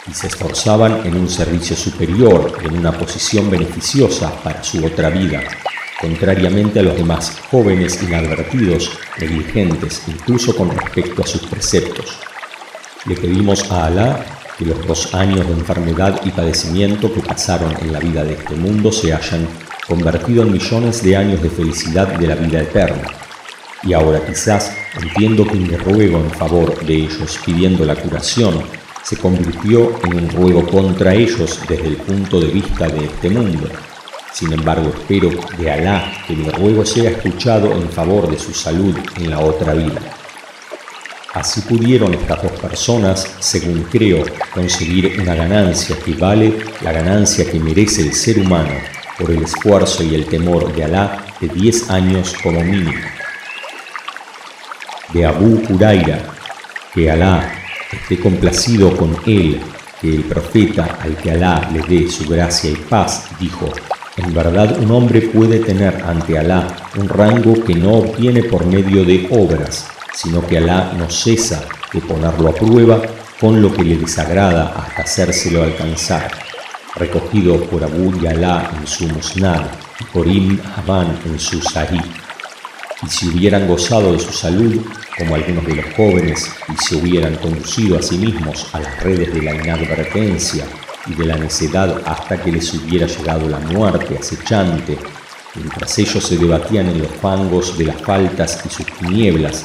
y 0.08 0.14
se 0.14 0.28
esforzaban 0.28 1.04
en 1.04 1.16
un 1.16 1.28
servicio 1.28 1.76
superior, 1.76 2.58
en 2.64 2.78
una 2.78 2.92
posición 2.92 3.50
beneficiosa 3.50 4.32
para 4.42 4.62
su 4.62 4.84
otra 4.84 5.10
vida, 5.10 5.42
contrariamente 6.00 6.80
a 6.80 6.82
los 6.82 6.96
demás 6.96 7.38
jóvenes 7.50 8.02
inadvertidos, 8.02 8.90
negligentes, 9.18 10.02
incluso 10.08 10.56
con 10.56 10.70
respecto 10.70 11.22
a 11.22 11.26
sus 11.26 11.42
preceptos. 11.42 12.18
Le 13.06 13.14
pedimos 13.16 13.70
a 13.70 13.86
Alá 13.86 14.24
que 14.58 14.64
los 14.64 14.86
dos 14.86 15.14
años 15.14 15.46
de 15.46 15.52
enfermedad 15.52 16.20
y 16.24 16.30
padecimiento 16.30 17.12
que 17.12 17.20
pasaron 17.20 17.74
en 17.80 17.92
la 17.92 17.98
vida 17.98 18.24
de 18.24 18.34
este 18.34 18.54
mundo 18.54 18.92
se 18.92 19.12
hayan 19.12 19.46
convertido 19.86 20.42
en 20.42 20.52
millones 20.52 21.02
de 21.02 21.16
años 21.16 21.42
de 21.42 21.50
felicidad 21.50 22.08
de 22.08 22.26
la 22.26 22.34
vida 22.34 22.60
eterna. 22.60 23.19
Y 23.82 23.92
ahora 23.94 24.24
quizás 24.26 24.72
entiendo 25.00 25.46
que 25.46 25.54
mi 25.54 25.74
ruego 25.76 26.18
en 26.18 26.30
favor 26.30 26.84
de 26.84 26.94
ellos 26.94 27.38
pidiendo 27.44 27.84
la 27.84 27.96
curación 27.96 28.62
se 29.02 29.16
convirtió 29.16 29.98
en 30.04 30.14
un 30.14 30.30
ruego 30.30 30.66
contra 30.66 31.14
ellos 31.14 31.58
desde 31.66 31.88
el 31.88 31.96
punto 31.96 32.40
de 32.40 32.48
vista 32.48 32.86
de 32.88 33.06
este 33.06 33.30
mundo. 33.30 33.68
Sin 34.32 34.52
embargo, 34.52 34.90
espero 34.90 35.30
de 35.58 35.70
Alá 35.70 36.12
que 36.26 36.36
mi 36.36 36.48
ruego 36.50 36.84
sea 36.84 37.10
escuchado 37.10 37.72
en 37.72 37.88
favor 37.90 38.30
de 38.30 38.38
su 38.38 38.52
salud 38.52 38.94
en 39.16 39.30
la 39.30 39.40
otra 39.40 39.72
vida. 39.72 40.00
Así 41.32 41.60
pudieron 41.62 42.12
estas 42.12 42.42
dos 42.42 42.52
personas, 42.52 43.36
según 43.38 43.84
creo, 43.84 44.24
conseguir 44.52 45.20
una 45.20 45.34
ganancia 45.34 45.96
que 46.04 46.14
vale 46.14 46.58
la 46.82 46.92
ganancia 46.92 47.50
que 47.50 47.58
merece 47.58 48.02
el 48.02 48.12
ser 48.12 48.38
humano 48.38 48.74
por 49.18 49.30
el 49.30 49.42
esfuerzo 49.42 50.02
y 50.02 50.14
el 50.14 50.26
temor 50.26 50.72
de 50.74 50.84
Alá 50.84 51.24
de 51.40 51.48
10 51.48 51.90
años 51.90 52.34
como 52.42 52.60
mínimo. 52.62 53.00
De 55.12 55.26
Abu 55.26 55.62
Huraira, 55.68 56.18
que 56.94 57.10
Alá 57.10 57.52
esté 57.92 58.18
complacido 58.18 58.96
con 58.96 59.16
él, 59.26 59.60
que 60.00 60.14
el 60.14 60.22
profeta 60.24 60.98
al 61.02 61.16
que 61.16 61.32
Alá 61.32 61.68
le 61.72 61.80
dé 61.82 62.08
su 62.08 62.28
gracia 62.28 62.70
y 62.70 62.76
paz 62.76 63.28
dijo, 63.38 63.68
en 64.16 64.32
verdad 64.34 64.78
un 64.78 64.90
hombre 64.90 65.22
puede 65.22 65.58
tener 65.58 66.02
ante 66.06 66.38
Alá 66.38 66.66
un 66.96 67.08
rango 67.08 67.54
que 67.64 67.74
no 67.74 67.94
obtiene 67.94 68.44
por 68.44 68.66
medio 68.66 69.04
de 69.04 69.26
obras, 69.30 69.88
sino 70.14 70.46
que 70.46 70.58
Alá 70.58 70.92
no 70.96 71.10
cesa 71.10 71.64
de 71.92 72.00
ponerlo 72.00 72.50
a 72.50 72.54
prueba 72.54 73.00
con 73.40 73.62
lo 73.62 73.72
que 73.72 73.82
le 73.82 73.96
desagrada 73.96 74.74
hasta 74.76 75.02
hacérselo 75.02 75.62
alcanzar. 75.62 76.30
Recogido 76.94 77.58
por 77.64 77.82
Abu 77.82 78.20
Yalá 78.20 78.70
en 78.78 78.86
su 78.86 79.08
Musnad 79.08 79.62
y 79.98 80.04
por 80.04 80.26
Ibn 80.26 80.60
Haban 80.76 81.18
en 81.24 81.38
su 81.38 81.60
Sahih. 81.62 82.19
Y 83.02 83.08
si 83.08 83.28
hubieran 83.28 83.66
gozado 83.66 84.12
de 84.12 84.18
su 84.18 84.32
salud, 84.32 84.84
como 85.16 85.34
algunos 85.34 85.66
de 85.66 85.76
los 85.76 85.94
jóvenes, 85.94 86.50
y 86.68 86.76
se 86.84 86.96
hubieran 86.96 87.36
conducido 87.36 87.98
a 87.98 88.02
sí 88.02 88.18
mismos 88.18 88.66
a 88.72 88.80
las 88.80 89.02
redes 89.02 89.32
de 89.32 89.42
la 89.42 89.54
inadvertencia 89.54 90.64
y 91.06 91.14
de 91.14 91.24
la 91.24 91.36
necedad 91.36 92.02
hasta 92.04 92.42
que 92.42 92.52
les 92.52 92.74
hubiera 92.74 93.06
llegado 93.06 93.48
la 93.48 93.58
muerte 93.58 94.18
acechante, 94.18 94.98
mientras 95.54 95.98
ellos 95.98 96.24
se 96.24 96.36
debatían 96.36 96.88
en 96.88 97.02
los 97.02 97.10
fangos 97.12 97.78
de 97.78 97.86
las 97.86 98.00
faltas 98.02 98.60
y 98.66 98.68
sus 98.68 98.86
tinieblas, 98.86 99.64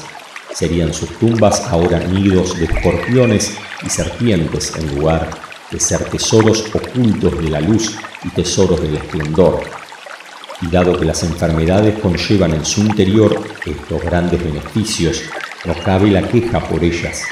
Serían 0.56 0.94
sus 0.94 1.10
tumbas 1.18 1.60
ahora 1.70 1.98
nidos 1.98 2.58
de 2.58 2.64
escorpiones 2.64 3.58
y 3.84 3.90
serpientes 3.90 4.74
en 4.74 4.96
lugar 4.96 5.28
de 5.70 5.78
ser 5.78 6.02
tesoros 6.04 6.64
ocultos 6.72 7.38
de 7.42 7.50
la 7.50 7.60
luz 7.60 7.94
y 8.24 8.30
tesoros 8.30 8.80
del 8.80 8.96
esplendor. 8.96 9.60
Y 10.62 10.68
dado 10.68 10.98
que 10.98 11.04
las 11.04 11.22
enfermedades 11.22 11.98
conllevan 11.98 12.54
en 12.54 12.64
su 12.64 12.80
interior 12.80 13.42
estos 13.64 14.02
grandes 14.02 14.42
beneficios, 14.42 15.22
no 15.64 15.74
cabe 15.84 16.10
la 16.10 16.22
queja 16.22 16.60
por 16.60 16.82
ellas, 16.82 17.22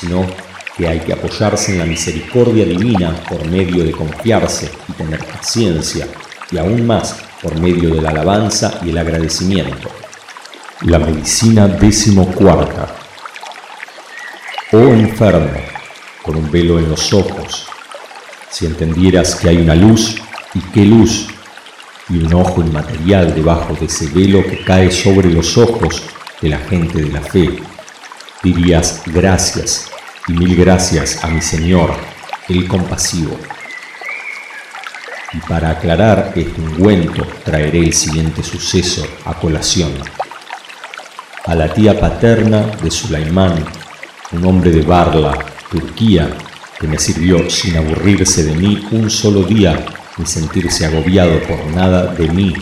sino 0.00 0.26
que 0.76 0.88
hay 0.88 1.00
que 1.00 1.12
apoyarse 1.12 1.72
en 1.72 1.78
la 1.78 1.84
misericordia 1.84 2.64
divina 2.64 3.14
por 3.28 3.46
medio 3.46 3.84
de 3.84 3.92
confiarse 3.92 4.70
y 4.88 4.92
tener 4.92 5.24
paciencia, 5.24 6.08
y 6.50 6.58
aún 6.58 6.86
más 6.86 7.16
por 7.40 7.58
medio 7.60 7.94
de 7.94 8.02
la 8.02 8.10
alabanza 8.10 8.80
y 8.84 8.90
el 8.90 8.98
agradecimiento. 8.98 9.88
La 10.82 10.98
medicina 10.98 11.68
decimocuarta. 11.68 12.96
Oh 14.72 14.78
enfermo, 14.78 15.60
con 16.22 16.36
un 16.36 16.50
velo 16.50 16.78
en 16.78 16.88
los 16.88 17.12
ojos, 17.12 17.66
si 18.50 18.66
entendieras 18.66 19.36
que 19.36 19.48
hay 19.48 19.58
una 19.58 19.74
luz, 19.74 20.16
y 20.54 20.60
qué 20.72 20.84
luz, 20.84 21.28
y 22.08 22.18
un 22.18 22.34
ojo 22.34 22.60
inmaterial 22.60 23.34
debajo 23.34 23.74
de 23.74 23.86
ese 23.86 24.08
velo 24.08 24.42
que 24.44 24.62
cae 24.64 24.90
sobre 24.90 25.30
los 25.30 25.56
ojos 25.56 26.02
de 26.40 26.48
la 26.48 26.58
gente 26.58 27.02
de 27.02 27.10
la 27.10 27.20
fe, 27.20 27.62
dirías 28.42 29.02
gracias 29.06 29.90
y 30.28 30.32
mil 30.32 30.54
gracias 30.56 31.24
a 31.24 31.28
mi 31.28 31.40
Señor, 31.40 31.94
el 32.48 32.68
compasivo. 32.68 33.38
Y 35.32 35.38
para 35.48 35.70
aclarar 35.70 36.32
este 36.36 36.60
ungüento 36.60 37.26
traeré 37.44 37.80
el 37.80 37.92
siguiente 37.92 38.42
suceso 38.42 39.06
a 39.24 39.34
colación 39.34 39.92
a 41.46 41.54
la 41.54 41.72
tía 41.72 41.98
paterna 42.00 42.62
de 42.82 42.90
Sulaimán, 42.90 43.64
un 44.32 44.46
hombre 44.46 44.70
de 44.70 44.80
Barla, 44.80 45.36
Turquía, 45.70 46.34
que 46.80 46.86
me 46.86 46.98
sirvió 46.98 47.50
sin 47.50 47.76
aburrirse 47.76 48.44
de 48.44 48.54
mí 48.54 48.82
un 48.92 49.10
solo 49.10 49.42
día 49.42 49.84
ni 50.18 50.26
sentirse 50.26 50.86
agobiado 50.86 51.40
por 51.42 51.64
nada 51.66 52.14
de 52.14 52.28
mí 52.28 52.54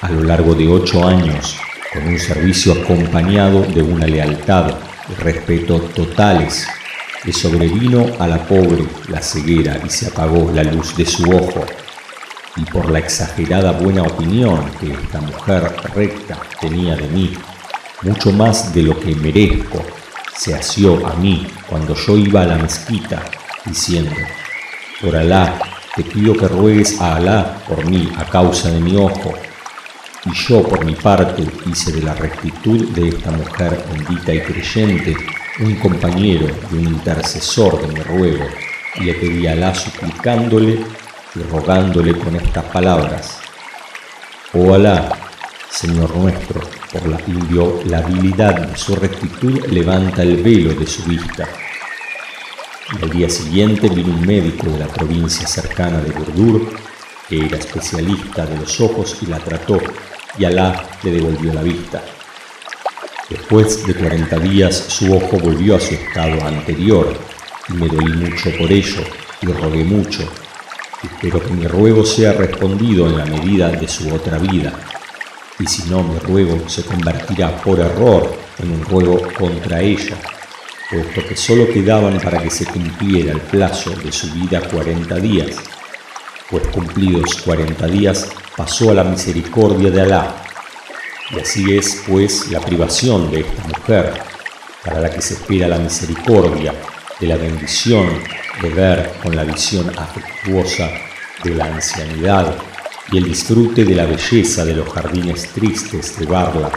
a 0.00 0.10
lo 0.10 0.22
largo 0.22 0.54
de 0.54 0.66
ocho 0.66 1.06
años, 1.06 1.56
con 1.92 2.06
un 2.06 2.18
servicio 2.18 2.72
acompañado 2.72 3.62
de 3.62 3.82
una 3.82 4.06
lealtad 4.06 4.72
y 5.10 5.14
respeto 5.22 5.78
totales, 5.78 6.66
le 7.24 7.32
sobrevino 7.32 8.06
a 8.18 8.26
la 8.26 8.38
pobre 8.46 8.84
la 9.08 9.20
ceguera 9.20 9.78
y 9.84 9.90
se 9.90 10.08
apagó 10.08 10.50
la 10.52 10.62
luz 10.62 10.96
de 10.96 11.04
su 11.04 11.30
ojo, 11.30 11.66
y 12.56 12.64
por 12.64 12.90
la 12.90 12.98
exagerada 12.98 13.72
buena 13.72 14.02
opinión 14.02 14.70
que 14.80 14.92
esta 14.92 15.20
mujer 15.20 15.70
recta 15.94 16.38
tenía 16.60 16.96
de 16.96 17.08
mí, 17.08 17.34
mucho 18.02 18.32
más 18.32 18.72
de 18.72 18.82
lo 18.82 18.98
que 18.98 19.14
merezco, 19.14 19.84
se 20.34 20.54
asió 20.54 21.06
a 21.06 21.14
mí 21.16 21.46
cuando 21.68 21.94
yo 21.94 22.16
iba 22.16 22.42
a 22.42 22.46
la 22.46 22.56
mezquita, 22.56 23.22
diciendo, 23.66 24.16
por 25.02 25.14
Alá, 25.14 25.58
te 25.96 26.04
pido 26.04 26.34
que 26.34 26.46
ruegues 26.46 27.00
a 27.00 27.16
Alá 27.16 27.58
por 27.68 27.84
mí 27.84 28.10
a 28.16 28.24
causa 28.24 28.70
de 28.70 28.80
mi 28.80 28.96
ojo. 28.96 29.34
Y 30.24 30.32
yo 30.34 30.62
por 30.62 30.84
mi 30.84 30.94
parte 30.94 31.44
hice 31.66 31.92
de 31.92 32.02
la 32.02 32.14
rectitud 32.14 32.88
de 32.90 33.08
esta 33.08 33.30
mujer 33.30 33.82
bendita 33.90 34.34
y 34.34 34.40
creyente 34.40 35.16
un 35.60 35.74
compañero 35.76 36.46
y 36.70 36.76
un 36.76 36.86
intercesor 36.88 37.80
de 37.80 37.88
mi 37.88 38.00
ruego, 38.00 38.44
y 38.96 39.04
le 39.04 39.14
pedí 39.14 39.46
a 39.46 39.52
Alá 39.52 39.74
suplicándole 39.74 40.84
y 41.34 41.42
rogándole 41.50 42.16
con 42.18 42.36
estas 42.36 42.64
palabras. 42.64 43.40
Oh 44.52 44.74
Alá, 44.74 45.08
Señor 45.70 46.14
nuestro, 46.16 46.60
por 46.92 47.08
la 47.08 47.20
inviolabilidad 47.26 48.68
de 48.68 48.76
su 48.76 48.96
rectitud, 48.96 49.64
levanta 49.66 50.22
el 50.22 50.42
velo 50.42 50.74
de 50.74 50.86
su 50.86 51.02
vista. 51.04 51.48
Al 52.98 53.08
día 53.08 53.30
siguiente 53.30 53.88
vino 53.88 54.12
un 54.12 54.26
médico 54.26 54.66
de 54.68 54.78
la 54.78 54.88
provincia 54.88 55.46
cercana 55.46 56.00
de 56.00 56.10
Burdur, 56.10 56.68
que 57.28 57.46
era 57.46 57.56
especialista 57.56 58.44
de 58.44 58.56
los 58.56 58.80
ojos 58.80 59.16
y 59.22 59.26
la 59.26 59.38
trató, 59.38 59.80
y 60.38 60.44
Alá 60.44 60.84
le 61.02 61.12
devolvió 61.12 61.52
la 61.52 61.62
vista. 61.62 62.02
Después 63.28 63.86
de 63.86 63.94
40 63.94 64.38
días 64.40 64.76
su 64.88 65.14
ojo 65.14 65.38
volvió 65.38 65.76
a 65.76 65.80
su 65.80 65.94
estado 65.94 66.44
anterior, 66.44 67.16
y 67.68 67.74
me 67.74 67.86
dolí 67.86 68.12
mucho 68.12 68.50
por 68.58 68.72
ello, 68.72 69.02
y 69.40 69.46
rogué 69.46 69.84
mucho. 69.84 70.28
Espero 71.02 71.40
que 71.40 71.52
mi 71.52 71.66
ruego 71.66 72.04
sea 72.04 72.32
respondido 72.32 73.06
en 73.06 73.18
la 73.18 73.24
medida 73.24 73.70
de 73.70 73.86
su 73.86 74.12
otra 74.12 74.38
vida 74.38 74.72
y 75.60 75.66
si 75.66 75.88
no 75.90 76.02
mi 76.02 76.18
ruego 76.18 76.68
se 76.68 76.82
convertirá 76.84 77.54
por 77.62 77.78
error 77.78 78.34
en 78.58 78.72
un 78.72 78.82
ruego 78.82 79.20
contra 79.38 79.80
ella, 79.80 80.16
puesto 80.90 81.24
que 81.26 81.36
solo 81.36 81.68
quedaban 81.68 82.18
para 82.20 82.42
que 82.42 82.50
se 82.50 82.66
cumpliera 82.66 83.32
el 83.32 83.40
plazo 83.40 83.90
de 83.90 84.10
su 84.10 84.30
vida 84.32 84.60
cuarenta 84.60 85.16
días, 85.16 85.56
pues 86.50 86.66
cumplidos 86.68 87.36
cuarenta 87.44 87.86
días 87.86 88.28
pasó 88.56 88.90
a 88.90 88.94
la 88.94 89.04
misericordia 89.04 89.90
de 89.90 90.00
Alá. 90.00 90.42
Y 91.30 91.38
así 91.38 91.76
es, 91.76 92.02
pues, 92.08 92.50
la 92.50 92.60
privación 92.60 93.30
de 93.30 93.40
esta 93.40 93.62
mujer, 93.68 94.20
para 94.84 95.00
la 95.00 95.10
que 95.10 95.22
se 95.22 95.34
espera 95.34 95.68
la 95.68 95.78
misericordia 95.78 96.74
de 97.20 97.26
la 97.26 97.36
bendición 97.36 98.08
de 98.60 98.68
ver 98.70 99.12
con 99.22 99.36
la 99.36 99.44
visión 99.44 99.92
afectuosa 99.96 100.90
de 101.44 101.54
la 101.54 101.66
ancianidad 101.66 102.56
y 103.12 103.18
el 103.18 103.24
disfrute 103.24 103.84
de 103.84 103.94
la 103.94 104.06
belleza 104.06 104.64
de 104.64 104.74
los 104.74 104.88
jardines 104.88 105.48
tristes 105.52 106.18
de 106.18 106.26
Barla 106.26 106.70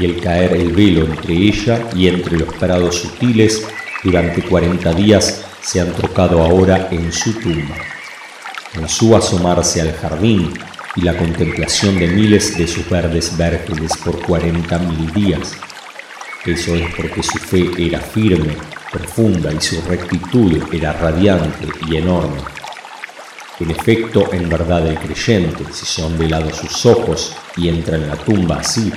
y 0.00 0.06
el 0.06 0.20
caer 0.20 0.54
el 0.54 0.72
velo 0.72 1.04
entre 1.04 1.34
ella 1.34 1.88
y 1.94 2.08
entre 2.08 2.38
los 2.38 2.52
prados 2.54 2.96
sutiles 2.96 3.62
durante 4.02 4.42
cuarenta 4.42 4.92
días 4.94 5.44
se 5.62 5.80
han 5.80 5.92
trocado 5.92 6.42
ahora 6.42 6.88
en 6.90 7.12
su 7.12 7.34
tumba, 7.34 7.76
en 8.74 8.88
su 8.88 9.14
asomarse 9.14 9.82
al 9.82 9.92
jardín 9.92 10.54
y 10.96 11.02
la 11.02 11.16
contemplación 11.16 11.98
de 11.98 12.08
miles 12.08 12.56
de 12.56 12.66
sus 12.66 12.88
verdes 12.88 13.36
vérgeles 13.36 13.92
por 14.02 14.20
cuarenta 14.22 14.78
mil 14.78 15.12
días. 15.12 15.54
Eso 16.46 16.74
es 16.74 16.94
porque 16.94 17.22
su 17.22 17.38
fe 17.38 17.70
era 17.78 18.00
firme, 18.00 18.56
profunda 18.90 19.52
y 19.52 19.60
su 19.60 19.82
rectitud 19.82 20.62
era 20.72 20.94
radiante 20.94 21.68
y 21.88 21.96
enorme. 21.96 22.40
En 23.60 23.70
efecto, 23.70 24.32
en 24.32 24.48
verdad 24.48 24.86
el 24.86 24.98
creyente, 24.98 25.64
si 25.70 25.84
son 25.84 26.18
velados 26.18 26.56
sus 26.56 26.86
ojos 26.86 27.36
y 27.58 27.68
entra 27.68 27.96
en 27.96 28.08
la 28.08 28.16
tumba 28.16 28.56
así, 28.56 28.90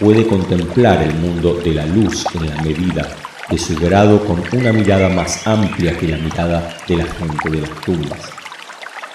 puede 0.00 0.26
contemplar 0.26 1.02
el 1.02 1.14
mundo 1.16 1.60
de 1.62 1.74
la 1.74 1.84
luz 1.84 2.24
en 2.34 2.48
la 2.48 2.62
medida 2.62 3.06
de 3.50 3.58
su 3.58 3.76
grado 3.76 4.24
con 4.24 4.42
una 4.52 4.72
mirada 4.72 5.10
más 5.10 5.46
amplia 5.46 5.96
que 5.96 6.08
la 6.08 6.16
mirada 6.16 6.74
de 6.88 6.96
la 6.96 7.04
gente 7.04 7.50
de 7.50 7.60
las 7.60 7.80
tumbas, 7.82 8.20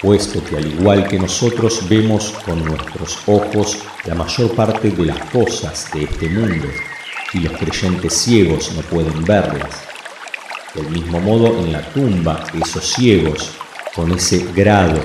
puesto 0.00 0.44
que 0.44 0.56
al 0.56 0.66
igual 0.66 1.08
que 1.08 1.18
nosotros 1.18 1.88
vemos 1.88 2.32
con 2.44 2.64
nuestros 2.64 3.18
ojos 3.26 3.78
la 4.04 4.14
mayor 4.14 4.54
parte 4.54 4.90
de 4.90 5.06
las 5.06 5.18
cosas 5.30 5.90
de 5.92 6.04
este 6.04 6.28
mundo, 6.28 6.68
y 7.32 7.40
los 7.40 7.52
creyentes 7.58 8.14
ciegos 8.14 8.72
no 8.76 8.82
pueden 8.82 9.24
verlas. 9.24 9.82
Del 10.74 10.88
mismo 10.90 11.20
modo, 11.20 11.58
en 11.58 11.72
la 11.72 11.82
tumba, 11.90 12.44
esos 12.62 12.92
ciegos, 12.92 13.50
con 13.94 14.12
ese 14.12 14.46
grado, 14.54 15.00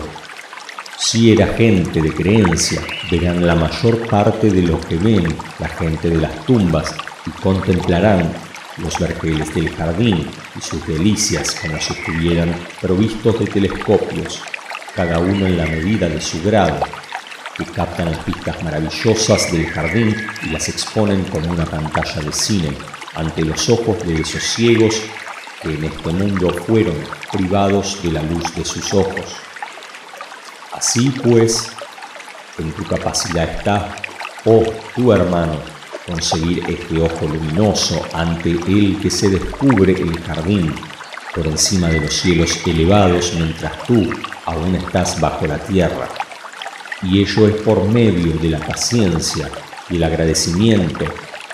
si 1.03 1.31
era 1.31 1.47
gente 1.47 1.99
de 1.99 2.13
creencia, 2.13 2.79
verán 3.09 3.45
la 3.45 3.55
mayor 3.55 4.07
parte 4.07 4.51
de 4.51 4.61
lo 4.61 4.79
que 4.79 4.97
ven 4.97 5.35
la 5.57 5.67
gente 5.67 6.11
de 6.11 6.17
las 6.17 6.45
tumbas 6.45 6.93
y 7.25 7.31
contemplarán 7.41 8.31
los 8.77 8.99
vergeles 8.99 9.51
del 9.55 9.75
jardín 9.75 10.27
y 10.55 10.61
sus 10.61 10.85
delicias 10.85 11.55
como 11.59 11.81
si 11.81 11.93
estuvieran 11.93 12.55
provistos 12.79 13.39
de 13.39 13.47
telescopios, 13.47 14.43
cada 14.95 15.17
uno 15.17 15.47
en 15.47 15.57
la 15.57 15.65
medida 15.65 16.07
de 16.07 16.21
su 16.21 16.39
grado, 16.43 16.79
que 17.57 17.65
captan 17.65 18.11
las 18.11 18.23
vistas 18.23 18.63
maravillosas 18.63 19.51
del 19.51 19.65
jardín 19.65 20.15
y 20.45 20.49
las 20.51 20.69
exponen 20.69 21.23
como 21.25 21.51
una 21.51 21.65
pantalla 21.65 22.21
de 22.21 22.31
cine 22.31 22.77
ante 23.15 23.43
los 23.43 23.67
ojos 23.69 24.05
de 24.05 24.21
esos 24.21 24.43
ciegos 24.43 25.01
que 25.63 25.73
en 25.73 25.83
este 25.83 26.11
mundo 26.11 26.53
fueron 26.67 26.95
privados 27.31 28.03
de 28.03 28.11
la 28.11 28.21
luz 28.21 28.53
de 28.55 28.63
sus 28.63 28.93
ojos. 28.93 29.50
Así 30.73 31.09
pues, 31.09 31.71
en 32.57 32.71
tu 32.71 32.83
capacidad 32.85 33.49
está, 33.49 33.95
oh 34.45 34.63
tu 34.95 35.11
hermano, 35.11 35.59
conseguir 36.07 36.63
este 36.67 37.01
ojo 37.01 37.27
luminoso 37.27 38.01
ante 38.13 38.51
el 38.51 38.97
que 39.01 39.09
se 39.09 39.29
descubre 39.29 39.93
el 39.93 40.19
jardín 40.21 40.73
por 41.35 41.47
encima 41.47 41.87
de 41.89 42.01
los 42.01 42.13
cielos 42.13 42.59
elevados 42.65 43.33
mientras 43.35 43.83
tú 43.83 44.09
aún 44.45 44.75
estás 44.75 45.19
bajo 45.19 45.45
la 45.47 45.57
tierra. 45.57 46.07
Y 47.03 47.21
ello 47.21 47.47
es 47.47 47.61
por 47.61 47.83
medio 47.83 48.33
de 48.37 48.49
la 48.49 48.59
paciencia 48.59 49.49
y 49.89 49.95
el 49.95 50.03
agradecimiento 50.03 51.05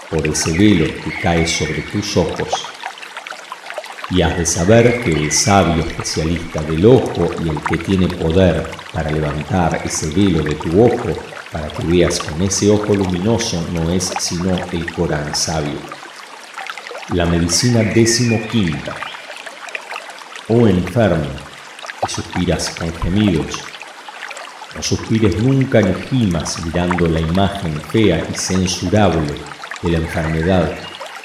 por 0.10 0.26
ese 0.28 0.52
velo 0.58 0.86
que 1.04 1.12
cae 1.22 1.48
sobre 1.48 1.82
tus 1.84 2.18
ojos. 2.18 2.77
Y 4.10 4.22
has 4.22 4.38
de 4.38 4.46
saber 4.46 5.04
que 5.04 5.12
el 5.12 5.32
sabio 5.32 5.84
especialista 5.84 6.62
del 6.62 6.86
ojo 6.86 7.30
y 7.44 7.50
el 7.50 7.62
que 7.62 7.78
tiene 7.78 8.08
poder 8.08 8.66
para 8.94 9.12
levantar 9.12 9.82
ese 9.84 10.10
velo 10.12 10.42
de 10.44 10.56
tu 10.56 10.82
ojo 10.82 11.10
para 11.52 11.68
que 11.68 11.86
veas 11.86 12.20
con 12.20 12.42
ese 12.42 12.70
ojo 12.70 12.94
luminoso 12.94 13.66
no 13.74 13.92
es 13.92 14.14
sino 14.20 14.56
el 14.72 14.94
Corán 14.94 15.36
sabio. 15.36 15.80
La 17.14 17.26
medicina 17.26 17.82
decimoquinta. 17.84 18.96
Oh 20.50 20.68
enfermo, 20.68 21.30
que 22.02 22.10
suspiras 22.10 22.70
con 22.78 22.94
gemidos, 23.02 23.60
no 24.76 24.84
suspires 24.84 25.42
nunca 25.42 25.82
ni 25.82 25.94
gimas 26.04 26.64
mirando 26.64 27.08
la 27.08 27.20
imagen 27.20 27.82
fea 27.82 28.26
y 28.30 28.38
censurable 28.38 29.34
de 29.82 29.92
la 29.92 29.98
enfermedad, 29.98 30.72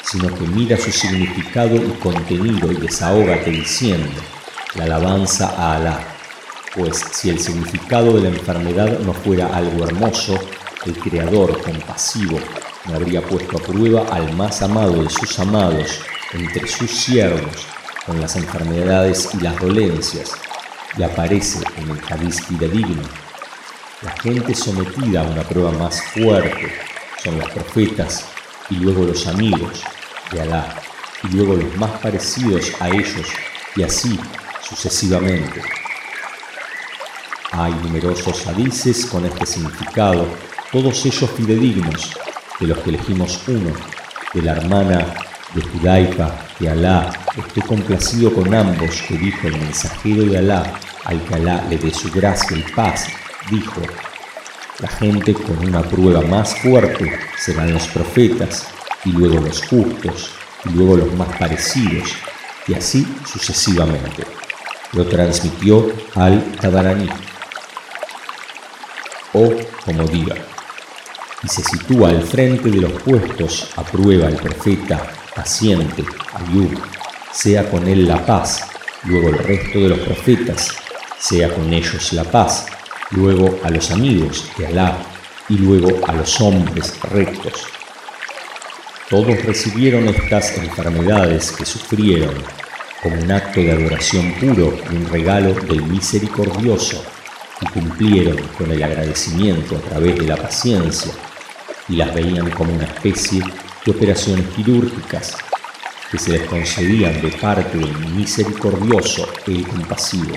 sino 0.03 0.35
que 0.35 0.47
mira 0.47 0.77
su 0.77 0.91
significado 0.91 1.77
y 1.77 1.91
contenido 2.01 2.73
y 2.73 2.77
desahógate 2.77 3.51
diciendo 3.51 4.21
la 4.75 4.85
alabanza 4.85 5.55
a 5.57 5.77
Alá 5.77 6.13
pues 6.75 7.05
si 7.13 7.29
el 7.29 7.39
significado 7.39 8.15
de 8.15 8.23
la 8.23 8.29
enfermedad 8.29 8.99
no 9.01 9.13
fuera 9.13 9.55
algo 9.55 9.85
hermoso, 9.85 10.39
el 10.87 10.95
Creador 10.99 11.61
compasivo 11.61 12.39
no 12.87 12.95
habría 12.95 13.21
puesto 13.21 13.59
a 13.59 13.63
prueba 13.63 14.07
al 14.11 14.35
más 14.35 14.63
amado 14.63 15.03
de 15.03 15.11
sus 15.11 15.39
amados 15.39 16.01
entre 16.33 16.67
sus 16.67 16.91
siervos 16.91 17.67
con 18.07 18.21
las 18.21 18.37
enfermedades 18.37 19.29
y 19.35 19.41
las 19.41 19.57
dolencias, 19.61 20.33
y 20.97 21.03
aparece 21.03 21.61
en 21.77 21.91
el 21.91 22.01
Hadís 22.09 22.45
fidedigno. 22.47 23.03
La 24.01 24.11
gente 24.13 24.55
sometida 24.55 25.21
a 25.21 25.25
una 25.25 25.43
prueba 25.43 25.71
más 25.73 26.03
fuerte 26.03 26.73
son 27.23 27.39
los 27.39 27.51
profetas 27.51 28.25
y 28.73 28.77
luego 28.77 29.05
los 29.05 29.27
amigos 29.27 29.83
de 30.31 30.41
Alá 30.41 30.75
y 31.25 31.37
luego 31.37 31.55
los 31.55 31.77
más 31.77 31.91
parecidos 32.01 32.73
a 32.81 32.89
ellos 32.89 33.27
y 33.77 33.83
así 33.83 34.19
sucesivamente. 34.63 35.63
Hay 37.53 37.75
numerosos 37.75 38.47
hadices 38.47 39.05
con 39.07 39.27
este 39.27 39.45
significado, 39.45 40.27
todos 40.73 41.05
ellos 41.05 41.31
fidedignos, 41.37 42.15
de 42.59 42.67
los 42.67 42.79
que 42.79 42.91
elegimos 42.91 43.41
uno, 43.47 43.73
de 44.33 44.43
la 44.43 44.53
hermana 44.53 45.15
de 45.55 45.61
Judaifa, 45.61 46.35
que 46.59 46.71
Alá 46.71 47.13
esté 47.37 47.61
complacido 47.61 48.33
con 48.33 48.55
ambos, 48.55 49.03
que 49.03 49.19
dijo 49.19 49.49
el 49.49 49.59
mensajero 49.59 50.23
de 50.23 50.39
Alá, 50.39 50.81
al 51.05 51.23
que 51.25 51.35
Alá 51.35 51.63
le 51.69 51.77
dé 51.77 51.93
su 51.93 52.11
gracia 52.11 52.57
y 52.57 52.63
paz, 52.73 53.07
dijo, 53.51 53.83
la 54.83 54.89
gente 54.89 55.33
con 55.33 55.57
una 55.67 55.81
prueba 55.81 56.23
más 56.23 56.57
fuerte 56.57 57.17
serán 57.39 57.73
los 57.73 57.87
profetas, 57.87 58.67
y 59.05 59.13
luego 59.13 59.39
los 59.39 59.63
justos, 59.63 60.31
y 60.65 60.71
luego 60.71 60.97
los 60.97 61.15
más 61.15 61.29
parecidos, 61.39 62.11
y 62.67 62.75
así 62.75 63.07
sucesivamente. 63.25 64.25
Lo 64.93 65.07
transmitió 65.07 65.87
al 66.17 66.43
Tabarani. 66.61 67.09
O 69.33 69.53
como 69.85 70.03
diga, 70.09 70.35
y 71.45 71.49
se 71.49 71.63
sitúa 71.63 72.09
al 72.11 72.25
frente 72.25 72.69
de 72.69 72.81
los 72.81 72.93
puestos 73.03 73.71
a 73.77 73.85
prueba 73.85 74.27
el 74.27 74.37
profeta 74.37 75.01
paciente, 75.35 76.05
Ayub, 76.35 76.77
sea 77.33 77.71
con 77.71 77.87
él 77.87 78.09
la 78.09 78.27
paz, 78.27 78.69
luego 79.05 79.29
el 79.29 79.39
resto 79.39 79.79
de 79.79 79.89
los 79.91 79.99
profetas, 80.01 80.71
sea 81.19 81.55
con 81.55 81.73
ellos 81.73 82.13
la 82.13 82.25
paz, 82.25 82.67
luego 83.13 83.59
a 83.63 83.71
los 83.71 83.91
amigos 83.91 84.47
de 84.57 84.67
Alá 84.67 84.99
y 85.49 85.59
luego 85.59 86.01
a 86.07 86.13
los 86.13 86.41
hombres 86.41 86.99
rectos. 87.03 87.67
Todos 89.09 89.45
recibieron 89.45 90.09
estas 90.09 90.57
enfermedades 90.57 91.53
que 91.53 91.67
sufrieron 91.67 92.35
como 93.03 93.21
un 93.21 93.31
acto 93.31 93.61
de 93.61 93.73
adoración 93.73 94.33
puro 94.35 94.75
y 94.91 94.97
un 94.97 95.07
regalo 95.09 95.53
del 95.55 95.83
misericordioso 95.83 97.05
y 97.61 97.67
cumplieron 97.67 98.39
con 98.57 98.71
el 98.71 98.83
agradecimiento 98.83 99.77
a 99.77 99.81
través 99.81 100.19
de 100.19 100.27
la 100.27 100.37
paciencia 100.37 101.13
y 101.89 101.97
las 101.97 102.15
veían 102.15 102.51
como 102.51 102.73
una 102.73 102.85
especie 102.85 103.43
de 103.85 103.93
operaciones 103.93 104.47
quirúrgicas 104.57 105.37
que 106.11 106.19
se 106.19 106.33
les 106.33 106.49
concedían 106.49 107.21
de 107.21 107.31
parte 107.33 107.79
del 107.79 107.97
misericordioso 108.11 109.29
el 109.47 109.67
compasivo. 109.67 110.37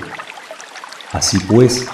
Así 1.12 1.38
pues, 1.40 1.86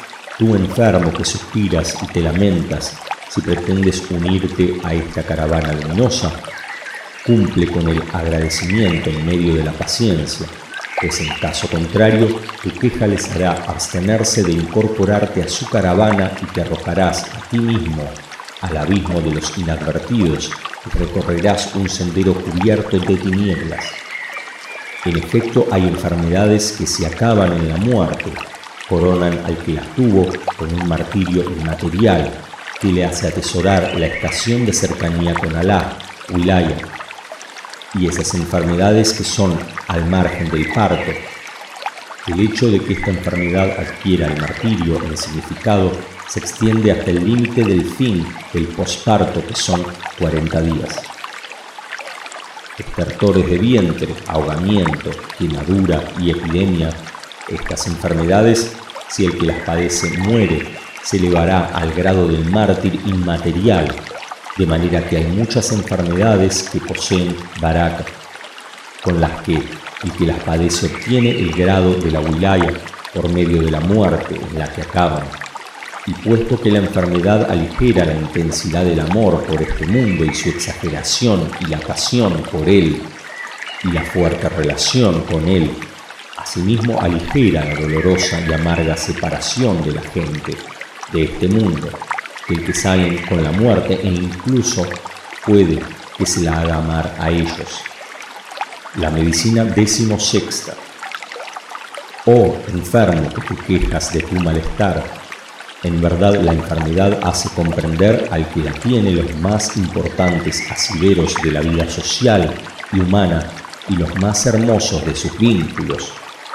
tú 0.42 0.56
enfermo 0.56 1.12
que 1.12 1.24
suspiras 1.24 1.96
y 2.02 2.06
te 2.08 2.20
lamentas 2.20 2.96
si 3.28 3.40
pretendes 3.42 4.02
unirte 4.10 4.76
a 4.82 4.92
esta 4.92 5.22
caravana 5.22 5.72
luminosa, 5.72 6.32
cumple 7.24 7.68
con 7.68 7.88
el 7.88 8.02
agradecimiento 8.12 9.08
en 9.08 9.24
medio 9.24 9.54
de 9.54 9.62
la 9.62 9.72
paciencia 9.72 10.48
pues 11.00 11.20
en 11.20 11.28
caso 11.40 11.68
contrario 11.68 12.40
tu 12.60 12.70
queja 12.70 13.06
les 13.06 13.30
hará 13.30 13.52
abstenerse 13.68 14.42
de 14.42 14.52
incorporarte 14.52 15.42
a 15.42 15.48
su 15.48 15.68
caravana 15.68 16.32
y 16.42 16.46
te 16.46 16.62
arrojarás 16.62 17.24
a 17.24 17.48
ti 17.48 17.58
mismo 17.60 18.04
al 18.62 18.76
abismo 18.76 19.20
de 19.20 19.34
los 19.34 19.56
inadvertidos 19.58 20.50
y 20.86 20.98
recorrerás 20.98 21.74
un 21.76 21.88
sendero 21.88 22.34
cubierto 22.34 22.98
de 22.98 23.16
tinieblas. 23.16 23.84
En 25.04 25.16
efecto, 25.16 25.66
hay 25.72 25.82
enfermedades 25.82 26.72
que 26.72 26.86
se 26.86 27.04
acaban 27.06 27.52
en 27.52 27.68
la 27.68 27.76
muerte, 27.76 28.32
coronan 28.92 29.40
al 29.46 29.56
que 29.56 29.72
las 29.72 29.88
tuvo 29.96 30.26
con 30.58 30.70
un 30.70 30.86
martirio 30.86 31.44
inmaterial 31.44 32.30
que 32.78 32.88
le 32.88 33.06
hace 33.06 33.26
atesorar 33.26 33.98
la 33.98 34.06
estación 34.06 34.66
de 34.66 34.74
cercanía 34.74 35.32
con 35.32 35.56
Alá, 35.56 35.96
Wilaya, 36.28 36.76
y 37.94 38.06
esas 38.06 38.34
enfermedades 38.34 39.14
que 39.14 39.24
son 39.24 39.58
al 39.88 40.04
margen 40.10 40.50
del 40.50 40.70
parto. 40.74 41.10
El 42.26 42.40
hecho 42.40 42.70
de 42.70 42.80
que 42.80 42.92
esta 42.92 43.08
enfermedad 43.08 43.70
adquiera 43.80 44.26
el 44.26 44.38
martirio 44.38 45.02
en 45.02 45.16
significado 45.16 45.90
se 46.28 46.40
extiende 46.40 46.92
hasta 46.92 47.12
el 47.12 47.24
límite 47.24 47.64
del 47.64 47.86
fin 47.86 48.26
del 48.52 48.66
posparto, 48.66 49.42
que 49.46 49.54
son 49.54 49.82
40 50.18 50.60
días. 50.60 51.00
estertores 52.76 53.48
de 53.48 53.56
vientre, 53.56 54.14
ahogamiento, 54.26 55.10
quemadura 55.38 56.04
y 56.20 56.30
epidemia, 56.30 56.90
estas 57.48 57.86
enfermedades, 57.86 58.76
si 59.12 59.26
el 59.26 59.36
que 59.36 59.46
las 59.46 59.60
padece 59.60 60.16
muere, 60.18 60.62
se 61.04 61.18
elevará 61.18 61.66
al 61.74 61.92
grado 61.92 62.26
del 62.26 62.48
mártir 62.50 62.98
inmaterial, 63.04 63.94
de 64.56 64.66
manera 64.66 65.06
que 65.06 65.18
hay 65.18 65.24
muchas 65.24 65.70
enfermedades 65.72 66.68
que 66.70 66.80
poseen 66.80 67.36
baraka, 67.60 68.06
con 69.02 69.20
las 69.20 69.42
que 69.42 69.54
el 69.54 70.12
que 70.12 70.26
las 70.26 70.42
padece 70.42 70.86
obtiene 70.86 71.30
el 71.30 71.52
grado 71.52 71.94
de 71.94 72.10
la 72.10 72.20
wilaya 72.20 72.72
por 73.12 73.30
medio 73.30 73.62
de 73.62 73.70
la 73.70 73.80
muerte 73.80 74.36
en 74.36 74.58
la 74.58 74.72
que 74.72 74.82
acaban. 74.82 75.24
Y 76.06 76.12
puesto 76.14 76.60
que 76.60 76.70
la 76.70 76.78
enfermedad 76.78 77.50
aligera 77.50 78.04
la 78.04 78.14
intensidad 78.14 78.84
del 78.84 79.00
amor 79.00 79.44
por 79.44 79.62
este 79.62 79.86
mundo 79.86 80.24
y 80.24 80.34
su 80.34 80.48
exageración 80.48 81.48
y 81.60 81.66
la 81.66 81.78
pasión 81.78 82.42
por 82.50 82.68
él 82.68 83.00
y 83.84 83.92
la 83.92 84.02
fuerte 84.02 84.48
relación 84.48 85.20
con 85.22 85.46
él, 85.48 85.70
asimismo 86.42 87.00
aligera 87.00 87.64
la 87.64 87.74
dolorosa 87.74 88.40
y 88.40 88.52
amarga 88.52 88.96
separación 88.96 89.82
de 89.82 89.92
la 89.92 90.02
gente 90.02 90.56
de 91.12 91.24
este 91.24 91.48
mundo, 91.48 91.88
que 92.46 92.54
el 92.54 92.64
que 92.64 92.74
salen 92.74 93.24
con 93.26 93.42
la 93.42 93.52
muerte 93.52 94.00
e 94.02 94.08
incluso 94.08 94.84
puede 95.46 95.78
que 96.18 96.26
se 96.26 96.40
la 96.40 96.60
haga 96.60 96.76
amar 96.76 97.14
a 97.18 97.30
ellos. 97.30 97.82
La 98.96 99.10
medicina 99.10 99.64
decimosexta. 99.64 100.74
Oh 102.26 102.56
enfermo 102.68 103.28
que 103.30 103.54
te 103.54 103.62
quejas 103.62 104.12
de 104.12 104.20
tu 104.20 104.34
malestar, 104.36 105.02
en 105.82 106.00
verdad 106.00 106.34
la 106.40 106.52
enfermedad 106.52 107.18
hace 107.22 107.48
comprender 107.50 108.28
al 108.30 108.48
que 108.50 108.60
la 108.60 108.72
tiene 108.72 109.10
los 109.12 109.34
más 109.36 109.76
importantes 109.76 110.62
asideros 110.70 111.34
de 111.42 111.50
la 111.50 111.60
vida 111.60 111.88
social 111.88 112.54
y 112.92 113.00
humana 113.00 113.50
y 113.88 113.96
los 113.96 114.14
más 114.20 114.46
hermosos 114.46 115.04
de 115.04 115.16
sus 115.16 115.36
vínculos, 115.38 116.12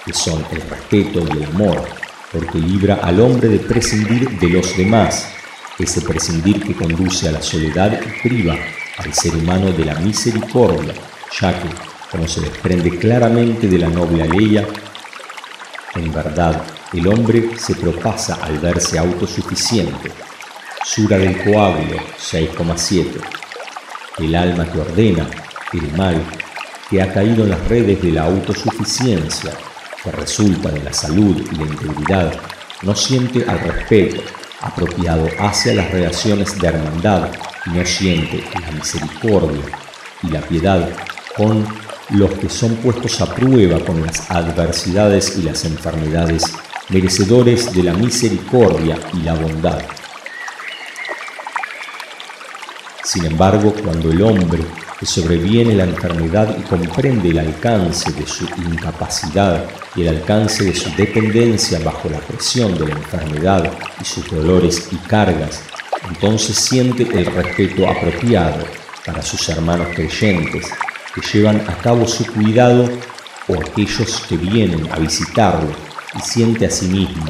que 0.08 0.14
son 0.14 0.43
el 0.51 0.62
respeto 0.62 1.20
y 1.20 1.38
el 1.38 1.43
amor, 1.43 1.84
porque 2.32 2.60
libra 2.60 2.99
al 3.03 3.20
hombre 3.20 3.49
de 3.49 3.60
prescindir 3.60 4.39
de 4.39 4.49
los 4.49 4.78
demás, 4.78 5.28
ese 5.78 5.99
prescindir 6.01 6.64
que 6.64 6.74
conduce 6.74 7.28
a 7.28 7.34
la 7.34 7.41
soledad 7.41 7.99
y 8.01 8.28
priva 8.28 8.55
al 8.97 9.14
ser 9.14 9.36
humano 9.36 9.74
de 9.74 9.84
la 9.84 9.95
misericordia, 9.95 10.93
ya 11.41 11.60
que 11.62 11.68
como 12.10 12.26
se 12.26 12.39
desprende 12.39 12.97
claramente 12.97 13.68
de 13.68 13.78
la 13.80 13.89
noble 13.89 14.24
aleya, 14.24 14.66
en 15.93 16.14
verdad 16.14 16.64
el 16.93 17.05
hombre 17.08 17.49
se 17.58 17.76
propasa 17.76 18.36
al 18.41 18.60
verse 18.60 18.97
autosuficiente. 18.97 20.10
Sura 20.86 21.18
del 21.18 21.43
coágulo 21.43 21.97
6,7. 22.18 23.08
El 24.20 24.36
alma 24.36 24.72
que 24.72 24.80
ordena 24.80 25.28
el 25.74 25.97
mal, 25.97 26.24
que 26.89 27.01
ha 27.01 27.12
caído 27.14 27.43
en 27.43 27.49
las 27.49 27.68
redes 27.68 28.01
de 28.01 28.12
la 28.14 28.24
autosuficiencia, 28.24 29.51
que 30.08 30.18
resulta 30.18 30.70
de 30.70 30.84
la 30.84 30.93
salud 30.93 31.36
y 31.51 31.55
la 31.55 31.64
integridad, 31.64 32.34
no 32.82 32.95
siente 32.95 33.43
al 33.47 33.60
respeto 33.60 34.22
apropiado 34.62 35.28
hacia 35.39 35.74
las 35.76 35.91
relaciones 35.91 36.58
de 36.60 36.68
hermandad 36.68 37.30
y 37.66 37.72
no 37.72 37.86
siente 37.86 38.43
la 38.60 38.72
misericordia 38.72 39.66
y 40.24 40.28
la 40.28 40.41
piedad 40.41 40.89
con 41.36 41.66
los 42.12 42.32
que 42.36 42.49
son 42.49 42.76
puestos 42.78 43.20
a 43.22 43.34
prueba 43.34 43.80
con 43.82 44.01
las 44.01 44.32
adversidades 44.32 45.38
y 45.38 45.43
las 45.43 45.66
enfermedades, 45.66 46.43
merecedores 46.89 47.74
de 47.74 47.84
la 47.84 47.93
misericordia 47.93 48.97
y 49.14 49.24
la 49.24 49.34
bondad. 49.34 49.82
Sin 53.03 53.26
embargo, 53.26 53.74
cuando 53.84 54.12
el 54.12 54.22
hombre 54.22 54.64
que 54.99 55.05
sobreviene 55.05 55.75
la 55.75 55.83
enfermedad 55.83 56.57
y 56.57 56.63
comprende 56.63 57.29
el 57.29 57.39
alcance 57.39 58.11
de 58.11 58.25
su 58.25 58.45
incapacidad 58.57 59.65
y 59.95 60.01
el 60.01 60.09
alcance 60.09 60.63
de 60.63 60.73
su 60.73 60.89
dependencia 60.95 61.79
bajo 61.79 62.09
la 62.09 62.19
presión 62.19 62.75
de 62.77 62.87
la 62.87 62.95
enfermedad 62.95 63.71
y 64.01 64.05
sus 64.05 64.29
dolores 64.29 64.89
y 64.91 64.95
cargas, 64.95 65.61
entonces 66.09 66.55
siente 66.55 67.03
el 67.03 67.25
respeto 67.27 67.87
apropiado 67.87 68.65
para 69.05 69.21
sus 69.21 69.47
hermanos 69.49 69.87
creyentes 69.93 70.67
que 71.13 71.21
llevan 71.21 71.61
a 71.69 71.77
cabo 71.77 72.07
su 72.07 72.25
cuidado 72.25 72.89
o 73.47 73.55
aquellos 73.55 74.21
que 74.27 74.37
vienen 74.37 74.91
a 74.91 74.97
visitarlo 74.97 75.71
y 76.15 76.21
siente 76.21 76.65
a 76.65 76.71
sí 76.71 76.87
mismo 76.87 77.25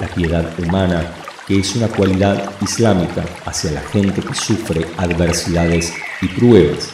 la 0.00 0.06
piedad 0.06 0.48
humana 0.58 1.12
que 1.46 1.58
es 1.58 1.74
una 1.74 1.88
cualidad 1.88 2.50
islámica 2.60 3.24
hacia 3.44 3.72
la 3.72 3.80
gente 3.80 4.20
que 4.20 4.34
sufre 4.34 4.86
adversidades 4.98 5.92
y 6.20 6.28
pruebas 6.28 6.90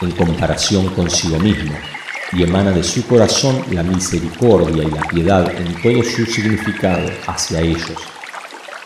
en 0.00 0.10
comparación 0.12 0.88
consigo 0.94 1.38
mismo 1.38 1.74
y 2.32 2.42
emana 2.42 2.72
de 2.72 2.84
su 2.84 3.06
corazón 3.06 3.64
la 3.70 3.82
misericordia 3.82 4.84
y 4.84 4.90
la 4.90 5.02
piedad 5.02 5.50
en 5.54 5.74
todo 5.82 6.02
su 6.02 6.26
significado 6.26 7.08
hacia 7.26 7.60
ellos 7.60 7.96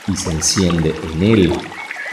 y 0.08 0.16
se 0.16 0.30
enciende 0.30 0.94
en 1.12 1.22
él 1.22 1.52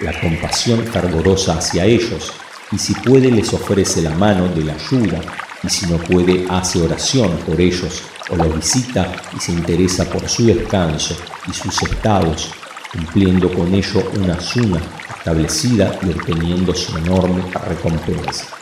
la 0.02 0.20
compasión 0.20 0.86
fervorosa 0.86 1.58
hacia 1.58 1.86
ellos 1.86 2.34
y 2.72 2.78
si 2.78 2.93
puede 2.93 3.32
les 3.32 3.54
ofrece 3.54 4.02
la 4.02 4.12
mano 4.12 4.47
de 4.50 4.64
la 4.64 4.74
ayuda, 4.74 5.20
y 5.64 5.70
si 5.70 5.88
no 5.88 5.97
puede 5.97 6.45
hace 6.50 6.82
oración 6.82 7.38
por 7.45 7.60
ellos 7.60 8.04
o 8.30 8.36
los 8.36 8.56
visita 8.56 9.12
y 9.36 9.39
se 9.39 9.52
interesa 9.52 10.06
por 10.06 10.28
su 10.30 10.45
descanso 10.45 11.18
y 11.47 11.54
sus 11.54 11.82
estados, 11.84 12.52
cumpliendo 12.91 13.52
con 13.52 13.74
ello 13.74 14.04
una 14.20 14.39
suma 14.39 14.80
establecida 15.18 16.00
y 16.04 16.12
obteniendo 16.12 16.74
su 16.74 16.95
enorme 16.97 17.43
recompensa. 17.68 18.59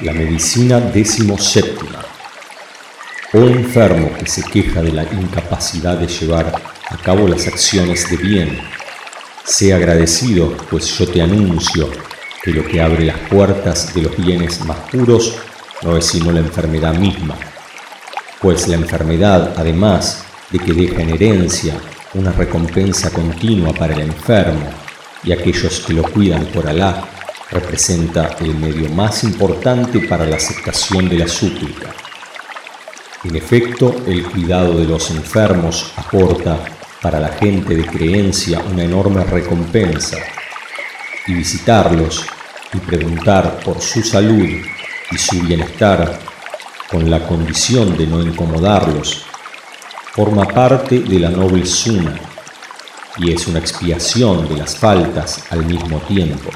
La 0.00 0.12
medicina 0.12 0.78
décimo 0.78 1.36
séptima. 1.36 1.98
Oh 3.32 3.48
enfermo 3.48 4.12
que 4.16 4.26
se 4.26 4.44
queja 4.44 4.80
de 4.80 4.92
la 4.92 5.02
incapacidad 5.02 5.98
de 5.98 6.06
llevar 6.06 6.52
a 6.88 6.96
cabo 6.98 7.26
las 7.26 7.48
acciones 7.48 8.08
de 8.08 8.16
bien, 8.16 8.60
sea 9.44 9.74
agradecido, 9.74 10.56
pues 10.70 10.86
yo 10.96 11.08
te 11.08 11.20
anuncio 11.20 11.90
que 12.44 12.52
lo 12.52 12.64
que 12.64 12.80
abre 12.80 13.06
las 13.06 13.18
puertas 13.28 13.92
de 13.92 14.02
los 14.02 14.16
bienes 14.16 14.64
más 14.64 14.78
puros 14.88 15.34
no 15.82 15.96
es 15.96 16.06
sino 16.06 16.30
la 16.30 16.40
enfermedad 16.40 16.94
misma, 16.94 17.34
pues 18.40 18.68
la 18.68 18.76
enfermedad, 18.76 19.54
además 19.56 20.22
de 20.50 20.60
que 20.60 20.74
deja 20.74 21.02
en 21.02 21.10
herencia 21.10 21.74
una 22.14 22.30
recompensa 22.30 23.10
continua 23.10 23.72
para 23.74 23.94
el 23.94 24.02
enfermo 24.02 24.70
y 25.24 25.32
aquellos 25.32 25.80
que 25.80 25.94
lo 25.94 26.04
cuidan 26.04 26.46
por 26.46 26.68
Alá, 26.68 27.17
representa 27.50 28.36
el 28.40 28.54
medio 28.54 28.88
más 28.90 29.24
importante 29.24 30.00
para 30.00 30.26
la 30.26 30.36
aceptación 30.36 31.08
de 31.08 31.18
la 31.18 31.28
súplica. 31.28 31.94
En 33.24 33.34
efecto, 33.36 33.94
el 34.06 34.24
cuidado 34.24 34.78
de 34.78 34.86
los 34.86 35.10
enfermos 35.10 35.92
aporta 35.96 36.58
para 37.00 37.18
la 37.18 37.28
gente 37.28 37.74
de 37.74 37.86
creencia 37.86 38.60
una 38.60 38.84
enorme 38.84 39.24
recompensa 39.24 40.18
y 41.26 41.34
visitarlos 41.34 42.24
y 42.72 42.78
preguntar 42.78 43.60
por 43.60 43.80
su 43.80 44.02
salud 44.02 44.48
y 45.10 45.18
su 45.18 45.40
bienestar 45.40 46.18
con 46.90 47.10
la 47.10 47.26
condición 47.26 47.96
de 47.96 48.06
no 48.06 48.22
incomodarlos, 48.22 49.24
forma 50.12 50.46
parte 50.46 51.00
de 51.00 51.18
la 51.18 51.30
noble 51.30 51.66
suma 51.66 52.14
y 53.18 53.32
es 53.32 53.46
una 53.46 53.58
expiación 53.58 54.48
de 54.48 54.56
las 54.56 54.76
faltas 54.76 55.44
al 55.50 55.64
mismo 55.64 55.98
tiempo. 56.00 56.50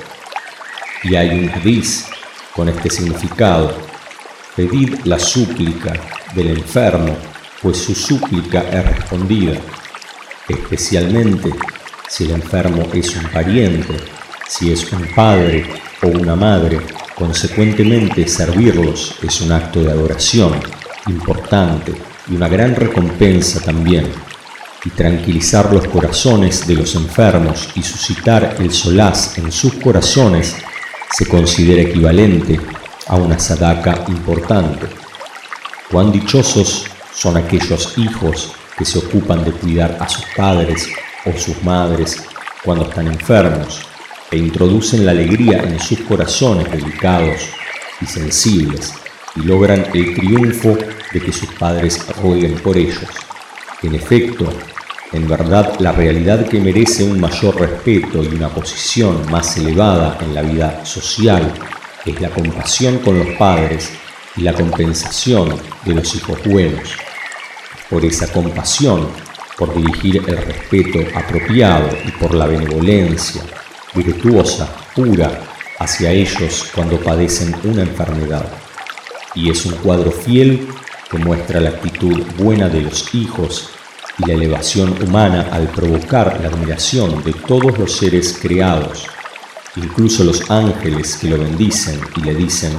Y 1.05 1.15
hay 1.15 1.31
un 1.39 1.49
hadith 1.49 2.07
con 2.55 2.69
este 2.69 2.91
significado. 2.91 3.77
Pedid 4.57 4.95
la 5.05 5.19
súplica 5.19 5.93
del 6.35 6.49
enfermo, 6.49 7.17
pues 7.61 7.79
su 7.79 7.95
súplica 7.95 8.61
es 8.71 8.85
respondida, 8.85 9.59
especialmente 10.49 11.51
si 12.09 12.25
el 12.25 12.33
enfermo 12.33 12.89
es 12.93 13.17
un 13.17 13.25
pariente 13.31 13.97
si 14.53 14.71
es 14.71 14.93
un 14.93 15.07
padre 15.15 15.65
o 16.03 16.09
una 16.09 16.37
madre, 16.37 16.79
consecuentemente 17.15 18.29
servirlos 18.29 19.15
es 19.23 19.41
un 19.41 19.51
acto 19.51 19.83
de 19.83 19.91
adoración 19.91 20.53
importante 21.07 21.95
y 22.29 22.35
una 22.35 22.49
gran 22.49 22.75
recompensa 22.75 23.61
también. 23.61 24.11
Y 24.85 24.91
tranquilizar 24.91 25.73
los 25.73 25.87
corazones 25.89 26.67
de 26.67 26.75
los 26.75 26.95
enfermos 26.97 27.71
y 27.75 27.83
suscitar 27.83 28.57
el 28.59 28.71
solaz 28.73 29.39
en 29.39 29.51
sus 29.51 29.73
corazones 29.75 30.57
se 31.13 31.27
considera 31.27 31.83
equivalente 31.83 32.59
a 33.09 33.17
una 33.17 33.39
sadaka 33.39 34.05
importante. 34.09 34.87
Cuán 35.91 36.11
dichosos 36.11 36.87
son 37.15 37.37
aquellos 37.37 37.99
hijos 37.99 38.53
que 38.77 38.85
se 38.85 38.99
ocupan 38.99 39.45
de 39.45 39.53
cuidar 39.53 39.99
a 40.01 40.09
sus 40.09 40.25
padres 40.35 40.89
o 41.27 41.39
sus 41.39 41.63
madres 41.63 42.25
cuando 42.65 42.87
están 42.87 43.09
enfermos 43.09 43.83
e 44.31 44.39
introducen 44.39 45.05
la 45.05 45.13
alegría 45.13 45.63
en 45.63 45.79
sus 45.79 46.01
corazones 46.01 46.71
delicados 46.73 47.51
y 48.01 48.07
sensibles 48.07 48.95
y 49.37 49.41
logran 49.41 49.87
el 49.93 50.15
triunfo 50.15 50.79
de 51.13 51.21
que 51.21 51.33
sus 51.33 51.53
padres 51.55 52.07
rueguen 52.23 52.55
por 52.55 52.79
ellos. 52.79 53.05
En 53.83 53.95
efecto, 53.95 54.51
en 55.13 55.29
verdad 55.29 55.79
la 55.79 55.93
realidad 55.93 56.47
que 56.47 56.59
merece 56.59 57.05
un 57.05 57.21
mayor 57.21 57.61
respeto 57.61 58.23
y 58.23 58.29
una 58.29 58.49
posición 58.49 59.31
más 59.31 59.57
elevada 59.59 60.17
en 60.23 60.35
la 60.35 60.43
vida 60.43 60.85
social 60.85 61.53
es 62.07 62.21
la 62.21 62.31
compasión 62.31 62.99
con 62.99 63.19
los 63.19 63.37
padres 63.37 63.91
y 64.37 64.43
la 64.43 64.55
compensación 64.55 65.55
de 65.85 65.95
los 65.95 66.15
hijos 66.15 66.39
buenos. 66.45 66.97
Por 67.91 68.05
esa 68.05 68.33
compasión, 68.33 69.09
por 69.59 69.75
dirigir 69.75 70.23
el 70.27 70.37
respeto 70.39 71.01
apropiado 71.15 71.91
y 72.07 72.11
por 72.13 72.35
la 72.35 72.47
benevolencia 72.47 73.43
virtuosa, 73.95 74.75
pura, 74.95 75.31
hacia 75.79 76.11
ellos 76.11 76.71
cuando 76.75 76.99
padecen 76.99 77.55
una 77.65 77.83
enfermedad. 77.83 78.47
Y 79.35 79.51
es 79.51 79.67
un 79.67 79.75
cuadro 79.77 80.11
fiel 80.11 80.69
que 81.11 81.19
muestra 81.19 81.61
la 81.61 81.71
actitud 81.71 82.23
buena 82.39 82.71
de 82.71 82.81
los 82.81 83.15
hijos 83.15 83.69
y 84.19 84.27
la 84.27 84.35
elevación 84.35 85.03
humana 85.03 85.49
al 85.53 85.69
provocar 85.69 86.41
la 86.41 86.49
admiración 86.49 87.23
de 87.25 87.33
todos 87.33 87.79
los 87.79 87.97
seres 87.97 88.39
creados, 88.41 89.07
incluso 89.77 90.25
los 90.25 90.51
ángeles 90.51 91.17
que 91.17 91.29
lo 91.29 91.39
bendicen 91.39 92.01
y 92.17 92.21
le 92.21 92.35
dicen, 92.35 92.77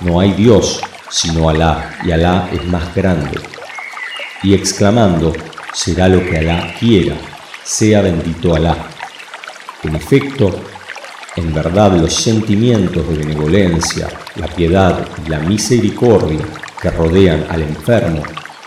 no 0.00 0.20
hay 0.20 0.32
Dios 0.32 0.80
sino 1.14 1.48
Alá, 1.48 1.96
y 2.04 2.10
Alá 2.10 2.48
es 2.52 2.66
más 2.66 2.92
grande. 2.92 3.38
Y 4.42 4.52
exclamando, 4.52 5.32
será 5.72 6.08
lo 6.08 6.24
que 6.24 6.38
Alá 6.38 6.74
quiera, 6.78 7.14
sea 7.62 8.02
bendito 8.02 8.54
Alá. 8.54 8.76
En 9.84 9.94
efecto, 9.94 10.60
en 11.36 11.54
verdad 11.54 11.96
los 11.96 12.14
sentimientos 12.14 13.08
de 13.08 13.16
benevolencia, 13.16 14.08
la 14.34 14.48
piedad 14.48 15.06
y 15.24 15.28
la 15.28 15.38
misericordia 15.38 16.44
que 16.80 16.90
rodean 16.90 17.46
al 17.48 17.62
enfermo 17.62 18.22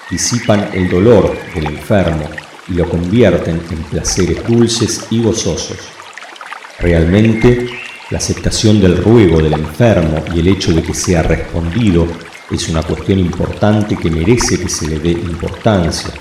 disipan 0.10 0.70
el 0.74 0.90
dolor 0.90 1.38
del 1.54 1.66
enfermo 1.66 2.28
y 2.70 2.74
lo 2.74 2.90
convierten 2.90 3.62
en 3.70 3.84
placeres 3.84 4.46
dulces 4.48 5.06
y 5.10 5.22
gozosos. 5.22 5.78
Realmente, 6.80 7.68
la 8.10 8.20
aceptación 8.20 8.80
del 8.80 9.04
ruego 9.04 9.42
del 9.42 9.54
enfermo 9.54 10.24
y 10.34 10.40
el 10.40 10.48
hecho 10.48 10.74
de 10.74 10.82
que 10.82 10.94
sea 10.94 11.24
respondido 11.24 12.08
es 12.52 12.70
una 12.70 12.84
cuestión 12.84 13.20
importante 13.20 13.98
que 13.98 14.10
merece 14.10 14.60
que 14.60 14.70
se 14.70 14.88
le 14.88 15.00
dé 15.00 15.12
importancia, 15.12 16.12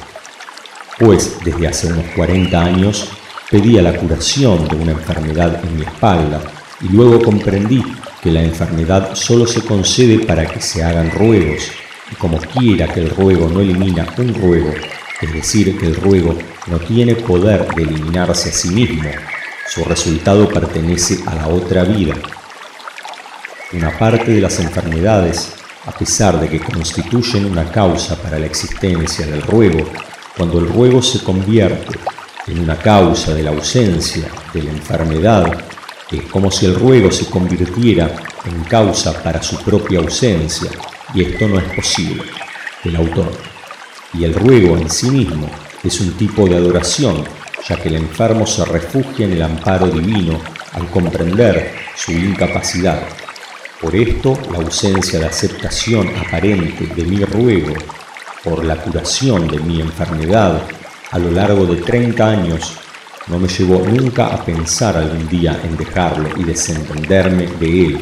pues 0.98 1.38
desde 1.44 1.68
hace 1.68 1.86
unos 1.86 2.06
40 2.16 2.60
años 2.60 3.08
pedía 3.50 3.82
la 3.82 3.96
curación 3.96 4.66
de 4.66 4.76
una 4.76 4.92
enfermedad 4.92 5.64
en 5.64 5.76
mi 5.76 5.82
espalda 5.82 6.40
y 6.80 6.88
luego 6.88 7.22
comprendí 7.22 7.82
que 8.20 8.30
la 8.30 8.42
enfermedad 8.42 9.14
solo 9.14 9.46
se 9.46 9.62
concede 9.62 10.26
para 10.26 10.46
que 10.46 10.60
se 10.60 10.82
hagan 10.82 11.10
ruegos 11.12 11.70
y 12.10 12.14
como 12.16 12.38
quiera 12.38 12.86
que 12.88 13.00
el 13.00 13.10
ruego 13.10 13.48
no 13.48 13.60
elimina 13.60 14.06
un 14.18 14.34
ruego, 14.34 14.72
es 15.20 15.32
decir, 15.32 15.78
que 15.78 15.86
el 15.86 15.96
ruego 15.96 16.36
no 16.66 16.78
tiene 16.78 17.14
poder 17.14 17.66
de 17.74 17.82
eliminarse 17.82 18.50
a 18.50 18.52
sí 18.52 18.68
mismo, 18.70 19.08
su 19.68 19.84
resultado 19.84 20.48
pertenece 20.48 21.18
a 21.26 21.34
la 21.34 21.48
otra 21.48 21.84
vida. 21.84 22.14
Una 23.72 23.96
parte 23.98 24.32
de 24.32 24.40
las 24.40 24.60
enfermedades, 24.60 25.54
a 25.86 25.92
pesar 25.92 26.40
de 26.40 26.48
que 26.48 26.60
constituyen 26.60 27.46
una 27.46 27.70
causa 27.70 28.16
para 28.16 28.38
la 28.38 28.46
existencia 28.46 29.26
del 29.26 29.42
ruego, 29.42 29.90
cuando 30.36 30.58
el 30.58 30.68
ruego 30.68 31.02
se 31.02 31.22
convierte 31.22 31.98
en 32.46 32.60
una 32.60 32.76
causa 32.76 33.34
de 33.34 33.42
la 33.42 33.50
ausencia 33.50 34.28
de 34.52 34.62
la 34.62 34.70
enfermedad, 34.70 35.64
es 36.10 36.22
como 36.30 36.50
si 36.50 36.66
el 36.66 36.74
ruego 36.74 37.10
se 37.10 37.26
convirtiera 37.26 38.14
en 38.44 38.62
causa 38.64 39.22
para 39.22 39.42
su 39.42 39.56
propia 39.64 39.98
ausencia, 39.98 40.70
y 41.14 41.22
esto 41.22 41.48
no 41.48 41.58
es 41.58 41.64
posible. 41.74 42.22
El 42.84 42.96
autor. 42.96 43.32
Y 44.14 44.24
el 44.24 44.34
ruego 44.34 44.76
en 44.76 44.88
sí 44.90 45.10
mismo 45.10 45.48
es 45.82 46.00
un 46.00 46.12
tipo 46.12 46.46
de 46.48 46.56
adoración, 46.56 47.24
ya 47.68 47.76
que 47.76 47.88
el 47.88 47.96
enfermo 47.96 48.46
se 48.46 48.64
refugia 48.64 49.26
en 49.26 49.32
el 49.32 49.42
amparo 49.42 49.88
divino 49.88 50.40
al 50.72 50.88
comprender 50.90 51.74
su 51.94 52.12
incapacidad. 52.12 53.02
Por 53.80 53.94
esto, 53.94 54.38
la 54.50 54.58
ausencia 54.58 55.18
de 55.18 55.26
aceptación 55.26 56.08
aparente 56.16 56.86
de 56.86 57.04
mi 57.04 57.24
ruego 57.24 57.74
por 58.42 58.64
la 58.64 58.76
curación 58.76 59.48
de 59.48 59.58
mi 59.58 59.80
enfermedad 59.80 60.62
a 61.10 61.18
lo 61.18 61.30
largo 61.30 61.66
de 61.66 61.82
30 61.82 62.28
años 62.28 62.72
no 63.28 63.38
me 63.38 63.48
llevó 63.48 63.84
nunca 63.84 64.28
a 64.28 64.44
pensar 64.44 64.96
algún 64.96 65.28
día 65.28 65.60
en 65.64 65.76
dejarlo 65.76 66.28
y 66.36 66.44
desentenderme 66.44 67.46
de 67.46 67.86
él 67.86 68.00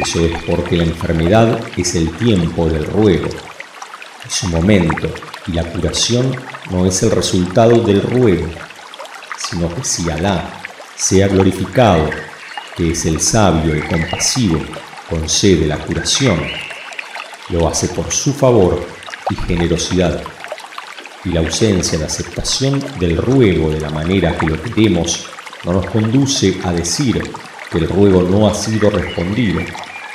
eso 0.00 0.20
es 0.26 0.42
porque 0.44 0.76
la 0.76 0.84
enfermedad 0.84 1.58
es 1.76 1.94
el 1.94 2.10
tiempo 2.16 2.68
del 2.68 2.84
ruego, 2.86 3.28
es 4.26 4.32
su 4.32 4.48
momento, 4.48 5.08
y 5.46 5.52
la 5.52 5.64
curación 5.64 6.34
no 6.70 6.84
es 6.84 7.02
el 7.02 7.10
resultado 7.12 7.80
del 7.80 8.02
ruego, 8.02 8.46
sino 9.38 9.74
que 9.74 9.84
si 9.84 10.10
Alá 10.10 10.62
sea 10.96 11.28
glorificado, 11.28 12.10
que 12.76 12.90
es 12.90 13.06
el 13.06 13.20
sabio 13.20 13.74
y 13.74 13.80
compasivo, 13.80 14.60
concede 15.08 15.66
la 15.66 15.78
curación, 15.78 16.40
lo 17.48 17.68
hace 17.68 17.88
por 17.88 18.12
su 18.12 18.34
favor 18.34 18.86
y 19.30 19.36
generosidad. 19.46 20.22
Y 21.24 21.30
la 21.30 21.40
ausencia 21.40 21.98
de 21.98 22.04
aceptación 22.04 22.84
del 22.98 23.16
ruego 23.16 23.70
de 23.70 23.80
la 23.80 23.90
manera 23.90 24.36
que 24.36 24.46
lo 24.46 24.62
queremos 24.62 25.26
no 25.64 25.72
nos 25.72 25.86
conduce 25.86 26.58
a 26.64 26.72
decir 26.72 27.22
que 27.70 27.78
el 27.78 27.88
ruego 27.88 28.22
no 28.22 28.46
ha 28.46 28.54
sido 28.54 28.90
respondido, 28.90 29.60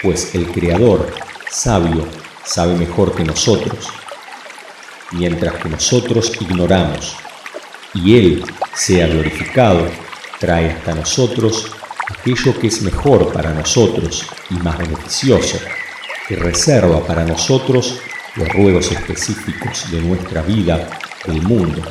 pues 0.01 0.33
el 0.35 0.47
Creador, 0.51 1.13
sabio, 1.49 2.05
sabe 2.43 2.75
mejor 2.75 3.15
que 3.15 3.23
nosotros, 3.23 3.87
mientras 5.11 5.55
que 5.55 5.69
nosotros 5.69 6.31
ignoramos, 6.39 7.15
y 7.93 8.17
Él 8.17 8.45
sea 8.73 9.07
glorificado, 9.07 9.87
trae 10.39 10.71
hasta 10.71 10.95
nosotros 10.95 11.71
aquello 12.09 12.57
que 12.59 12.67
es 12.67 12.81
mejor 12.81 13.31
para 13.31 13.53
nosotros 13.53 14.25
y 14.49 14.55
más 14.55 14.77
beneficioso, 14.77 15.59
que 16.27 16.35
reserva 16.35 17.05
para 17.05 17.25
nosotros 17.25 17.99
los 18.35 18.47
ruegos 18.49 18.91
específicos 18.91 19.91
de 19.91 20.01
nuestra 20.01 20.41
vida, 20.41 20.89
del 21.25 21.41
mundo, 21.41 21.81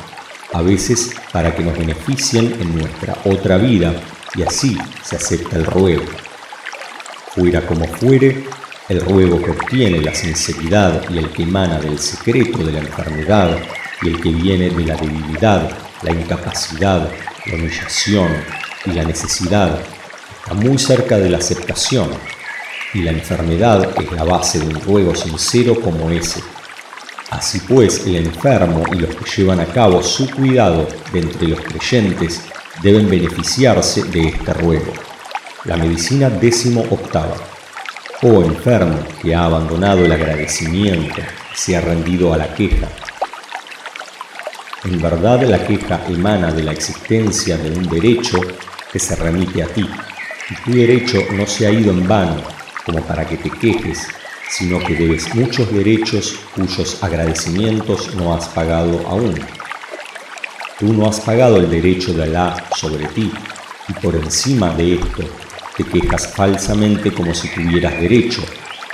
a 0.53 0.61
veces 0.61 1.11
para 1.31 1.55
que 1.55 1.63
nos 1.63 1.77
beneficien 1.77 2.57
en 2.59 2.77
nuestra 2.77 3.17
otra 3.25 3.57
vida 3.57 3.93
y 4.35 4.41
así 4.43 4.77
se 5.03 5.15
acepta 5.15 5.57
el 5.57 5.65
ruego. 5.65 6.03
Fuera 7.35 7.65
como 7.65 7.85
fuere, 7.85 8.43
el 8.89 9.01
ruego 9.01 9.41
que 9.41 9.51
obtiene 9.51 10.01
la 10.01 10.13
sinceridad 10.13 11.09
y 11.09 11.17
el 11.17 11.29
que 11.31 11.43
emana 11.43 11.79
del 11.79 11.97
secreto 11.97 12.57
de 12.57 12.73
la 12.73 12.79
enfermedad 12.79 13.57
y 14.01 14.09
el 14.09 14.19
que 14.19 14.31
viene 14.31 14.69
de 14.69 14.85
la 14.85 14.95
debilidad, 14.95 15.69
la 16.01 16.11
incapacidad, 16.11 17.09
la 17.45 17.55
humillación 17.55 18.29
y 18.85 18.91
la 18.91 19.05
necesidad, 19.05 19.79
está 20.41 20.53
muy 20.53 20.77
cerca 20.77 21.17
de 21.17 21.29
la 21.29 21.37
aceptación, 21.37 22.09
y 22.93 22.99
la 22.99 23.11
enfermedad 23.11 23.89
es 23.97 24.11
la 24.11 24.23
base 24.23 24.59
de 24.59 24.65
un 24.65 24.81
ruego 24.81 25.15
sincero 25.15 25.79
como 25.79 26.09
ese. 26.09 26.41
Así 27.29 27.59
pues, 27.59 28.05
el 28.05 28.17
enfermo 28.17 28.83
y 28.91 28.95
los 28.95 29.15
que 29.15 29.23
llevan 29.37 29.61
a 29.61 29.65
cabo 29.65 30.03
su 30.03 30.29
cuidado 30.29 30.87
de 31.13 31.19
entre 31.19 31.47
los 31.47 31.61
creyentes 31.61 32.41
deben 32.83 33.09
beneficiarse 33.09 34.03
de 34.03 34.27
este 34.27 34.53
ruego. 34.53 34.91
La 35.65 35.77
medicina 35.77 36.27
décimo 36.27 36.83
octava. 36.89 37.35
Oh 38.23 38.41
enfermo 38.41 38.97
que 39.21 39.35
ha 39.35 39.45
abandonado 39.45 40.03
el 40.03 40.11
agradecimiento 40.11 41.21
se 41.53 41.77
ha 41.77 41.81
rendido 41.81 42.33
a 42.33 42.37
la 42.37 42.51
queja. 42.55 42.87
En 44.85 44.99
verdad 44.99 45.43
la 45.43 45.63
queja 45.63 46.01
emana 46.09 46.51
de 46.51 46.63
la 46.63 46.71
existencia 46.71 47.57
de 47.57 47.69
un 47.77 47.87
derecho 47.87 48.41
que 48.91 48.97
se 48.97 49.15
remite 49.15 49.61
a 49.61 49.67
ti, 49.67 49.87
y 50.49 50.55
tu 50.63 50.71
derecho 50.75 51.19
no 51.33 51.45
se 51.45 51.67
ha 51.67 51.71
ido 51.71 51.91
en 51.91 52.07
vano 52.07 52.41
como 52.83 53.03
para 53.03 53.27
que 53.27 53.37
te 53.37 53.51
quejes, 53.51 54.07
sino 54.49 54.79
que 54.79 54.95
debes 54.95 55.35
muchos 55.35 55.71
derechos 55.71 56.39
cuyos 56.55 57.03
agradecimientos 57.03 58.15
no 58.15 58.33
has 58.33 58.47
pagado 58.47 59.07
aún. 59.07 59.39
Tú 60.79 60.91
no 60.91 61.07
has 61.07 61.19
pagado 61.19 61.57
el 61.57 61.69
derecho 61.69 62.13
de 62.13 62.23
Alá 62.23 62.65
sobre 62.75 63.05
ti, 63.09 63.31
y 63.87 63.93
por 63.93 64.15
encima 64.15 64.71
de 64.71 64.95
esto 64.95 65.23
te 65.83 65.99
quejas 65.99 66.27
falsamente 66.27 67.11
como 67.11 67.33
si 67.33 67.47
tuvieras 67.49 67.99
derecho, 67.99 68.41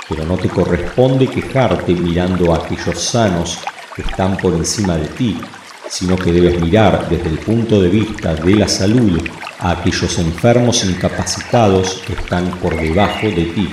pero 0.08 0.24
no 0.24 0.36
te 0.36 0.48
corresponde 0.48 1.26
quejarte 1.28 1.92
mirando 1.92 2.54
a 2.54 2.58
aquellos 2.58 3.02
sanos 3.02 3.58
que 3.94 4.02
están 4.02 4.36
por 4.36 4.54
encima 4.54 4.96
de 4.96 5.08
ti, 5.08 5.40
sino 5.88 6.16
que 6.16 6.32
debes 6.32 6.60
mirar 6.60 7.08
desde 7.08 7.28
el 7.28 7.38
punto 7.38 7.80
de 7.80 7.88
vista 7.88 8.34
de 8.34 8.54
la 8.54 8.68
salud 8.68 9.20
a 9.58 9.72
aquellos 9.72 10.18
enfermos 10.18 10.84
incapacitados 10.84 12.02
que 12.06 12.12
están 12.12 12.50
por 12.58 12.76
debajo 12.76 13.26
de 13.26 13.44
ti. 13.44 13.68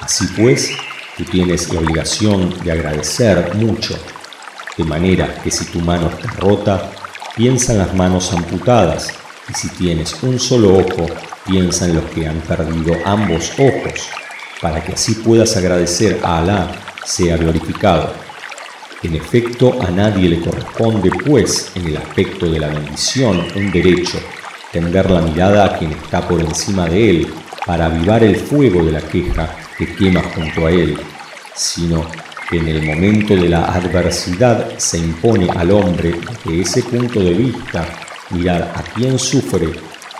Así 0.00 0.26
pues, 0.36 0.70
tú 1.16 1.24
tienes 1.24 1.72
la 1.72 1.80
obligación 1.80 2.54
de 2.62 2.72
agradecer 2.72 3.54
mucho, 3.56 3.98
de 4.76 4.84
manera 4.84 5.42
que 5.42 5.50
si 5.50 5.64
tu 5.66 5.80
mano 5.80 6.08
está 6.08 6.30
rota, 6.32 6.90
piensa 7.36 7.72
en 7.72 7.78
las 7.78 7.94
manos 7.94 8.32
amputadas, 8.32 9.12
y 9.48 9.54
si 9.54 9.68
tienes 9.70 10.22
un 10.22 10.38
solo 10.38 10.78
ojo, 10.78 11.06
Piensa 11.48 11.86
en 11.86 11.94
los 11.94 12.04
que 12.10 12.26
han 12.26 12.40
perdido 12.40 12.94
ambos 13.06 13.52
ojos, 13.52 14.10
para 14.60 14.84
que 14.84 14.92
así 14.92 15.14
puedas 15.14 15.56
agradecer 15.56 16.20
a 16.22 16.40
Alá, 16.40 16.70
sea 17.06 17.38
glorificado. 17.38 18.12
En 19.02 19.14
efecto, 19.14 19.78
a 19.80 19.90
nadie 19.90 20.28
le 20.28 20.40
corresponde, 20.40 21.10
pues, 21.24 21.72
en 21.74 21.86
el 21.86 21.96
aspecto 21.96 22.50
de 22.50 22.58
la 22.58 22.68
bendición, 22.68 23.46
un 23.56 23.70
derecho, 23.70 24.18
tender 24.72 25.10
la 25.10 25.22
mirada 25.22 25.64
a 25.64 25.78
quien 25.78 25.92
está 25.92 26.28
por 26.28 26.38
encima 26.38 26.84
de 26.84 27.08
él, 27.08 27.28
para 27.64 27.86
avivar 27.86 28.22
el 28.22 28.36
fuego 28.36 28.84
de 28.84 28.92
la 28.92 29.00
queja 29.00 29.48
que 29.78 29.94
quema 29.94 30.22
junto 30.34 30.66
a 30.66 30.70
él, 30.70 31.00
sino 31.54 32.04
que 32.50 32.58
en 32.58 32.68
el 32.68 32.82
momento 32.82 33.34
de 33.34 33.48
la 33.48 33.64
adversidad 33.64 34.76
se 34.76 34.98
impone 34.98 35.48
al 35.50 35.70
hombre 35.70 36.14
desde 36.44 36.60
ese 36.60 36.82
punto 36.82 37.20
de 37.20 37.32
vista 37.32 37.88
mirar 38.30 38.72
a 38.74 38.82
quien 38.82 39.18
sufre 39.18 39.68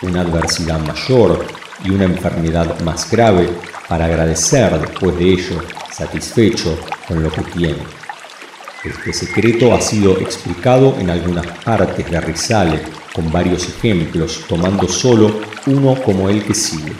una 0.02 0.22
adversidad 0.22 0.78
mayor 0.80 1.46
y 1.84 1.90
una 1.90 2.04
enfermedad 2.04 2.80
más 2.80 3.10
grave 3.10 3.48
para 3.88 4.06
agradecer 4.06 4.78
después 4.80 5.18
de 5.18 5.32
ello, 5.32 5.62
satisfecho 5.90 6.78
con 7.06 7.22
lo 7.22 7.30
que 7.30 7.42
tiene. 7.42 7.78
Este 8.84 9.12
secreto 9.12 9.74
ha 9.74 9.80
sido 9.80 10.18
explicado 10.18 10.96
en 10.98 11.10
algunas 11.10 11.46
partes 11.64 12.08
de 12.10 12.20
Rizale 12.20 12.80
con 13.12 13.30
varios 13.32 13.68
ejemplos, 13.68 14.44
tomando 14.48 14.86
solo 14.86 15.40
uno 15.66 15.96
como 16.02 16.28
el 16.28 16.44
que 16.44 16.54
sigue. 16.54 16.92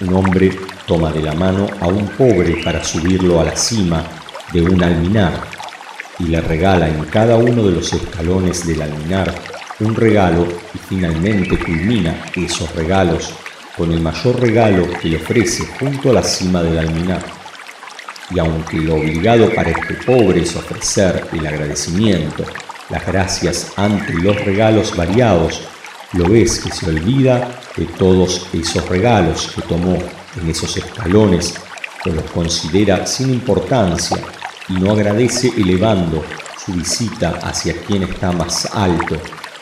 Un 0.00 0.14
hombre 0.14 0.56
toma 0.86 1.10
de 1.10 1.22
la 1.22 1.34
mano 1.34 1.66
a 1.80 1.88
un 1.88 2.06
pobre 2.08 2.62
para 2.62 2.84
subirlo 2.84 3.40
a 3.40 3.44
la 3.44 3.56
cima 3.56 4.04
de 4.52 4.62
un 4.62 4.82
alminar 4.82 5.48
y 6.18 6.24
le 6.24 6.40
regala 6.40 6.88
en 6.88 7.04
cada 7.06 7.36
uno 7.36 7.64
de 7.64 7.72
los 7.72 7.92
escalones 7.92 8.66
del 8.66 8.82
alminar 8.82 9.34
un 9.80 9.94
regalo 9.94 10.46
y 10.74 10.78
finalmente 10.78 11.58
culmina 11.58 12.24
esos 12.34 12.74
regalos 12.74 13.34
con 13.76 13.92
el 13.92 14.00
mayor 14.00 14.40
regalo 14.40 14.88
que 14.98 15.08
le 15.08 15.16
ofrece 15.16 15.66
junto 15.78 16.10
a 16.10 16.14
la 16.14 16.22
cima 16.22 16.62
del 16.62 16.78
alminar. 16.78 17.22
Y 18.30 18.38
aunque 18.38 18.78
lo 18.78 18.94
obligado 18.94 19.54
para 19.54 19.70
este 19.70 19.94
pobre 19.94 20.42
es 20.42 20.56
ofrecer 20.56 21.26
el 21.32 21.46
agradecimiento, 21.46 22.44
las 22.88 23.06
gracias 23.06 23.72
ante 23.76 24.14
los 24.14 24.42
regalos 24.44 24.96
variados, 24.96 25.60
lo 26.14 26.28
ves 26.28 26.60
que 26.60 26.70
se 26.70 26.88
olvida 26.88 27.60
de 27.76 27.84
todos 27.84 28.46
esos 28.54 28.88
regalos 28.88 29.52
que 29.54 29.62
tomó 29.62 29.98
en 30.40 30.48
esos 30.48 30.74
escalones, 30.76 31.54
que 32.02 32.12
los 32.12 32.24
considera 32.30 33.06
sin 33.06 33.30
importancia 33.30 34.16
y 34.68 34.74
no 34.74 34.92
agradece 34.92 35.52
elevando 35.56 36.24
su 36.64 36.72
visita 36.72 37.38
hacia 37.42 37.74
quien 37.82 38.04
está 38.04 38.32
más 38.32 38.66
alto 38.74 39.16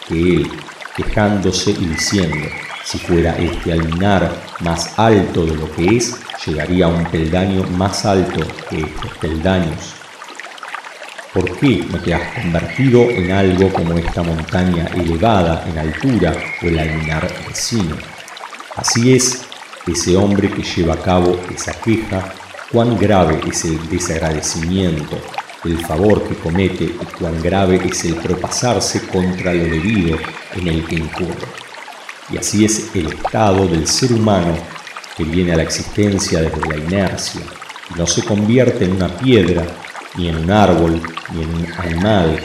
que 0.09 0.15
él, 0.15 0.51
quejándose 0.97 1.71
y 1.71 1.87
diciendo, 1.87 2.47
si 2.85 2.99
fuera 2.99 3.37
este 3.39 3.73
alminar 3.73 4.31
más 4.61 4.99
alto 4.99 5.45
de 5.47 5.57
lo 5.57 5.71
que 5.73 5.97
es, 5.97 6.21
llegaría 6.47 6.87
a 6.87 6.89
un 6.89 7.05
peldaño 7.07 7.65
más 7.71 8.05
alto 8.05 8.47
que 8.69 8.81
estos 8.81 9.11
peldaños. 9.19 9.95
¿Por 11.33 11.57
qué 11.59 11.85
no 11.91 11.99
te 11.99 12.15
has 12.15 12.43
convertido 12.43 13.03
en 13.11 13.33
algo 13.33 13.73
como 13.73 13.99
esta 13.99 14.23
montaña 14.23 14.87
elevada 14.95 15.65
en 15.67 15.79
altura 15.79 16.33
o 16.63 16.67
el 16.67 16.79
alminar 16.79 17.29
vecino? 17.49 17.97
Así 18.77 19.15
es 19.15 19.43
ese 19.87 20.17
hombre 20.17 20.51
que 20.51 20.63
lleva 20.63 20.95
a 20.95 21.03
cabo 21.03 21.41
esa 21.53 21.73
queja, 21.73 22.33
cuán 22.71 22.97
grave 22.97 23.41
es 23.49 23.65
el 23.65 23.89
desagradecimiento 23.89 25.21
el 25.65 25.85
favor 25.85 26.27
que 26.29 26.35
comete 26.35 26.85
y 26.85 27.07
cuán 27.19 27.41
grave 27.43 27.81
es 27.85 28.05
el 28.05 28.17
propasarse 28.17 29.07
contra 29.07 29.55
lo 29.55 29.65
debido 29.65 30.19
en 30.55 30.69
el 30.69 30.87
que 30.87 30.97
incurre. 30.97 31.47
Y 32.31 32.39
así 32.39 32.65
es 32.65 32.95
el 32.95 33.07
estado 33.07 33.67
del 33.67 33.87
ser 33.87 34.13
humano 34.13 34.57
que 35.17 35.25
viene 35.25 35.53
a 35.53 35.57
la 35.57 35.63
existencia 35.63 36.41
desde 36.41 36.69
la 36.69 36.77
inercia 36.77 37.41
y 37.95 37.99
no 37.99 38.07
se 38.07 38.25
convierte 38.25 38.85
en 38.85 38.93
una 38.93 39.17
piedra, 39.17 39.67
ni 40.17 40.29
en 40.29 40.37
un 40.37 40.51
árbol, 40.51 41.01
ni 41.33 41.43
en 41.43 41.55
un 41.55 41.67
animal, 41.79 42.39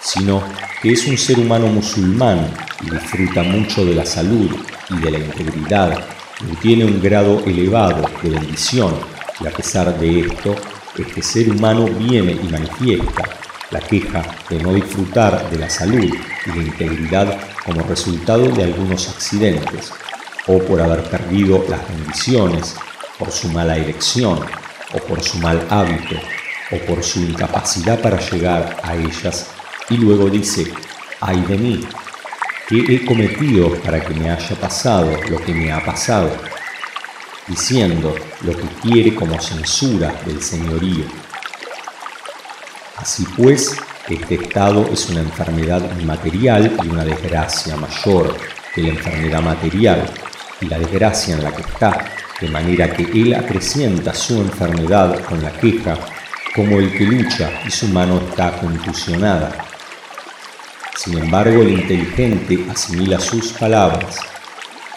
sino 0.00 0.42
que 0.80 0.92
es 0.92 1.06
un 1.06 1.18
ser 1.18 1.38
humano 1.38 1.66
musulmán 1.66 2.50
y 2.84 2.90
disfruta 2.90 3.42
mucho 3.42 3.84
de 3.84 3.94
la 3.94 4.06
salud 4.06 4.50
y 4.90 4.96
de 4.98 5.10
la 5.10 5.18
integridad 5.18 6.04
y 6.40 6.56
tiene 6.56 6.84
un 6.84 7.00
grado 7.02 7.40
elevado 7.44 8.08
de 8.22 8.30
bendición 8.30 8.94
y 9.40 9.46
a 9.46 9.50
pesar 9.50 9.98
de 9.98 10.20
esto 10.20 10.54
este 11.02 11.22
ser 11.22 11.50
humano 11.50 11.86
viene 11.86 12.32
y 12.32 12.48
manifiesta 12.48 13.24
la 13.70 13.80
queja 13.80 14.22
de 14.48 14.62
no 14.62 14.72
disfrutar 14.72 15.50
de 15.50 15.58
la 15.58 15.68
salud 15.68 16.04
y 16.46 16.48
la 16.48 16.56
integridad 16.56 17.38
como 17.64 17.82
resultado 17.82 18.48
de 18.48 18.64
algunos 18.64 19.08
accidentes, 19.08 19.92
o 20.46 20.58
por 20.60 20.80
haber 20.80 21.02
perdido 21.04 21.64
las 21.68 21.86
bendiciones, 21.88 22.76
por 23.18 23.30
su 23.30 23.48
mala 23.48 23.76
elección, 23.76 24.40
o 24.94 24.98
por 25.06 25.22
su 25.22 25.38
mal 25.38 25.66
hábito, 25.68 26.16
o 26.70 26.78
por 26.86 27.02
su 27.02 27.20
incapacidad 27.20 28.00
para 28.00 28.18
llegar 28.18 28.78
a 28.82 28.94
ellas, 28.94 29.50
y 29.90 29.98
luego 29.98 30.30
dice, 30.30 30.72
ay 31.20 31.40
de 31.42 31.58
mí, 31.58 31.80
¿qué 32.68 32.84
he 32.88 33.04
cometido 33.04 33.74
para 33.82 34.00
que 34.00 34.14
me 34.14 34.30
haya 34.30 34.56
pasado 34.56 35.10
lo 35.28 35.38
que 35.40 35.52
me 35.52 35.70
ha 35.70 35.84
pasado? 35.84 36.30
Diciendo 37.48 38.14
lo 38.42 38.56
que 38.56 38.66
quiere 38.82 39.14
como 39.14 39.40
censura 39.40 40.12
del 40.26 40.42
señorío. 40.42 41.04
Así 42.96 43.24
pues, 43.36 43.76
este 44.08 44.34
estado 44.34 44.86
es 44.92 45.08
una 45.08 45.20
enfermedad 45.20 45.82
inmaterial 45.98 46.76
y 46.82 46.88
una 46.88 47.04
desgracia 47.04 47.76
mayor 47.76 48.36
que 48.74 48.82
la 48.82 48.88
enfermedad 48.90 49.42
material 49.42 50.10
y 50.60 50.66
la 50.66 50.78
desgracia 50.78 51.34
en 51.34 51.44
la 51.44 51.52
que 51.52 51.62
está, 51.62 52.12
de 52.40 52.48
manera 52.48 52.92
que 52.92 53.02
él 53.04 53.34
acrecienta 53.34 54.14
su 54.14 54.40
enfermedad 54.40 55.22
con 55.24 55.42
la 55.42 55.52
queja 55.52 55.96
como 56.54 56.78
el 56.78 56.92
que 56.92 57.04
lucha 57.04 57.50
y 57.66 57.70
su 57.70 57.88
mano 57.88 58.20
está 58.28 58.58
contusionada. 58.58 59.52
Sin 60.96 61.16
embargo, 61.18 61.62
el 61.62 61.70
inteligente 61.70 62.66
asimila 62.68 63.20
sus 63.20 63.52
palabras 63.52 64.18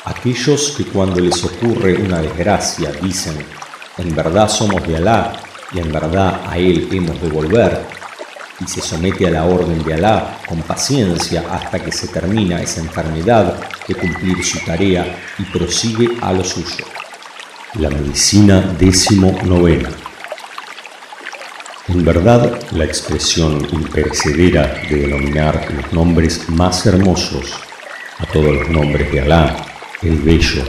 Aquellos 0.04 0.74
que 0.76 0.86
cuando 0.86 1.20
les 1.20 1.44
ocurre 1.44 1.94
una 1.94 2.22
desgracia 2.22 2.92
dicen, 2.92 3.38
en 4.00 4.16
verdad 4.16 4.50
somos 4.50 4.82
de 4.88 4.96
Alá 4.98 5.34
y 5.72 5.80
en 5.80 5.92
verdad 5.92 6.42
a 6.48 6.58
Él 6.58 6.90
hemos 6.92 7.22
de 7.22 7.30
volver, 7.30 7.86
y 8.60 8.68
se 8.68 8.82
somete 8.82 9.28
a 9.28 9.32
la 9.32 9.46
orden 9.46 9.84
de 9.84 9.94
Alá 9.94 10.40
con 10.48 10.62
paciencia 10.64 11.44
hasta 11.52 11.80
que 11.80 11.92
se 11.92 12.08
termina 12.08 12.62
esa 12.62 12.82
enfermedad 12.82 13.60
de 13.88 13.94
cumplir 13.94 14.44
su 14.44 14.60
tarea 14.66 15.20
y 15.38 15.44
prosigue 15.44 16.18
a 16.22 16.34
lo 16.34 16.44
suyo. 16.44 16.86
La 17.76 17.90
medicina 17.90 18.60
décimo 18.80 19.38
novena. 19.44 19.90
En 21.88 22.04
verdad, 22.04 22.60
la 22.72 22.86
expresión 22.86 23.68
imperecedera 23.72 24.82
de 24.90 24.96
denominar 24.96 25.68
los 25.76 25.94
nombres 25.94 26.50
más 26.50 26.86
hermosos 26.88 27.54
a 28.18 28.26
todos 28.26 28.54
los 28.54 28.70
nombres 28.70 29.12
de 29.12 29.22
Alá 29.22 29.71
el 30.02 30.18
bello, 30.18 30.64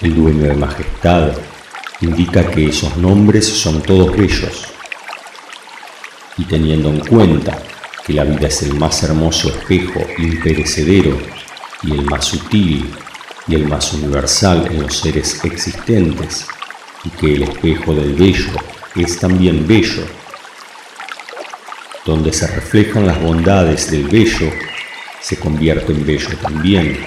el 0.00 0.14
dueño 0.14 0.44
de 0.44 0.54
majestad, 0.54 1.32
indica 2.00 2.50
que 2.50 2.66
esos 2.66 2.96
nombres 2.96 3.46
son 3.46 3.82
todos 3.82 4.16
bellos. 4.16 4.66
Y 6.38 6.44
teniendo 6.44 6.88
en 6.88 7.00
cuenta 7.00 7.62
que 8.06 8.14
la 8.14 8.24
vida 8.24 8.48
es 8.48 8.62
el 8.62 8.74
más 8.74 9.02
hermoso 9.02 9.50
espejo 9.50 10.00
imperecedero 10.18 11.18
y 11.82 11.92
el 11.92 12.04
más 12.06 12.24
sutil 12.24 12.90
y 13.46 13.54
el 13.54 13.68
más 13.68 13.92
universal 13.92 14.66
en 14.70 14.82
los 14.82 14.98
seres 14.98 15.44
existentes, 15.44 16.46
y 17.04 17.10
que 17.10 17.34
el 17.34 17.42
espejo 17.42 17.94
del 17.94 18.14
bello 18.14 18.52
es 18.96 19.18
también 19.18 19.66
bello, 19.66 20.04
donde 22.06 22.32
se 22.32 22.46
reflejan 22.46 23.06
las 23.06 23.20
bondades 23.20 23.90
del 23.90 24.08
bello, 24.08 24.50
se 25.20 25.38
convierte 25.38 25.92
en 25.92 26.06
bello 26.06 26.30
también 26.40 26.98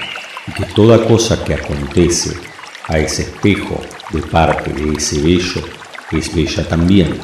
y 0.47 0.51
que 0.51 0.65
toda 0.73 1.05
cosa 1.05 1.43
que 1.43 1.53
acontece 1.53 2.37
a 2.87 2.97
ese 2.97 3.23
espejo 3.23 3.81
de 4.11 4.21
parte 4.21 4.71
de 4.71 4.93
ese 4.93 5.21
bello 5.21 5.61
es 6.11 6.33
bella 6.33 6.67
también. 6.67 7.19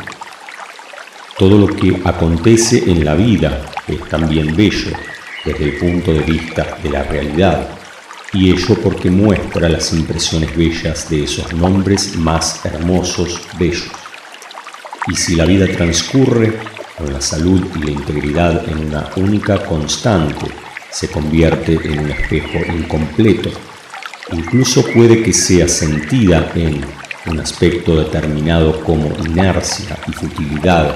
Todo 1.37 1.57
lo 1.57 1.67
que 1.67 2.01
acontece 2.03 2.83
en 2.91 3.05
la 3.05 3.15
vida 3.15 3.65
es 3.87 3.99
también 4.09 4.55
bello 4.55 4.91
desde 5.45 5.65
el 5.65 5.77
punto 5.77 6.13
de 6.13 6.19
vista 6.19 6.77
de 6.81 6.89
la 6.89 7.03
realidad, 7.03 7.69
y 8.33 8.51
ello 8.51 8.75
porque 8.81 9.11
muestra 9.11 9.69
las 9.69 9.93
impresiones 9.93 10.55
bellas 10.55 11.09
de 11.09 11.23
esos 11.23 11.53
nombres 11.53 12.15
más 12.15 12.65
hermosos 12.65 13.41
bellos. 13.59 13.91
Y 15.07 15.15
si 15.15 15.35
la 15.35 15.45
vida 15.45 15.67
transcurre 15.67 16.59
con 16.97 17.11
la 17.11 17.21
salud 17.21 17.61
y 17.75 17.79
la 17.79 17.91
integridad 17.91 18.67
en 18.69 18.87
una 18.87 19.09
única 19.17 19.63
constante, 19.65 20.45
se 20.93 21.09
convierte 21.09 21.73
en 21.83 21.99
un 21.99 22.11
espejo 22.11 22.59
incompleto. 22.71 23.49
Incluso 24.31 24.85
puede 24.93 25.23
que 25.23 25.33
sea 25.33 25.67
sentida 25.67 26.51
en 26.53 26.85
un 27.25 27.39
aspecto 27.39 27.95
determinado 27.95 28.83
como 28.83 29.07
inercia 29.25 29.97
y 30.07 30.11
futilidad 30.11 30.95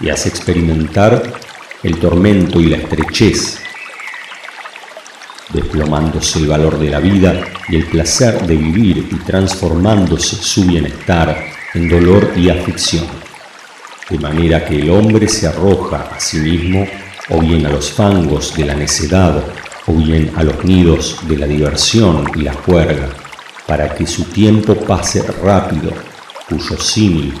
y 0.00 0.10
hace 0.10 0.28
experimentar 0.28 1.40
el 1.82 1.98
tormento 1.98 2.60
y 2.60 2.66
la 2.66 2.76
estrechez, 2.76 3.58
desplomándose 5.52 6.38
el 6.38 6.46
valor 6.46 6.78
de 6.78 6.90
la 6.90 7.00
vida 7.00 7.44
y 7.68 7.76
el 7.76 7.86
placer 7.86 8.46
de 8.46 8.54
vivir 8.54 9.08
y 9.10 9.16
transformándose 9.16 10.36
su 10.36 10.64
bienestar 10.64 11.36
en 11.74 11.88
dolor 11.88 12.32
y 12.36 12.48
aflicción, 12.48 13.06
de 14.08 14.18
manera 14.18 14.64
que 14.64 14.76
el 14.76 14.90
hombre 14.90 15.26
se 15.26 15.48
arroja 15.48 16.10
a 16.14 16.20
sí 16.20 16.38
mismo 16.38 16.86
o 17.28 17.40
bien 17.40 17.66
a 17.66 17.70
los 17.70 17.92
fangos 17.92 18.54
de 18.56 18.64
la 18.64 18.74
necedad, 18.74 19.42
o 19.86 19.92
bien 19.94 20.32
a 20.36 20.42
los 20.42 20.64
nidos 20.64 21.18
de 21.26 21.36
la 21.36 21.46
diversión 21.46 22.30
y 22.34 22.42
la 22.42 22.52
juerga, 22.52 23.08
para 23.66 23.94
que 23.94 24.06
su 24.06 24.24
tiempo 24.24 24.74
pase 24.74 25.22
rápido, 25.42 25.92
cuyo 26.48 26.76
símil 26.78 27.34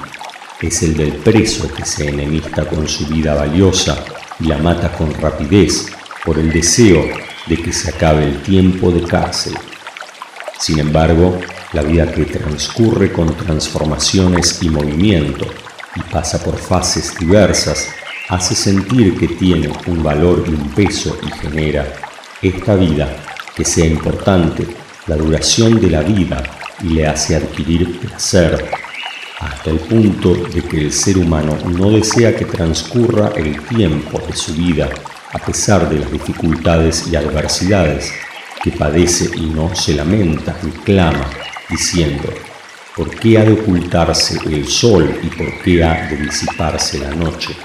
es 0.60 0.82
el 0.82 0.96
del 0.96 1.12
preso 1.12 1.72
que 1.72 1.84
se 1.84 2.08
enemista 2.08 2.64
con 2.64 2.88
su 2.88 3.06
vida 3.06 3.34
valiosa 3.34 3.98
y 4.38 4.46
la 4.46 4.58
mata 4.58 4.92
con 4.92 5.12
rapidez 5.14 5.86
por 6.24 6.38
el 6.38 6.52
deseo 6.52 7.04
de 7.46 7.56
que 7.56 7.72
se 7.72 7.90
acabe 7.90 8.24
el 8.24 8.42
tiempo 8.42 8.90
de 8.90 9.02
cárcel. 9.02 9.54
Sin 10.58 10.78
embargo, 10.78 11.40
la 11.72 11.82
vida 11.82 12.10
que 12.12 12.24
transcurre 12.24 13.12
con 13.12 13.36
transformaciones 13.36 14.62
y 14.62 14.68
movimiento 14.68 15.46
y 15.96 16.00
pasa 16.12 16.42
por 16.42 16.56
fases 16.56 17.16
diversas 17.18 17.88
hace 18.28 18.54
sentir 18.54 19.16
que 19.18 19.28
tiene 19.28 19.70
un 19.86 20.02
valor 20.02 20.44
y 20.46 20.50
un 20.50 20.70
peso 20.70 21.18
y 21.22 21.30
genera 21.40 21.86
esta 22.40 22.74
vida 22.76 23.08
que 23.54 23.64
sea 23.64 23.86
importante, 23.86 24.66
la 25.06 25.16
duración 25.16 25.80
de 25.80 25.90
la 25.90 26.02
vida 26.02 26.42
y 26.82 26.88
le 26.88 27.06
hace 27.06 27.36
adquirir 27.36 27.98
placer, 28.00 28.70
hasta 29.40 29.70
el 29.70 29.78
punto 29.78 30.34
de 30.34 30.62
que 30.62 30.80
el 30.80 30.92
ser 30.92 31.18
humano 31.18 31.58
no 31.66 31.90
desea 31.90 32.34
que 32.34 32.44
transcurra 32.44 33.32
el 33.36 33.60
tiempo 33.66 34.20
de 34.26 34.34
su 34.34 34.54
vida 34.54 34.88
a 35.32 35.38
pesar 35.38 35.88
de 35.88 35.98
las 35.98 36.12
dificultades 36.12 37.08
y 37.10 37.16
adversidades 37.16 38.12
que 38.62 38.70
padece 38.70 39.30
y 39.36 39.46
no 39.46 39.74
se 39.74 39.94
lamenta 39.94 40.56
y 40.62 40.70
clama, 40.82 41.28
diciendo, 41.68 42.32
¿por 42.94 43.10
qué 43.10 43.38
ha 43.38 43.44
de 43.44 43.54
ocultarse 43.54 44.38
el 44.46 44.66
sol 44.68 45.18
y 45.22 45.26
por 45.28 45.62
qué 45.62 45.82
ha 45.82 46.08
de 46.08 46.16
disiparse 46.16 46.98
la 46.98 47.10
noche? 47.10 47.56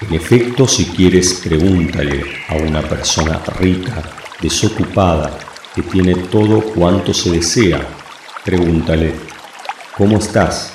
En 0.00 0.14
efecto, 0.14 0.66
si 0.66 0.86
quieres, 0.86 1.34
pregúntale 1.44 2.24
a 2.48 2.54
una 2.54 2.80
persona 2.80 3.38
rica, 3.58 4.02
desocupada, 4.40 5.38
que 5.74 5.82
tiene 5.82 6.14
todo 6.14 6.62
cuanto 6.62 7.12
se 7.12 7.30
desea, 7.30 7.86
pregúntale, 8.42 9.12
¿cómo 9.96 10.16
estás? 10.16 10.72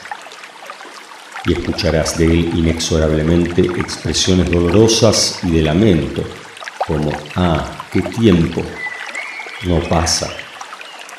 Y 1.47 1.53
escucharás 1.53 2.17
de 2.19 2.25
él 2.25 2.51
inexorablemente 2.55 3.63
expresiones 3.63 4.49
dolorosas 4.51 5.39
y 5.43 5.51
de 5.51 5.63
lamento, 5.63 6.23
como, 6.85 7.11
ah, 7.35 7.87
qué 7.91 8.03
tiempo, 8.03 8.61
no 9.63 9.79
pasa. 9.89 10.29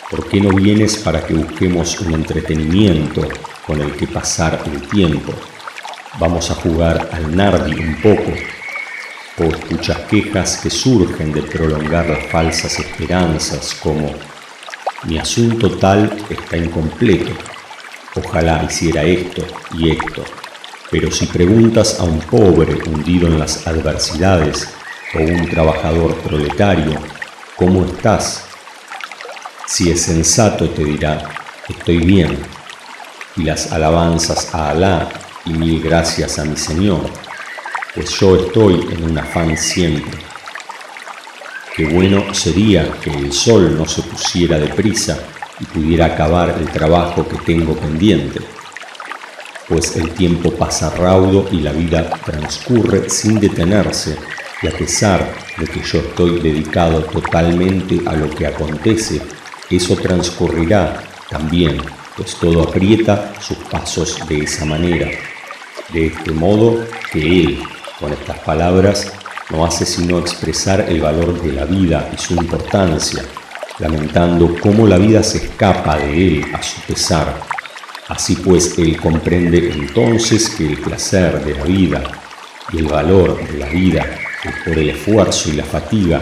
¿Por 0.08 0.28
qué 0.28 0.40
no 0.40 0.50
vienes 0.50 0.96
para 0.98 1.26
que 1.26 1.34
busquemos 1.34 2.00
un 2.00 2.14
entretenimiento 2.14 3.26
con 3.66 3.80
el 3.80 3.96
que 3.96 4.06
pasar 4.06 4.62
el 4.66 4.80
tiempo? 4.82 5.34
Vamos 6.18 6.50
a 6.50 6.54
jugar 6.54 7.10
al 7.12 7.36
nardi 7.36 7.74
un 7.74 8.00
poco. 8.00 8.32
O 9.38 9.44
escuchas 9.44 9.98
quejas 10.08 10.58
que 10.62 10.70
surgen 10.70 11.32
de 11.32 11.42
prolongar 11.42 12.08
las 12.08 12.26
falsas 12.26 12.78
esperanzas 12.78 13.74
como 13.74 14.14
mi 15.04 15.18
asunto 15.18 15.70
tal 15.76 16.16
está 16.30 16.56
incompleto. 16.56 17.32
Ojalá 18.14 18.64
hiciera 18.64 19.02
esto 19.02 19.44
y 19.74 19.90
esto. 19.90 20.24
Pero 20.90 21.10
si 21.10 21.26
preguntas 21.26 22.00
a 22.00 22.04
un 22.04 22.20
pobre 22.20 22.74
hundido 22.88 23.26
en 23.26 23.38
las 23.38 23.66
adversidades 23.66 24.68
o 25.14 25.18
un 25.18 25.48
trabajador 25.48 26.14
proletario 26.22 26.98
¿Cómo 27.56 27.86
estás? 27.86 28.44
Si 29.66 29.90
es 29.90 30.02
sensato 30.02 30.68
te 30.68 30.84
dirá, 30.84 31.22
estoy 31.66 32.00
bien, 32.00 32.38
y 33.34 33.44
las 33.44 33.72
alabanzas 33.72 34.54
a 34.54 34.72
Alá 34.72 35.08
y 35.46 35.50
mil 35.50 35.80
gracias 35.80 36.38
a 36.38 36.44
mi 36.44 36.56
Señor, 36.56 37.00
pues 37.94 38.10
yo 38.18 38.36
estoy 38.36 38.86
en 38.92 39.04
un 39.04 39.18
afán 39.18 39.56
siempre. 39.56 40.18
Qué 41.74 41.84
bueno 41.86 42.34
sería 42.34 42.90
que 43.00 43.10
el 43.10 43.32
sol 43.32 43.76
no 43.76 43.86
se 43.86 44.02
pusiera 44.02 44.58
deprisa 44.58 45.18
y 45.60 45.64
pudiera 45.64 46.06
acabar 46.06 46.56
el 46.58 46.68
trabajo 46.70 47.26
que 47.26 47.36
tengo 47.38 47.74
pendiente, 47.74 48.40
pues 49.68 49.96
el 49.96 50.10
tiempo 50.10 50.50
pasa 50.52 50.90
raudo 50.90 51.48
y 51.50 51.60
la 51.60 51.72
vida 51.72 52.08
transcurre 52.24 53.08
sin 53.08 53.40
detenerse 53.40 54.16
y 54.62 54.68
a 54.68 54.70
pesar 54.70 55.34
de 55.58 55.66
que 55.66 55.82
yo 55.82 55.98
estoy 55.98 56.40
dedicado 56.40 57.02
totalmente 57.04 58.00
a 58.06 58.14
lo 58.14 58.30
que 58.30 58.46
acontece, 58.46 59.20
eso 59.70 59.96
transcurrirá 59.96 61.02
también, 61.28 61.80
pues 62.16 62.36
todo 62.36 62.62
aprieta 62.62 63.34
sus 63.40 63.58
pasos 63.58 64.18
de 64.28 64.38
esa 64.44 64.64
manera. 64.64 65.10
De 65.92 66.06
este 66.06 66.32
modo 66.32 66.84
que 67.12 67.42
Él, 67.42 67.62
con 68.00 68.12
estas 68.12 68.38
palabras, 68.40 69.12
no 69.50 69.64
hace 69.64 69.86
sino 69.86 70.18
expresar 70.18 70.86
el 70.88 71.00
valor 71.00 71.40
de 71.40 71.52
la 71.52 71.64
vida 71.64 72.10
y 72.12 72.20
su 72.20 72.34
importancia, 72.34 73.22
lamentando 73.78 74.56
cómo 74.60 74.86
la 74.86 74.98
vida 74.98 75.22
se 75.22 75.38
escapa 75.38 75.96
de 75.98 76.26
Él 76.26 76.44
a 76.52 76.62
su 76.62 76.80
pesar. 76.82 77.40
Así 78.08 78.36
pues, 78.36 78.78
Él 78.78 79.00
comprende 79.00 79.70
entonces 79.72 80.50
que 80.50 80.66
el 80.66 80.78
placer 80.78 81.44
de 81.44 81.54
la 81.54 81.64
vida 81.64 82.02
y 82.72 82.78
el 82.78 82.88
valor 82.88 83.38
de 83.48 83.58
la 83.58 83.66
vida 83.66 84.04
por 84.64 84.78
el 84.78 84.90
esfuerzo 84.90 85.50
y 85.50 85.52
la 85.52 85.64
fatiga, 85.64 86.20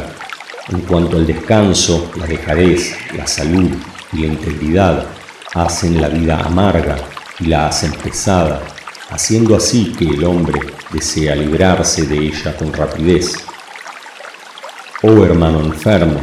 en 0.69 0.81
cuanto 0.81 1.17
al 1.17 1.27
descanso, 1.27 2.11
la 2.17 2.27
dejadez, 2.27 2.97
la 3.17 3.27
salud 3.27 3.71
y 4.12 4.21
la 4.21 4.27
integridad 4.29 5.07
hacen 5.55 6.01
la 6.01 6.09
vida 6.09 6.41
amarga 6.41 6.97
y 7.41 7.47
la 7.47 7.69
hacen 7.69 7.93
pesada, 7.93 8.62
haciendo 9.11 9.57
así 9.57 9.93
que 9.93 10.05
el 10.05 10.25
hombre 10.25 10.61
desea 10.93 11.35
librarse 11.35 12.07
de 12.07 12.17
ella 12.19 12.57
con 12.57 12.73
rapidez. 12.73 13.35
Oh 15.03 15.25
hermano 15.25 15.61
enfermo, 15.61 16.21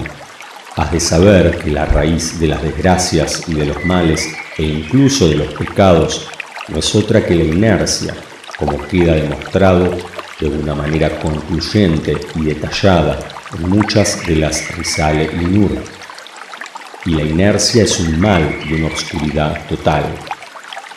has 0.76 0.92
de 0.92 1.00
saber 1.00 1.58
que 1.60 1.72
la 1.72 1.86
raíz 1.86 2.40
de 2.40 2.48
las 2.48 2.64
desgracias 2.64 3.44
y 3.48 3.54
de 3.54 3.66
los 3.66 3.86
males 3.86 4.28
e 4.58 4.64
incluso 4.64 5.28
de 5.28 5.36
los 5.36 5.54
pecados 5.54 6.28
no 6.68 6.80
es 6.80 6.96
otra 6.96 7.26
que 7.26 7.36
la 7.36 7.44
inercia, 7.44 8.16
como 8.58 8.82
queda 8.88 9.14
demostrado 9.14 9.98
de 10.40 10.48
una 10.48 10.74
manera 10.74 11.20
concluyente 11.20 12.18
y 12.36 12.46
detallada 12.46 13.20
en 13.58 13.70
muchas 13.70 14.26
de 14.26 14.38
las 14.38 14.76
Risale 14.76 15.30
y 15.34 15.46
Nur. 15.46 15.72
Y 17.06 17.12
la 17.12 17.24
inercia 17.24 17.84
es 17.84 18.00
un 18.00 18.20
mal 18.20 18.60
y 18.68 18.74
una 18.74 18.88
oscuridad 18.88 19.68
total, 19.68 20.04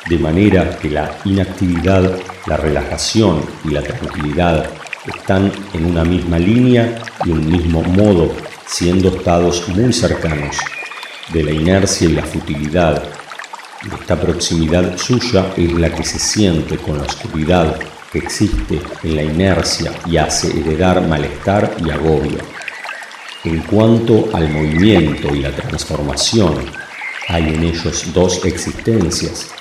de 0.09 0.18
manera 0.18 0.78
que 0.78 0.90
la 0.90 1.18
inactividad, 1.24 2.18
la 2.46 2.57
relajación 2.57 3.44
y 3.64 3.70
la 3.70 3.82
tranquilidad 3.82 4.70
están 5.07 5.52
en 5.72 5.84
una 5.86 6.05
misma 6.05 6.38
línea 6.38 7.02
y 7.24 7.30
un 7.30 7.50
mismo 7.50 7.82
modo, 7.82 8.34
siendo 8.66 9.09
estados 9.09 9.68
muy 9.68 9.92
cercanos 9.92 10.57
de 11.32 11.42
la 11.42 11.50
inercia 11.50 12.09
y 12.09 12.12
la 12.12 12.22
futilidad. 12.22 13.02
Esta 14.00 14.20
proximidad 14.20 14.96
suya 14.96 15.52
es 15.57 15.72
la 15.72 15.90
que 15.90 16.05
se 16.05 16.18
siente 16.18 16.78
con 16.78 16.98
la 16.98 17.05
oscuridad 17.05 17.76
existe 18.18 18.80
en 19.02 19.16
la 19.16 19.22
inercia 19.22 19.92
y 20.07 20.16
hace 20.16 20.48
heredar 20.59 21.07
malestar 21.07 21.76
y 21.84 21.90
agobio. 21.90 22.38
En 23.44 23.61
cuanto 23.62 24.30
al 24.32 24.48
movimiento 24.50 25.34
y 25.34 25.40
la 25.40 25.50
transformación, 25.50 26.55
hay 27.28 27.55
en 27.55 27.62
ellos 27.62 28.12
dos 28.12 28.44
existencias. 28.44 29.53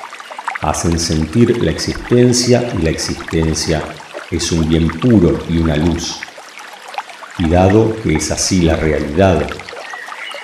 Hacen 0.63 0.97
sentir 0.97 1.61
la 1.61 1.71
existencia 1.71 2.71
y 2.79 2.83
la 2.83 2.89
existencia 2.89 3.83
es 4.31 4.49
un 4.49 4.69
bien 4.69 4.87
puro 4.87 5.37
y 5.49 5.57
una 5.57 5.75
luz. 5.75 6.21
Y 7.37 7.49
dado 7.49 7.93
que 8.01 8.15
es 8.15 8.31
así 8.31 8.61
la 8.61 8.77
realidad, 8.77 9.45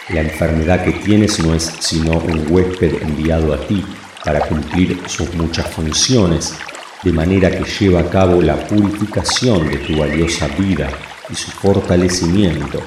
la 0.09 0.20
enfermedad 0.20 0.84
que 0.84 0.91
tienes 0.91 1.39
no 1.39 1.55
es 1.55 1.72
sino 1.80 2.17
un 2.17 2.45
huésped 2.49 3.01
enviado 3.01 3.53
a 3.53 3.65
ti 3.65 3.86
para 4.26 4.41
cumplir 4.41 5.01
sus 5.07 5.34
muchas 5.36 5.67
funciones 5.67 6.53
de 7.01 7.13
manera 7.13 7.49
que 7.49 7.63
lleva 7.63 8.01
a 8.01 8.09
cabo 8.09 8.41
la 8.41 8.57
purificación 8.67 9.70
de 9.70 9.78
tu 9.78 9.99
valiosa 9.99 10.49
vida 10.49 10.89
y 11.30 11.36
su 11.36 11.49
fortalecimiento, 11.49 12.82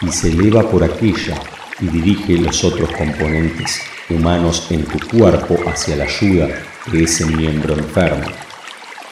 y 0.00 0.10
se 0.10 0.30
eleva 0.30 0.62
por 0.70 0.82
aquella 0.82 1.38
y 1.80 1.88
dirige 1.88 2.38
los 2.38 2.64
otros 2.64 2.90
componentes 2.92 3.78
humanos 4.08 4.68
en 4.70 4.86
tu 4.86 4.98
cuerpo 5.06 5.58
hacia 5.68 5.94
la 5.94 6.04
ayuda 6.04 6.48
ese 6.94 7.26
miembro 7.26 7.74
enfermo, 7.74 8.26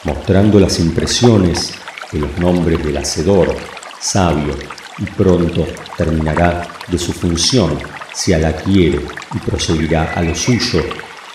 mostrando 0.03 0.59
las 0.59 0.79
impresiones 0.79 1.73
de 2.11 2.19
los 2.19 2.37
nombres 2.37 2.83
del 2.83 2.97
Hacedor, 2.97 3.55
sabio, 3.99 4.55
y 4.99 5.05
pronto 5.05 5.67
terminará 5.95 6.67
de 6.87 6.97
su 6.97 7.13
función 7.13 7.77
si 8.13 8.31
la 8.31 8.55
quiere 8.55 8.99
y 9.33 9.37
proseguirá 9.39 10.13
a 10.13 10.21
lo 10.21 10.33
suyo, 10.33 10.83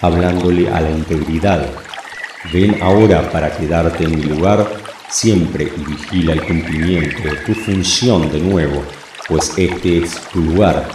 hablándole 0.00 0.68
a 0.68 0.80
la 0.80 0.90
integridad 0.90 1.70
Ven 2.50 2.82
ahora 2.82 3.30
para 3.30 3.56
quedarte 3.56 4.04
en 4.04 4.16
mi 4.16 4.24
lugar 4.24 4.66
siempre 5.08 5.72
y 5.76 5.84
vigila 5.84 6.32
el 6.32 6.42
cumplimiento 6.42 7.22
de 7.22 7.36
tu 7.46 7.54
función 7.54 8.32
de 8.32 8.40
nuevo, 8.40 8.82
pues 9.28 9.52
este 9.56 9.98
es 9.98 10.20
tu 10.32 10.40
lugar. 10.40 10.88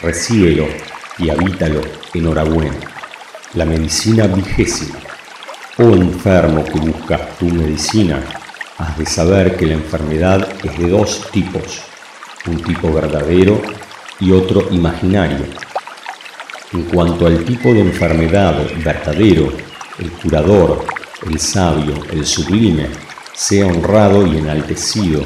Recíbelo 0.00 0.66
y 1.18 1.28
habítalo 1.28 1.82
enhorabuena. 2.14 2.93
La 3.54 3.64
medicina 3.64 4.26
vigésima. 4.26 4.98
Oh 5.78 5.94
enfermo 5.94 6.64
que 6.64 6.80
buscas 6.80 7.38
tu 7.38 7.46
medicina, 7.46 8.20
has 8.78 8.98
de 8.98 9.06
saber 9.06 9.56
que 9.56 9.66
la 9.66 9.74
enfermedad 9.74 10.48
es 10.64 10.76
de 10.76 10.88
dos 10.88 11.30
tipos, 11.30 11.82
un 12.48 12.60
tipo 12.60 12.92
verdadero 12.92 13.62
y 14.18 14.32
otro 14.32 14.66
imaginario. 14.72 15.46
En 16.72 16.82
cuanto 16.82 17.28
al 17.28 17.44
tipo 17.44 17.72
de 17.72 17.82
enfermedad 17.82 18.60
verdadero, 18.84 19.52
el 20.00 20.10
curador, 20.10 20.84
el 21.24 21.38
sabio, 21.38 21.94
el 22.10 22.26
sublime, 22.26 22.88
sea 23.32 23.66
honrado 23.66 24.26
y 24.26 24.38
enaltecido, 24.38 25.24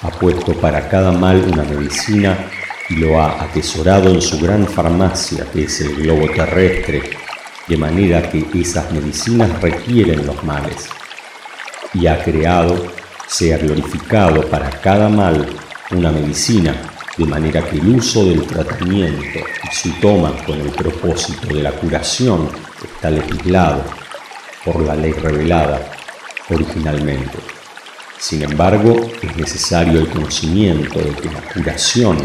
ha 0.00 0.08
puesto 0.08 0.54
para 0.54 0.88
cada 0.88 1.12
mal 1.12 1.44
una 1.52 1.64
medicina 1.64 2.46
y 2.88 2.94
lo 2.94 3.20
ha 3.20 3.42
atesorado 3.42 4.08
en 4.08 4.22
su 4.22 4.38
gran 4.38 4.66
farmacia 4.66 5.44
que 5.52 5.64
es 5.64 5.82
el 5.82 5.96
globo 5.96 6.30
terrestre, 6.32 7.02
de 7.68 7.76
manera 7.76 8.28
que 8.30 8.46
esas 8.54 8.90
medicinas 8.92 9.60
requieren 9.60 10.26
los 10.26 10.42
males. 10.44 10.88
Y 11.94 12.06
ha 12.06 12.22
creado, 12.22 12.74
sea 13.26 13.58
glorificado 13.58 14.42
para 14.48 14.70
cada 14.70 15.08
mal, 15.08 15.46
una 15.90 16.10
medicina 16.10 16.74
de 17.16 17.24
manera 17.24 17.62
que 17.68 17.78
el 17.78 17.88
uso 17.88 18.24
del 18.24 18.46
tratamiento 18.46 19.40
y 19.64 19.74
su 19.74 19.90
toma 20.00 20.32
con 20.46 20.60
el 20.60 20.70
propósito 20.70 21.48
de 21.48 21.62
la 21.62 21.72
curación 21.72 22.48
está 22.82 23.10
legislado 23.10 23.82
por 24.64 24.80
la 24.82 24.94
ley 24.94 25.12
revelada 25.12 25.80
originalmente. 26.50 27.38
Sin 28.18 28.42
embargo, 28.42 29.10
es 29.22 29.36
necesario 29.36 30.00
el 30.00 30.08
conocimiento 30.08 30.98
de 31.00 31.10
que 31.10 31.30
la 31.30 31.40
curación 31.40 32.18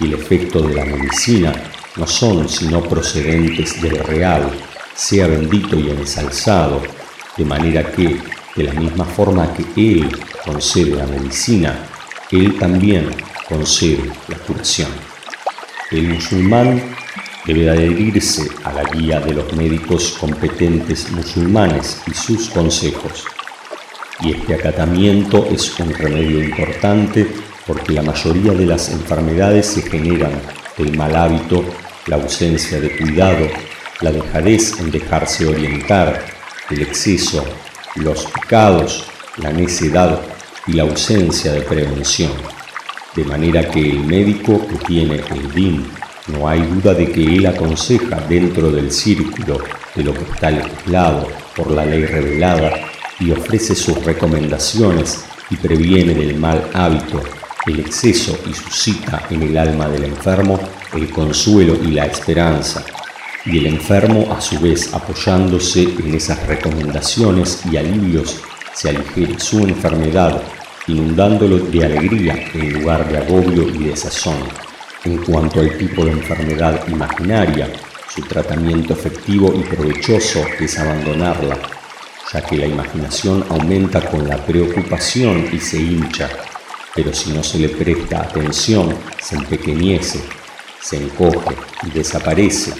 y 0.00 0.06
el 0.06 0.14
efecto 0.14 0.62
de 0.62 0.74
la 0.74 0.84
medicina 0.84 1.52
no 1.96 2.06
son 2.06 2.48
sino 2.48 2.82
procedentes 2.82 3.80
del 3.80 3.98
real, 3.98 4.50
sea 4.94 5.26
bendito 5.26 5.78
y 5.78 5.90
ensalzado, 5.90 6.82
de 7.36 7.44
manera 7.44 7.90
que, 7.90 8.20
de 8.56 8.62
la 8.64 8.72
misma 8.72 9.04
forma 9.04 9.52
que 9.54 9.64
Él 9.76 10.08
concede 10.44 10.96
la 10.96 11.06
medicina, 11.06 11.86
Él 12.30 12.58
también 12.58 13.10
concede 13.48 14.10
la 14.28 14.36
curación. 14.38 14.90
El 15.90 16.08
musulmán 16.08 16.80
debe 17.44 17.70
adherirse 17.70 18.48
a 18.64 18.72
la 18.72 18.84
guía 18.84 19.20
de 19.20 19.34
los 19.34 19.52
médicos 19.54 20.16
competentes 20.20 21.10
musulmanes 21.10 22.00
y 22.06 22.14
sus 22.14 22.48
consejos. 22.50 23.24
Y 24.20 24.32
este 24.32 24.54
acatamiento 24.54 25.48
es 25.50 25.78
un 25.80 25.92
remedio 25.94 26.44
importante 26.44 27.26
porque 27.66 27.92
la 27.92 28.02
mayoría 28.02 28.52
de 28.52 28.66
las 28.66 28.90
enfermedades 28.90 29.66
se 29.66 29.82
generan 29.82 30.32
del 30.76 30.96
mal 30.96 31.14
hábito, 31.16 31.64
la 32.06 32.16
ausencia 32.16 32.80
de 32.80 32.96
cuidado, 32.96 33.46
la 34.00 34.10
dejadez 34.10 34.78
en 34.80 34.90
dejarse 34.90 35.46
orientar, 35.46 36.24
el 36.70 36.82
exceso, 36.82 37.44
los 37.96 38.24
pecados, 38.26 39.04
la 39.36 39.52
necedad 39.52 40.20
y 40.66 40.74
la 40.74 40.84
ausencia 40.84 41.52
de 41.52 41.62
prevención. 41.62 42.32
De 43.14 43.24
manera 43.24 43.68
que 43.68 43.80
el 43.80 44.04
médico 44.04 44.66
que 44.66 44.76
tiene 44.86 45.16
el 45.16 45.52
DIN 45.52 45.86
no 46.28 46.48
hay 46.48 46.62
duda 46.62 46.94
de 46.94 47.10
que 47.10 47.24
él 47.24 47.46
aconseja 47.46 48.20
dentro 48.28 48.70
del 48.70 48.90
círculo 48.90 49.58
de 49.94 50.04
lo 50.04 50.14
que 50.14 50.22
está 50.22 50.50
legislado 50.50 51.26
por 51.56 51.70
la 51.70 51.84
ley 51.84 52.04
revelada 52.04 52.72
y 53.18 53.32
ofrece 53.32 53.74
sus 53.74 54.04
recomendaciones 54.04 55.24
y 55.50 55.56
previene 55.56 56.14
del 56.14 56.36
mal 56.36 56.70
hábito, 56.72 57.20
el 57.66 57.80
exceso 57.80 58.38
y 58.48 58.54
suscita 58.54 59.26
en 59.30 59.42
el 59.42 59.58
alma 59.58 59.88
del 59.88 60.04
enfermo 60.04 60.58
el 60.94 61.10
consuelo 61.10 61.74
y 61.82 61.92
la 61.92 62.06
esperanza, 62.06 62.84
y 63.46 63.58
el 63.58 63.66
enfermo 63.66 64.32
a 64.32 64.40
su 64.40 64.58
vez 64.60 64.92
apoyándose 64.92 65.82
en 65.82 66.14
esas 66.14 66.46
recomendaciones 66.46 67.62
y 67.70 67.76
alivios 67.76 68.42
se 68.74 68.90
aligere 68.90 69.38
su 69.38 69.60
enfermedad 69.60 70.42
inundándolo 70.86 71.58
de 71.58 71.84
alegría 71.84 72.50
en 72.54 72.72
lugar 72.72 73.08
de 73.10 73.18
agobio 73.18 73.68
y 73.68 73.84
desazón. 73.84 74.38
En 75.04 75.18
cuanto 75.18 75.60
al 75.60 75.78
tipo 75.78 76.04
de 76.04 76.12
enfermedad 76.12 76.86
imaginaria, 76.88 77.70
su 78.14 78.22
tratamiento 78.22 78.92
efectivo 78.92 79.52
y 79.54 79.62
provechoso 79.62 80.44
es 80.58 80.78
abandonarla, 80.78 81.58
ya 82.32 82.42
que 82.42 82.56
la 82.56 82.66
imaginación 82.66 83.44
aumenta 83.48 84.00
con 84.10 84.28
la 84.28 84.36
preocupación 84.44 85.48
y 85.52 85.58
se 85.58 85.78
hincha, 85.78 86.28
pero 86.94 87.12
si 87.14 87.32
no 87.32 87.42
se 87.42 87.58
le 87.58 87.68
presta 87.68 88.22
atención, 88.22 88.94
se 89.22 89.36
empequeñece, 89.36 90.20
se 90.82 90.96
encoge 90.96 91.56
y 91.86 91.90
desaparece, 91.90 92.72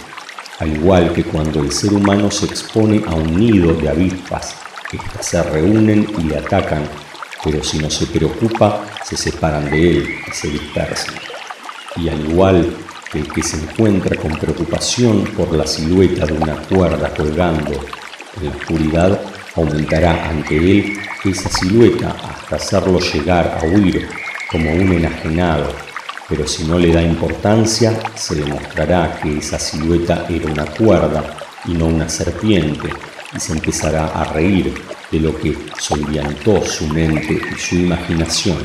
al 0.60 0.76
igual 0.76 1.12
que 1.12 1.24
cuando 1.24 1.60
el 1.60 1.72
ser 1.72 1.92
humano 1.92 2.30
se 2.30 2.46
expone 2.46 3.02
a 3.06 3.14
un 3.14 3.36
nido 3.36 3.74
de 3.74 3.88
avispas, 3.88 4.56
estas 4.92 5.26
se 5.26 5.42
reúnen 5.42 6.06
y 6.18 6.22
le 6.22 6.38
atacan 6.38 6.88
pero 7.42 7.62
si 7.64 7.78
no 7.78 7.88
se 7.90 8.06
preocupa, 8.06 8.84
se 9.04 9.16
separan 9.16 9.70
de 9.70 9.90
él 9.90 10.14
y 10.26 10.30
se 10.30 10.48
dispersan. 10.48 11.14
Y 11.96 12.08
al 12.08 12.20
igual 12.30 12.76
que 13.10 13.20
el 13.20 13.32
que 13.32 13.42
se 13.42 13.56
encuentra 13.56 14.16
con 14.16 14.32
preocupación 14.32 15.24
por 15.36 15.52
la 15.54 15.66
silueta 15.66 16.26
de 16.26 16.34
una 16.34 16.56
cuerda 16.56 17.12
colgando 17.14 17.72
en 18.36 18.44
la 18.44 18.50
oscuridad, 18.50 19.20
aumentará 19.56 20.28
ante 20.28 20.56
él 20.56 20.98
esa 21.24 21.48
silueta 21.48 22.10
hasta 22.10 22.56
hacerlo 22.56 23.00
llegar 23.00 23.58
a 23.60 23.66
huir 23.66 24.08
como 24.50 24.70
un 24.72 24.92
enajenado, 24.92 25.74
pero 26.30 26.46
si 26.46 26.62
no 26.62 26.78
le 26.78 26.92
da 26.92 27.02
importancia, 27.02 27.92
se 28.14 28.36
demostrará 28.36 29.18
que 29.20 29.38
esa 29.38 29.58
silueta 29.58 30.26
era 30.28 30.48
una 30.48 30.64
cuerda 30.64 31.36
y 31.66 31.72
no 31.72 31.86
una 31.86 32.08
serpiente, 32.08 32.88
y 33.34 33.40
se 33.40 33.52
empezará 33.52 34.06
a 34.06 34.24
reír 34.32 34.72
de 35.10 35.18
lo 35.18 35.36
que 35.36 35.58
soliviantó 35.76 36.64
su 36.64 36.86
mente 36.86 37.32
y 37.34 37.58
su 37.58 37.74
imaginación, 37.74 38.58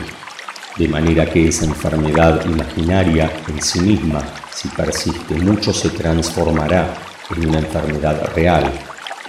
de 0.77 0.87
manera 0.87 1.25
que 1.25 1.47
esa 1.47 1.65
enfermedad 1.65 2.45
imaginaria 2.45 3.31
en 3.47 3.59
sí 3.59 3.79
misma, 3.79 4.21
si 4.53 4.67
persiste 4.69 5.33
mucho, 5.33 5.73
se 5.73 5.89
transformará 5.89 6.93
en 7.35 7.49
una 7.49 7.59
enfermedad 7.59 8.31
real. 8.35 8.71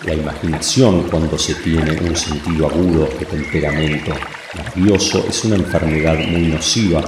La 0.05 0.13
imaginación, 0.13 1.05
cuando 1.05 1.39
se 1.39 1.55
tiene 1.55 1.99
un 2.03 2.15
sentido 2.15 2.67
agudo 2.67 3.09
de 3.19 3.25
temperamento 3.25 4.13
nervioso, 4.55 5.25
es 5.27 5.43
una 5.45 5.57
enfermedad 5.57 6.19
muy 6.19 6.49
nociva, 6.49 7.03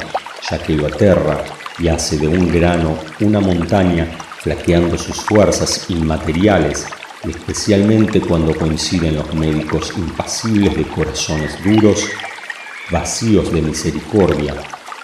ya 0.51 0.59
que 0.59 0.75
lo 0.75 0.87
aterra 0.87 1.45
y 1.79 1.89
hace 1.89 2.19
de 2.19 2.29
un 2.29 2.51
grano 2.53 2.99
una 3.21 3.41
montaña, 3.41 4.09
flaqueando 4.41 4.97
sus 4.99 5.17
fuerzas 5.23 5.87
inmateriales 5.89 6.87
especialmente 7.25 8.21
cuando 8.21 8.55
coinciden 8.55 9.17
los 9.17 9.35
médicos 9.35 9.93
impasibles 9.97 10.77
de 10.77 10.85
corazones 10.85 11.53
duros, 11.65 12.05
vacíos 12.91 13.53
de 13.53 13.63
misericordia, 13.63 14.55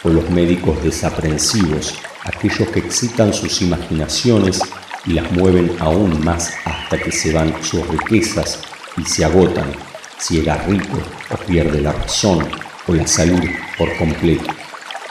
o 0.02 0.08
los 0.10 0.28
médicos 0.30 0.82
desaprensivos, 0.82 1.94
aquellos 2.24 2.68
que 2.68 2.80
excitan 2.80 3.32
sus 3.32 3.62
imaginaciones 3.62 4.60
y 5.06 5.14
las 5.14 5.30
mueven 5.32 5.74
aún 5.80 6.22
más 6.24 6.52
hasta 6.64 6.98
que 6.98 7.10
se 7.10 7.32
van 7.32 7.62
sus 7.62 7.86
riquezas 7.88 8.60
y 8.96 9.04
se 9.04 9.24
agotan, 9.24 9.72
si 10.18 10.40
era 10.40 10.56
rico 10.58 10.98
o 11.30 11.36
pierde 11.46 11.80
la 11.80 11.92
razón 11.92 12.46
o 12.86 12.94
la 12.94 13.06
salud 13.06 13.42
por 13.76 13.94
completo. 13.96 14.63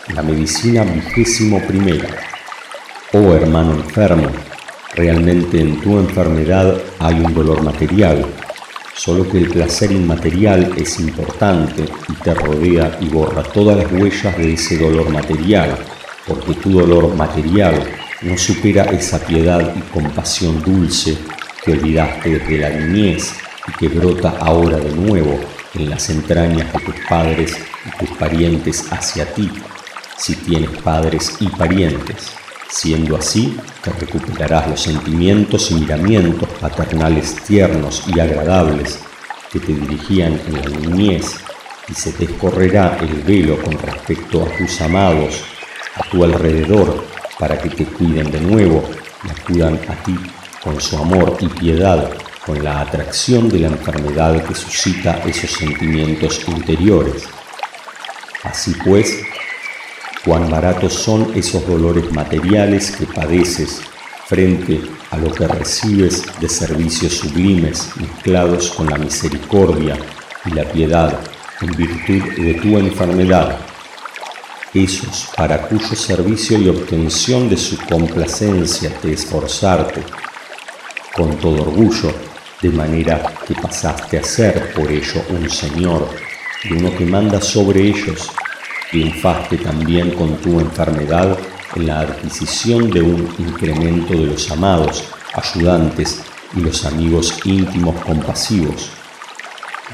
La 0.10 0.22
medicina 0.22 0.84
vigésimo 0.84 1.60
primera. 1.66 2.10
Oh 3.14 3.34
hermano 3.34 3.74
enfermo, 3.74 4.30
Realmente 4.96 5.60
en 5.60 5.82
tu 5.82 5.98
enfermedad 5.98 6.80
hay 7.00 7.16
un 7.16 7.34
dolor 7.34 7.64
material, 7.64 8.24
solo 8.96 9.28
que 9.28 9.40
el 9.40 9.50
placer 9.50 9.92
inmaterial 9.92 10.72
es 10.78 11.00
importante 11.00 11.86
y 12.10 12.14
te 12.22 12.36
rodea 12.36 13.00
y 13.02 13.10
borra 13.10 13.42
todas 13.42 13.76
las 13.76 13.92
huellas 13.92 14.38
de 14.38 14.54
ese 14.54 14.78
dolor 14.78 15.10
material, 15.10 15.76
porque 16.28 16.54
tu 16.54 16.80
dolor 16.80 17.16
material 17.16 17.74
no 18.22 18.38
supera 18.38 18.84
esa 18.84 19.18
piedad 19.18 19.74
y 19.76 19.82
compasión 19.92 20.62
dulce 20.62 21.18
que 21.66 21.72
olvidaste 21.72 22.38
desde 22.38 22.58
la 22.60 22.70
niñez 22.70 23.34
y 23.68 23.72
que 23.72 23.88
brota 23.88 24.36
ahora 24.42 24.78
de 24.78 24.92
nuevo 24.92 25.40
en 25.74 25.90
las 25.90 26.08
entrañas 26.12 26.72
de 26.72 26.80
tus 26.82 26.96
padres 27.10 27.58
y 27.88 28.06
tus 28.06 28.16
parientes 28.16 28.86
hacia 28.92 29.26
ti, 29.34 29.50
si 30.18 30.36
tienes 30.36 30.70
padres 30.82 31.36
y 31.40 31.48
parientes. 31.48 32.34
Siendo 32.70 33.18
así, 33.18 33.58
te 33.82 33.92
recuperarás 33.92 34.68
los 34.68 34.82
sentimientos 34.82 35.70
y 35.72 35.76
miramientos 35.76 36.50
paternales 36.60 37.36
tiernos 37.44 38.04
y 38.08 38.20
agradables 38.20 39.00
que 39.52 39.60
te 39.60 39.74
dirigían 39.74 40.40
en 40.48 40.54
la 40.54 40.80
niñez 40.80 41.36
y 41.88 41.94
se 41.94 42.12
te 42.14 42.26
escorrerá 42.26 42.98
el 43.02 43.22
velo 43.22 43.62
con 43.62 43.78
respecto 43.78 44.44
a 44.44 44.58
tus 44.58 44.82
amados 44.82 45.44
a 45.96 46.10
tu 46.10 46.24
alrededor 46.24 47.06
para 47.40 47.58
que 47.58 47.70
te 47.70 47.86
cuiden 47.86 48.32
de 48.32 48.40
nuevo 48.40 48.84
y 49.24 49.30
acudan 49.30 49.80
a 49.88 49.96
ti 50.04 50.16
con 50.64 50.80
su 50.80 50.98
amor 50.98 51.38
y 51.40 51.48
piedad, 51.48 52.10
con 52.46 52.64
la 52.64 52.82
atracción 52.82 53.50
de 53.50 53.60
la 53.60 53.68
enfermedad 53.68 54.44
que 54.44 54.56
suscita 54.56 55.22
esos 55.26 55.52
sentimientos 55.52 56.42
interiores. 56.48 57.24
Así 58.44 58.74
pues, 58.84 59.24
cuán 60.26 60.50
baratos 60.50 60.94
son 60.94 61.32
esos 61.36 61.68
dolores 61.68 62.12
materiales 62.12 62.92
que 62.92 63.06
padeces 63.06 63.82
frente 64.26 64.82
a 65.12 65.18
lo 65.18 65.32
que 65.32 65.48
recibes 65.48 66.24
de 66.40 66.48
servicios 66.48 67.14
sublimes 67.14 67.90
mezclados 67.98 68.72
con 68.72 68.90
la 68.90 68.98
misericordia 68.98 69.98
y 70.46 70.52
la 70.52 70.64
piedad 70.64 71.20
en 71.62 71.72
virtud 71.72 72.22
de 72.38 72.54
tu 72.56 72.78
enfermedad. 72.78 73.60
Esos 74.74 75.28
para 75.36 75.68
cuyo 75.68 75.96
servicio 75.96 76.58
y 76.58 76.70
obtención 76.70 77.48
de 77.50 77.58
su 77.58 77.78
complacencia 77.78 78.90
te 79.02 79.14
esforzarte 79.14 80.02
con 81.16 81.38
todo 81.38 81.62
orgullo, 81.62 82.12
de 82.62 82.70
manera 82.70 83.22
que 83.46 83.54
pasaste 83.54 84.18
a 84.18 84.24
ser 84.24 84.74
por 84.74 84.90
ello 84.92 85.22
un 85.30 85.48
Señor, 85.50 86.10
y 86.64 86.74
uno 86.74 86.96
que 86.96 87.06
manda 87.06 87.40
sobre 87.40 87.82
ellos. 87.82 88.32
Triunfaste 88.94 89.58
también 89.58 90.12
con 90.12 90.36
tu 90.36 90.60
enfermedad 90.60 91.36
en 91.76 91.88
la 91.88 92.02
adquisición 92.02 92.92
de 92.92 93.02
un 93.02 93.28
incremento 93.40 94.14
de 94.14 94.28
los 94.28 94.52
amados, 94.52 95.06
ayudantes 95.34 96.22
y 96.56 96.60
los 96.60 96.86
amigos 96.86 97.40
íntimos 97.44 97.96
compasivos, 98.06 98.92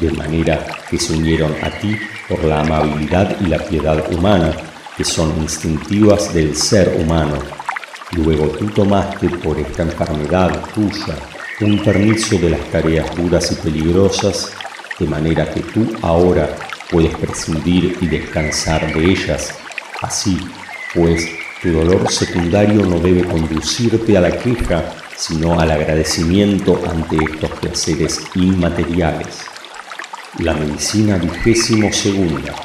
de 0.01 0.11
manera 0.11 0.67
que 0.89 0.99
se 0.99 1.13
unieron 1.13 1.55
a 1.63 1.69
ti 1.79 1.97
por 2.27 2.43
la 2.43 2.59
amabilidad 2.59 3.37
y 3.39 3.45
la 3.45 3.59
piedad 3.59 4.03
humana, 4.11 4.51
que 4.97 5.05
son 5.05 5.29
instintivas 5.37 6.33
del 6.33 6.53
ser 6.53 6.97
humano. 7.01 7.37
Luego 8.11 8.49
tú 8.49 8.65
tomaste 8.65 9.29
por 9.29 9.57
esta 9.59 9.83
enfermedad 9.83 10.61
tuya 10.75 11.15
un 11.61 11.81
permiso 11.85 12.37
de 12.37 12.49
las 12.49 12.69
tareas 12.69 13.15
duras 13.15 13.49
y 13.49 13.55
peligrosas, 13.55 14.51
de 14.99 15.07
manera 15.07 15.49
que 15.49 15.61
tú 15.61 15.87
ahora 16.01 16.53
puedes 16.89 17.15
prescindir 17.15 17.97
y 18.01 18.07
descansar 18.07 18.93
de 18.93 19.05
ellas. 19.11 19.53
Así, 20.01 20.37
pues, 20.93 21.27
tu 21.61 21.71
dolor 21.71 22.11
secundario 22.11 22.85
no 22.85 22.99
debe 22.99 23.23
conducirte 23.25 24.17
a 24.17 24.21
la 24.21 24.31
queja, 24.37 24.93
sino 25.15 25.59
al 25.59 25.71
agradecimiento 25.71 26.81
ante 26.89 27.17
estos 27.17 27.51
placeres 27.59 28.21
inmateriales. 28.35 29.45
La 30.39 30.53
medicina 30.53 31.17
vigésimo 31.17 31.91
segunda. 31.91 32.55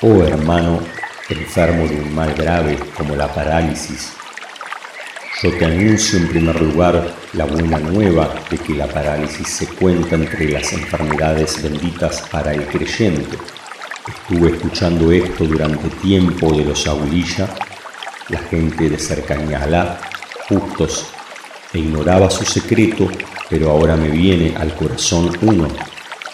Oh 0.00 0.22
hermano, 0.22 0.80
enfermo 1.28 1.86
de 1.86 1.96
un 1.96 2.14
mal 2.14 2.32
grave 2.34 2.78
como 2.96 3.14
la 3.14 3.32
parálisis, 3.32 4.12
yo 5.42 5.52
te 5.58 5.66
anuncio 5.66 6.18
en 6.18 6.28
primer 6.28 6.62
lugar 6.62 7.14
la 7.34 7.44
buena 7.44 7.78
nueva 7.78 8.34
de 8.50 8.56
que 8.56 8.74
la 8.74 8.86
parálisis 8.86 9.46
se 9.46 9.66
cuenta 9.66 10.14
entre 10.14 10.48
las 10.48 10.72
enfermedades 10.72 11.62
benditas 11.62 12.22
para 12.30 12.54
el 12.54 12.66
creyente. 12.66 13.36
Estuve 14.08 14.52
escuchando 14.56 15.12
esto 15.12 15.44
durante 15.44 15.88
tiempo 15.96 16.54
de 16.54 16.64
los 16.64 16.86
Aulilla, 16.86 17.48
la 18.30 18.38
gente 18.38 18.88
de 18.88 18.98
cercanía 18.98 19.58
a 19.58 19.64
Alá, 19.64 20.00
justos, 20.48 21.06
e 21.74 21.80
ignoraba 21.80 22.30
su 22.30 22.44
secreto, 22.44 23.06
pero 23.50 23.70
ahora 23.70 23.94
me 23.94 24.08
viene 24.08 24.56
al 24.56 24.74
corazón 24.74 25.36
uno. 25.42 25.68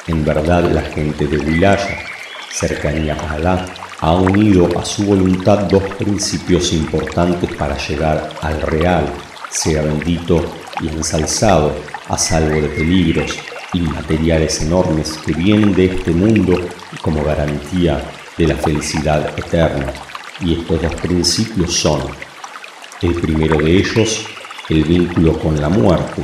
En 0.07 0.25
verdad 0.25 0.71
la 0.71 0.83
gente 0.83 1.27
de 1.27 1.39
Wilaya, 1.39 2.05
cercanía 2.53 3.17
a 3.17 3.33
Alá, 3.33 3.67
ha 4.03 4.15
unido 4.15 4.69
a 4.77 4.85
su 4.85 5.05
voluntad 5.05 5.61
dos 5.71 5.85
principios 5.97 6.73
importantes 6.73 7.55
para 7.55 7.79
llegar 7.79 8.31
al 8.41 8.61
real, 8.63 9.07
sea 9.49 9.83
bendito 9.83 10.45
y 10.81 10.89
ensalzado, 10.89 11.73
a 12.09 12.19
salvo 12.19 12.61
de 12.61 12.69
peligros 12.69 13.39
inmateriales 13.73 14.61
enormes 14.61 15.17
que 15.25 15.33
vienen 15.33 15.73
de 15.73 15.85
este 15.85 16.11
mundo 16.11 16.69
como 17.01 17.23
garantía 17.23 18.03
de 18.37 18.49
la 18.49 18.57
felicidad 18.57 19.39
eterna. 19.39 19.93
Y 20.41 20.55
estos 20.55 20.83
dos 20.83 20.95
principios 20.97 21.73
son, 21.73 22.01
el 23.03 23.15
primero 23.15 23.59
de 23.59 23.77
ellos, 23.77 24.27
el 24.69 24.83
vínculo 24.83 25.39
con 25.39 25.61
la 25.61 25.69
muerte, 25.69 26.23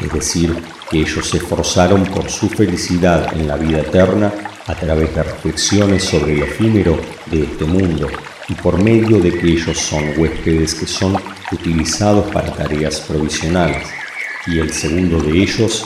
es 0.00 0.10
decir, 0.14 0.56
que 0.90 1.00
ellos 1.00 1.28
se 1.28 1.36
esforzaron 1.36 2.04
por 2.04 2.30
su 2.30 2.48
felicidad 2.48 3.34
en 3.34 3.46
la 3.46 3.56
vida 3.56 3.80
eterna 3.80 4.32
a 4.68 4.74
través 4.74 5.14
de 5.14 5.22
reflexiones 5.22 6.04
sobre 6.04 6.36
lo 6.36 6.44
efímero 6.44 7.00
de 7.26 7.44
este 7.44 7.64
mundo 7.64 8.06
y 8.48 8.54
por 8.54 8.82
medio 8.82 9.18
de 9.18 9.32
que 9.32 9.46
ellos 9.46 9.78
son 9.78 10.12
huéspedes 10.18 10.74
que 10.74 10.86
son 10.86 11.16
utilizados 11.50 12.30
para 12.30 12.52
tareas 12.52 13.00
provisionales. 13.00 13.88
Y 14.46 14.58
el 14.58 14.72
segundo 14.72 15.20
de 15.20 15.42
ellos, 15.42 15.84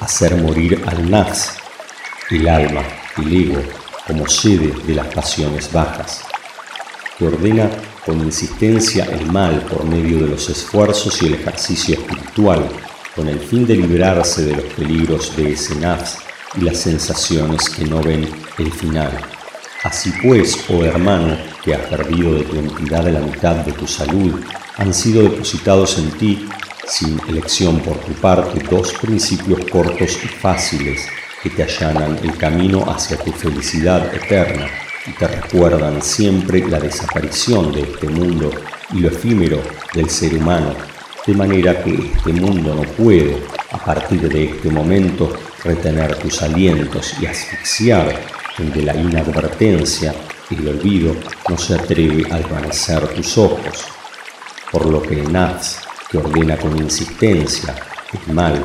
hacer 0.00 0.36
morir 0.36 0.82
al 0.86 1.10
nafs, 1.10 1.52
el 2.30 2.48
alma, 2.48 2.82
el 3.18 3.50
ego, 3.50 3.62
como 4.06 4.26
sede 4.26 4.72
de 4.86 4.94
las 4.94 5.06
pasiones 5.14 5.70
bajas, 5.70 6.22
que 7.18 7.26
ordena 7.26 7.70
con 8.04 8.20
insistencia 8.20 9.04
el 9.04 9.26
mal 9.30 9.60
por 9.62 9.84
medio 9.84 10.18
de 10.18 10.28
los 10.28 10.48
esfuerzos 10.48 11.22
y 11.22 11.26
el 11.26 11.34
ejercicio 11.34 11.94
espiritual, 11.94 12.68
con 13.14 13.28
el 13.28 13.38
fin 13.38 13.66
de 13.66 13.76
librarse 13.76 14.44
de 14.44 14.56
los 14.56 14.64
peligros 14.74 15.36
de 15.36 15.52
ese 15.52 15.74
nafs 15.76 16.23
y 16.56 16.62
las 16.62 16.78
sensaciones 16.78 17.68
que 17.70 17.84
no 17.84 18.00
ven 18.02 18.28
el 18.58 18.72
final. 18.72 19.12
Así 19.82 20.12
pues, 20.22 20.64
oh 20.70 20.82
hermano, 20.82 21.36
que 21.62 21.74
has 21.74 21.86
perdido 21.88 22.34
de 22.34 22.44
tu 22.44 22.56
entidad 22.56 23.06
la 23.08 23.20
mitad 23.20 23.56
de 23.56 23.72
tu 23.72 23.86
salud, 23.86 24.40
han 24.76 24.94
sido 24.94 25.22
depositados 25.22 25.98
en 25.98 26.10
ti, 26.12 26.48
sin 26.86 27.20
elección 27.28 27.80
por 27.80 27.98
tu 27.98 28.12
parte, 28.14 28.60
dos 28.70 28.92
principios 28.94 29.60
cortos 29.70 30.18
y 30.24 30.28
fáciles 30.28 31.06
que 31.42 31.50
te 31.50 31.62
allanan 31.62 32.18
el 32.22 32.36
camino 32.36 32.84
hacia 32.90 33.18
tu 33.18 33.30
felicidad 33.32 34.14
eterna 34.14 34.66
y 35.06 35.12
te 35.12 35.28
recuerdan 35.28 36.00
siempre 36.00 36.66
la 36.66 36.80
desaparición 36.80 37.72
de 37.72 37.82
este 37.82 38.08
mundo 38.08 38.50
y 38.92 39.00
lo 39.00 39.08
efímero 39.08 39.60
del 39.92 40.08
ser 40.08 40.34
humano, 40.34 40.74
de 41.26 41.34
manera 41.34 41.82
que 41.82 42.12
este 42.14 42.32
mundo 42.32 42.74
no 42.74 42.82
puede, 42.82 43.42
a 43.74 43.78
partir 43.78 44.28
de 44.28 44.44
este 44.44 44.70
momento, 44.70 45.32
retener 45.64 46.16
tus 46.16 46.40
alientos 46.42 47.12
y 47.20 47.26
asfixiar, 47.26 48.20
donde 48.56 48.82
la 48.82 48.94
inadvertencia 48.94 50.14
y 50.48 50.54
el 50.54 50.68
olvido 50.68 51.16
no 51.48 51.58
se 51.58 51.74
atreve 51.74 52.24
a 52.30 52.36
desvanecer 52.36 53.08
tus 53.08 53.36
ojos. 53.36 53.84
Por 54.70 54.86
lo 54.86 55.02
que 55.02 55.16
Naz, 55.16 55.80
que 56.08 56.18
ordena 56.18 56.56
con 56.56 56.76
insistencia 56.78 57.74
el 58.12 58.32
mal, 58.32 58.64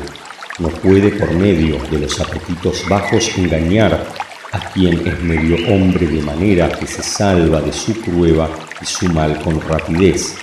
no 0.60 0.68
puede 0.68 1.10
por 1.10 1.32
medio 1.32 1.82
de 1.90 1.98
los 1.98 2.20
apetitos 2.20 2.88
bajos 2.88 3.36
engañar 3.36 4.06
a 4.52 4.58
quien 4.70 5.06
es 5.08 5.20
medio 5.22 5.56
hombre 5.74 6.06
de 6.06 6.22
manera 6.22 6.68
que 6.68 6.86
se 6.86 7.02
salva 7.02 7.60
de 7.60 7.72
su 7.72 8.00
prueba 8.00 8.48
y 8.80 8.84
su 8.84 9.08
mal 9.08 9.42
con 9.42 9.60
rapidez. 9.60 10.36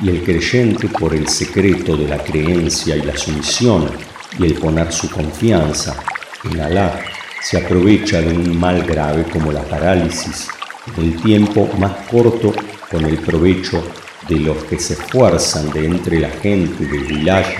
Y 0.00 0.08
el 0.10 0.22
creyente 0.22 0.88
por 0.88 1.14
el 1.14 1.28
secreto 1.28 1.96
de 1.96 2.08
la 2.08 2.18
creencia 2.18 2.96
y 2.96 3.02
la 3.02 3.16
sumisión 3.16 3.90
y 4.38 4.44
el 4.44 4.54
poner 4.54 4.92
su 4.92 5.10
confianza 5.10 5.96
en 6.44 6.60
Alá 6.60 7.00
se 7.42 7.58
aprovecha 7.58 8.20
de 8.20 8.32
un 8.32 8.58
mal 8.58 8.84
grave 8.84 9.24
como 9.24 9.50
la 9.50 9.62
parálisis 9.62 10.48
en 10.96 11.04
el 11.04 11.22
tiempo 11.22 11.68
más 11.78 11.92
corto 12.10 12.52
con 12.90 13.04
el 13.04 13.18
provecho 13.18 13.82
de 14.28 14.40
los 14.40 14.64
que 14.64 14.78
se 14.78 14.94
esfuerzan 14.94 15.70
de 15.70 15.86
entre 15.86 16.20
la 16.20 16.30
gente 16.30 16.84
del 16.84 17.04
village 17.04 17.56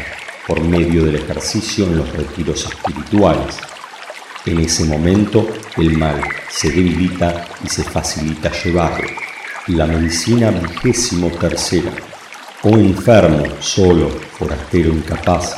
por 0.47 0.60
medio 0.60 1.05
del 1.05 1.16
ejercicio 1.16 1.85
en 1.86 1.98
los 1.98 2.12
retiros 2.12 2.65
espirituales. 2.66 3.56
En 4.47 4.60
ese 4.60 4.85
momento 4.85 5.47
el 5.77 5.97
mal 5.97 6.23
se 6.51 6.70
debilita 6.70 7.47
y 7.65 7.69
se 7.69 7.85
facilita 7.85 8.51
llevarlo. 8.51 9.09
La 9.69 9.86
medicina 9.86 10.51
vigésimo 10.51 11.28
tercera. 11.31 11.93
Oh 12.64 12.70
enfermo, 12.70 13.44
solo, 13.60 14.10
forastero 14.36 14.90
incapaz, 14.90 15.55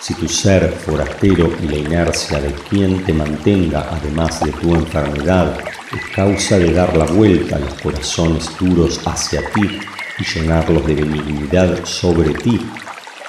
si 0.00 0.14
tu 0.14 0.26
ser 0.26 0.72
forastero 0.72 1.52
y 1.62 1.68
la 1.68 1.76
inercia 1.76 2.40
de 2.40 2.50
quien 2.54 3.04
te 3.04 3.12
mantenga, 3.12 3.86
además 3.90 4.40
de 4.40 4.50
tu 4.52 4.74
enfermedad, 4.74 5.58
es 5.94 6.16
causa 6.16 6.56
de 6.58 6.72
dar 6.72 6.96
la 6.96 7.04
vuelta 7.04 7.56
a 7.56 7.58
los 7.58 7.74
corazones 7.74 8.50
duros 8.58 9.02
hacia 9.04 9.42
ti 9.50 9.80
y 10.18 10.24
llenarlos 10.24 10.86
de 10.86 10.94
benignidad 10.94 11.84
sobre 11.84 12.32
ti, 12.32 12.58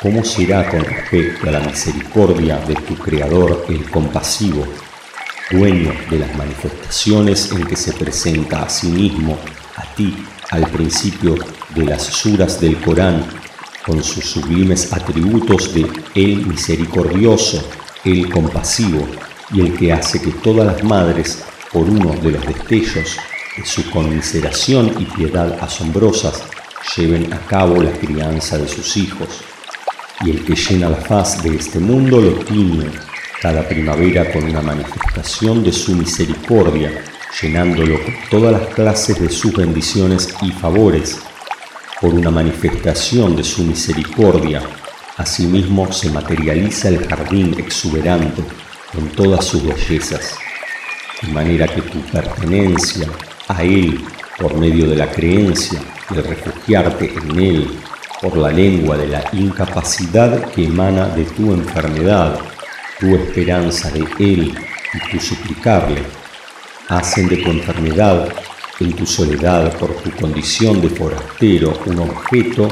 ¿cómo 0.01 0.23
será 0.23 0.69
con 0.69 0.79
respecto 0.79 1.49
a 1.49 1.51
la 1.51 1.59
misericordia 1.59 2.59
de 2.59 2.75
tu 2.75 2.95
Creador, 2.95 3.65
el 3.67 3.89
compasivo, 3.89 4.65
dueño 5.51 5.93
de 6.09 6.19
las 6.19 6.33
manifestaciones 6.37 7.51
en 7.51 7.65
que 7.65 7.75
se 7.75 7.91
presenta 7.91 8.63
a 8.63 8.69
sí 8.69 8.87
mismo, 8.87 9.37
a 9.75 9.83
ti, 9.95 10.15
al 10.51 10.69
principio 10.69 11.35
de 11.73 11.85
las 11.85 12.03
suras 12.03 12.59
del 12.59 12.77
Corán, 12.81 13.25
con 13.85 14.03
sus 14.03 14.25
sublimes 14.25 14.93
atributos 14.93 15.73
de 15.73 15.87
el 16.13 16.45
misericordioso, 16.45 17.67
el 18.03 18.29
compasivo 18.29 19.07
y 19.53 19.61
el 19.61 19.77
que 19.77 19.91
hace 19.91 20.21
que 20.21 20.31
todas 20.31 20.67
las 20.67 20.83
madres, 20.83 21.43
por 21.71 21.83
uno 21.83 22.13
de 22.21 22.31
los 22.31 22.45
destellos 22.45 23.17
de 23.57 23.65
su 23.65 23.89
conmiseración 23.89 24.93
y 24.99 25.05
piedad 25.05 25.57
asombrosas, 25.61 26.43
lleven 26.95 27.33
a 27.33 27.39
cabo 27.39 27.81
la 27.81 27.91
crianza 27.91 28.57
de 28.57 28.67
sus 28.67 28.97
hijos, 28.97 29.41
y 30.23 30.31
el 30.31 30.43
que 30.43 30.55
llena 30.55 30.89
la 30.89 30.97
faz 30.97 31.41
de 31.41 31.55
este 31.55 31.79
mundo 31.79 32.21
lo 32.21 32.33
tiñe 32.45 32.91
cada 33.41 33.67
primavera 33.67 34.31
con 34.31 34.43
una 34.43 34.61
manifestación 34.61 35.63
de 35.63 35.71
su 35.71 35.95
misericordia, 35.95 37.03
llenándolo 37.39 38.01
con 38.03 38.13
todas 38.29 38.51
las 38.53 38.73
clases 38.73 39.19
de 39.19 39.29
sus 39.29 39.53
bendiciones 39.53 40.29
y 40.41 40.51
favores, 40.51 41.19
por 42.01 42.13
una 42.13 42.31
manifestación 42.31 43.35
de 43.35 43.43
su 43.43 43.63
misericordia, 43.63 44.61
asimismo 45.17 45.91
se 45.91 46.09
materializa 46.09 46.87
el 46.89 47.07
jardín 47.07 47.55
exuberante 47.59 48.43
con 48.91 49.07
todas 49.09 49.45
sus 49.45 49.63
bellezas, 49.63 50.35
de 51.21 51.31
manera 51.31 51.67
que 51.67 51.81
tu 51.83 52.01
pertenencia 52.01 53.07
a 53.47 53.63
Él 53.63 54.03
por 54.39 54.57
medio 54.57 54.89
de 54.89 54.95
la 54.95 55.11
creencia 55.11 55.79
el 56.15 56.23
refugiarte 56.23 57.13
en 57.13 57.39
Él 57.39 57.79
por 58.21 58.37
la 58.37 58.51
lengua 58.51 58.97
de 58.97 59.07
la 59.07 59.23
incapacidad 59.33 60.51
que 60.51 60.65
emana 60.65 61.07
de 61.07 61.23
tu 61.25 61.53
enfermedad, 61.53 62.39
tu 62.99 63.15
esperanza 63.15 63.89
de 63.89 64.05
Él 64.19 64.53
y 64.93 65.11
tu 65.11 65.19
suplicarle, 65.19 66.03
hacen 66.91 67.29
de 67.29 67.37
tu 67.37 67.49
enfermedad, 67.51 68.27
en 68.81 68.91
tu 68.93 69.05
soledad 69.05 69.73
por 69.77 69.95
tu 69.95 70.11
condición 70.11 70.81
de 70.81 70.89
forastero, 70.89 71.73
un 71.85 71.99
objeto 71.99 72.67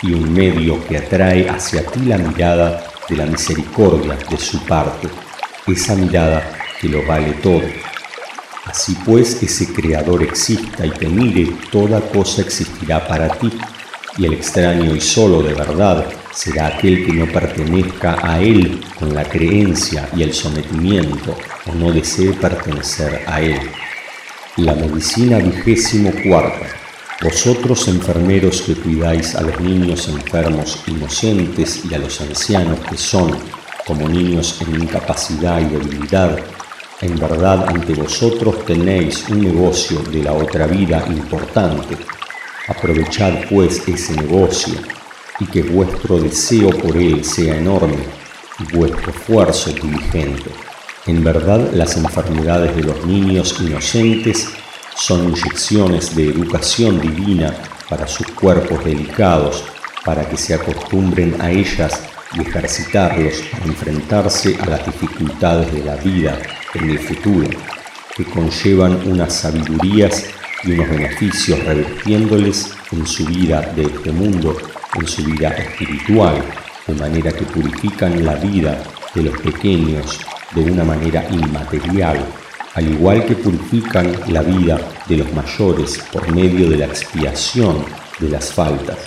y 0.00 0.12
un 0.12 0.32
medio 0.32 0.86
que 0.86 0.98
atrae 0.98 1.48
hacia 1.48 1.84
ti 1.84 2.00
la 2.04 2.18
mirada 2.18 2.84
de 3.08 3.16
la 3.16 3.26
misericordia 3.26 4.16
de 4.30 4.36
su 4.36 4.64
parte, 4.64 5.08
esa 5.66 5.96
mirada 5.96 6.52
que 6.80 6.88
lo 6.88 7.04
vale 7.04 7.32
todo. 7.42 7.62
Así 8.64 8.96
pues, 9.04 9.42
ese 9.42 9.72
Creador 9.72 10.22
exista 10.22 10.86
y 10.86 10.90
te 10.90 11.08
mire, 11.08 11.52
toda 11.72 12.00
cosa 12.00 12.42
existirá 12.42 13.08
para 13.08 13.28
ti, 13.28 13.50
y 14.18 14.26
el 14.26 14.34
extraño 14.34 14.94
y 14.94 15.00
solo 15.00 15.42
de 15.42 15.54
verdad 15.54 16.06
será 16.32 16.68
aquel 16.68 17.04
que 17.04 17.12
no 17.12 17.26
pertenezca 17.26 18.18
a 18.22 18.40
Él 18.40 18.80
con 18.96 19.12
la 19.12 19.24
creencia 19.24 20.08
y 20.14 20.22
el 20.22 20.32
sometimiento, 20.32 21.36
no 21.74 21.92
desee 21.92 22.32
pertenecer 22.32 23.22
a 23.26 23.40
Él. 23.40 23.60
La 24.56 24.74
medicina 24.74 25.38
vigésimo 25.38 26.10
cuarta. 26.26 26.66
Vosotros 27.22 27.88
enfermeros 27.88 28.62
que 28.62 28.74
cuidáis 28.74 29.34
a 29.34 29.42
los 29.42 29.60
niños 29.60 30.08
enfermos 30.08 30.82
inocentes 30.86 31.82
y 31.84 31.94
a 31.94 31.98
los 31.98 32.20
ancianos 32.20 32.78
que 32.88 32.96
son 32.96 33.36
como 33.86 34.08
niños 34.08 34.60
en 34.60 34.82
incapacidad 34.82 35.60
y 35.60 35.64
debilidad, 35.64 36.38
en 37.00 37.18
verdad 37.18 37.68
ante 37.68 37.94
vosotros 37.94 38.64
tenéis 38.64 39.28
un 39.28 39.40
negocio 39.40 40.00
de 40.02 40.22
la 40.22 40.32
otra 40.32 40.66
vida 40.66 41.04
importante. 41.08 41.96
Aprovechad 42.68 43.48
pues 43.48 43.86
ese 43.88 44.14
negocio 44.14 44.74
y 45.40 45.46
que 45.46 45.62
vuestro 45.62 46.18
deseo 46.18 46.70
por 46.70 46.96
él 46.96 47.24
sea 47.24 47.56
enorme 47.56 48.04
y 48.60 48.76
vuestro 48.76 49.10
esfuerzo 49.10 49.70
diligente. 49.72 50.50
En 51.06 51.24
verdad 51.24 51.70
las 51.72 51.96
enfermedades 51.96 52.76
de 52.76 52.82
los 52.82 53.04
niños 53.06 53.56
inocentes 53.60 54.48
son 54.94 55.28
inyecciones 55.28 56.14
de 56.14 56.28
educación 56.28 57.00
divina 57.00 57.54
para 57.88 58.06
sus 58.06 58.26
cuerpos 58.28 58.84
delicados, 58.84 59.64
para 60.04 60.28
que 60.28 60.36
se 60.36 60.54
acostumbren 60.54 61.40
a 61.40 61.50
ellas 61.50 62.02
y 62.34 62.40
ejercitarlos 62.42 63.34
para 63.50 63.64
enfrentarse 63.64 64.56
a 64.60 64.66
las 64.66 64.84
dificultades 64.84 65.72
de 65.72 65.84
la 65.84 65.96
vida 65.96 66.38
en 66.74 66.90
el 66.90 66.98
futuro, 66.98 67.48
que 68.14 68.24
conllevan 68.24 69.08
unas 69.08 69.32
sabidurías 69.32 70.24
y 70.64 70.72
unos 70.72 70.90
beneficios 70.90 71.64
revirtiéndoles 71.64 72.72
en 72.92 73.06
su 73.06 73.24
vida 73.24 73.60
de 73.74 73.82
este 73.82 74.12
mundo, 74.12 74.56
en 74.94 75.06
su 75.06 75.24
vida 75.24 75.50
espiritual, 75.50 76.42
de 76.86 76.94
manera 76.94 77.32
que 77.32 77.44
purifican 77.44 78.24
la 78.24 78.34
vida 78.34 78.82
de 79.14 79.22
los 79.22 79.38
pequeños 79.40 80.18
de 80.54 80.70
una 80.70 80.84
manera 80.84 81.26
inmaterial, 81.30 82.24
al 82.74 82.88
igual 82.88 83.24
que 83.24 83.34
purifican 83.34 84.12
la 84.28 84.42
vida 84.42 84.78
de 85.06 85.16
los 85.18 85.32
mayores 85.32 85.98
por 86.12 86.32
medio 86.32 86.70
de 86.70 86.78
la 86.78 86.86
expiación 86.86 87.84
de 88.18 88.28
las 88.28 88.52
faltas. 88.52 88.98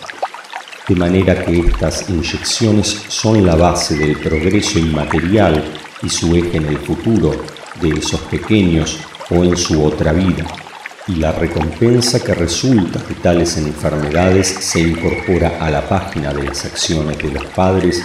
De 0.87 0.95
manera 0.95 1.45
que 1.45 1.59
estas 1.59 2.09
inyecciones 2.09 3.05
son 3.07 3.45
la 3.45 3.55
base 3.55 3.95
del 3.95 4.17
progreso 4.17 4.79
inmaterial 4.79 5.63
y 6.03 6.09
su 6.09 6.35
eje 6.35 6.57
en 6.57 6.65
el 6.65 6.77
futuro 6.79 7.31
de 7.79 7.89
esos 7.89 8.19
pequeños 8.21 8.97
o 9.29 9.43
en 9.43 9.55
su 9.55 9.83
otra 9.83 10.11
vida, 10.11 10.45
y 11.07 11.15
la 11.15 11.31
recompensa 11.31 12.23
que 12.23 12.33
resulta 12.33 12.99
de 12.99 13.15
tales 13.15 13.57
enfermedades 13.57 14.47
se 14.47 14.81
incorpora 14.81 15.57
a 15.59 15.71
la 15.71 15.87
página 15.87 16.33
de 16.33 16.43
las 16.43 16.65
acciones 16.65 17.17
de 17.17 17.31
los 17.31 17.45
padres 17.45 18.03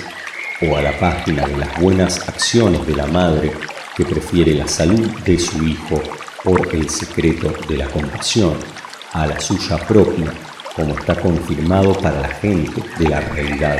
o 0.62 0.76
a 0.76 0.82
la 0.82 0.98
página 0.98 1.46
de 1.46 1.56
las 1.56 1.80
buenas 1.80 2.28
acciones 2.28 2.86
de 2.86 2.96
la 2.96 3.06
madre 3.06 3.52
que 3.96 4.04
prefiere 4.04 4.54
la 4.54 4.66
salud 4.66 5.10
de 5.20 5.38
su 5.38 5.62
hijo 5.62 6.00
por 6.42 6.74
el 6.74 6.88
secreto 6.88 7.52
de 7.68 7.76
la 7.76 7.88
compasión 7.88 8.54
a 9.12 9.26
la 9.26 9.38
suya 9.40 9.76
propia 9.78 10.32
como 10.74 10.94
está 10.98 11.14
confirmado 11.20 11.94
para 11.94 12.20
la 12.20 12.28
gente 12.28 12.82
de 12.98 13.08
la 13.08 13.20
realidad. 13.20 13.78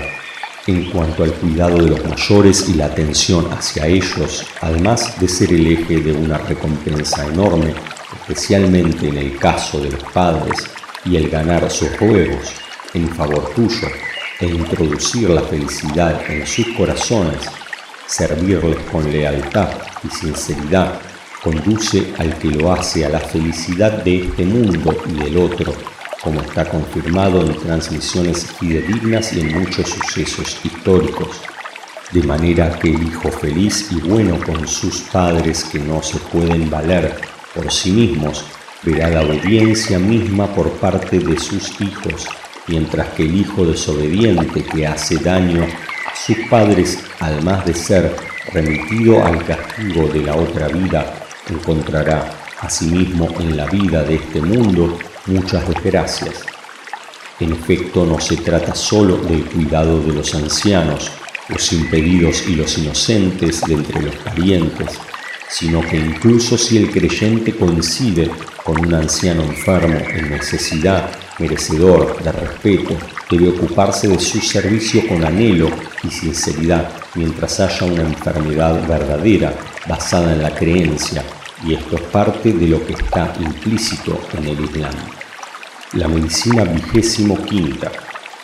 En 0.66 0.90
cuanto 0.90 1.22
al 1.22 1.32
cuidado 1.34 1.76
de 1.76 1.90
los 1.90 2.04
mayores 2.04 2.68
y 2.68 2.74
la 2.74 2.86
atención 2.86 3.46
hacia 3.52 3.86
ellos, 3.86 4.44
además 4.60 5.20
de 5.20 5.28
ser 5.28 5.52
el 5.52 5.66
eje 5.66 6.00
de 6.00 6.12
una 6.12 6.38
recompensa 6.38 7.24
enorme, 7.26 7.74
especialmente 8.20 9.08
en 9.08 9.18
el 9.18 9.38
caso 9.38 9.78
de 9.78 9.90
los 9.90 10.02
padres, 10.04 10.66
y 11.04 11.16
el 11.16 11.28
ganar 11.28 11.70
sus 11.70 11.90
juegos 11.98 12.50
en 12.94 13.08
favor 13.10 13.52
tuyo 13.54 13.88
e 14.40 14.46
introducir 14.46 15.30
la 15.30 15.42
felicidad 15.42 16.30
en 16.30 16.46
sus 16.46 16.66
corazones, 16.76 17.42
servirles 18.06 18.78
con 18.92 19.10
lealtad 19.10 19.70
y 20.04 20.08
sinceridad, 20.08 21.00
conduce 21.42 22.12
al 22.18 22.36
que 22.38 22.48
lo 22.48 22.72
hace 22.72 23.04
a 23.04 23.08
la 23.08 23.20
felicidad 23.20 24.02
de 24.02 24.24
este 24.24 24.44
mundo 24.44 24.96
y 25.08 25.12
del 25.12 25.38
otro 25.38 25.72
como 26.26 26.40
está 26.40 26.68
confirmado 26.68 27.40
en 27.40 27.56
transmisiones 27.56 28.46
fidedignas 28.58 29.32
y 29.32 29.42
en 29.42 29.60
muchos 29.60 29.90
sucesos 29.90 30.58
históricos, 30.64 31.40
de 32.10 32.22
manera 32.24 32.76
que 32.80 32.88
el 32.88 33.00
hijo 33.00 33.30
feliz 33.30 33.92
y 33.92 34.00
bueno 34.00 34.36
con 34.44 34.66
sus 34.66 35.02
padres 35.02 35.62
que 35.62 35.78
no 35.78 36.02
se 36.02 36.18
pueden 36.18 36.68
valer 36.68 37.14
por 37.54 37.70
sí 37.70 37.92
mismos, 37.92 38.44
verá 38.82 39.08
la 39.08 39.22
obediencia 39.22 40.00
misma 40.00 40.48
por 40.52 40.70
parte 40.72 41.20
de 41.20 41.38
sus 41.38 41.80
hijos, 41.80 42.26
mientras 42.68 43.08
que 43.10 43.24
el 43.24 43.36
hijo 43.36 43.64
desobediente 43.64 44.62
que 44.64 44.86
hace 44.86 45.16
daño 45.18 45.62
a 45.62 46.16
sus 46.16 46.36
padres, 46.48 46.98
al 47.20 47.42
más 47.42 47.64
de 47.64 47.74
ser 47.74 48.16
remitido 48.52 49.24
al 49.24 49.44
castigo 49.44 50.08
de 50.08 50.22
la 50.22 50.36
otra 50.36 50.68
vida, 50.68 51.14
encontrará 51.48 52.32
asimismo 52.60 53.28
en 53.40 53.56
la 53.56 53.66
vida 53.66 54.02
de 54.02 54.16
este 54.16 54.40
mundo 54.40 54.98
muchas 55.26 55.68
desgracias. 55.68 56.44
En 57.38 57.52
efecto, 57.52 58.06
no 58.06 58.18
se 58.18 58.36
trata 58.36 58.74
solo 58.74 59.18
del 59.18 59.44
cuidado 59.44 60.00
de 60.00 60.14
los 60.14 60.34
ancianos, 60.34 61.10
los 61.48 61.72
impedidos 61.72 62.48
y 62.48 62.56
los 62.56 62.78
inocentes 62.78 63.60
de 63.60 63.74
entre 63.74 64.02
los 64.02 64.16
parientes, 64.16 64.98
sino 65.48 65.80
que 65.82 65.96
incluso 65.96 66.56
si 66.56 66.78
el 66.78 66.90
creyente 66.90 67.54
coincide 67.54 68.30
con 68.64 68.80
un 68.80 68.94
anciano 68.94 69.42
enfermo 69.42 69.98
en 69.98 70.30
necesidad, 70.30 71.10
merecedor 71.38 72.22
de 72.22 72.32
respeto, 72.32 72.96
debe 73.30 73.48
ocuparse 73.48 74.08
de 74.08 74.18
su 74.18 74.40
servicio 74.40 75.06
con 75.06 75.24
anhelo 75.24 75.68
y 76.02 76.10
sinceridad 76.10 76.90
mientras 77.14 77.60
haya 77.60 77.86
una 77.86 78.02
enfermedad 78.02 78.86
verdadera 78.86 79.54
basada 79.86 80.32
en 80.32 80.42
la 80.42 80.54
creencia 80.54 81.22
y 81.64 81.74
esto 81.74 81.96
es 81.96 82.02
parte 82.02 82.52
de 82.52 82.66
lo 82.66 82.84
que 82.86 82.92
está 82.92 83.32
implícito 83.40 84.20
en 84.36 84.48
el 84.48 84.60
Islam. 84.64 84.94
La 85.92 86.08
medicina 86.08 86.64
vigésimo 86.64 87.42
quinta. 87.44 87.90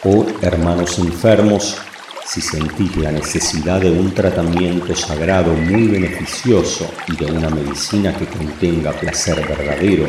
Oh 0.04 0.26
hermanos 0.40 0.98
enfermos, 0.98 1.76
si 2.24 2.40
sentís 2.40 2.96
la 2.96 3.12
necesidad 3.12 3.80
de 3.80 3.90
un 3.90 4.12
tratamiento 4.14 4.94
sagrado 4.96 5.52
muy 5.52 5.88
beneficioso 5.88 6.90
y 7.08 7.16
de 7.16 7.30
una 7.30 7.50
medicina 7.50 8.16
que 8.16 8.26
contenga 8.26 8.92
placer 8.92 9.46
verdadero, 9.46 10.06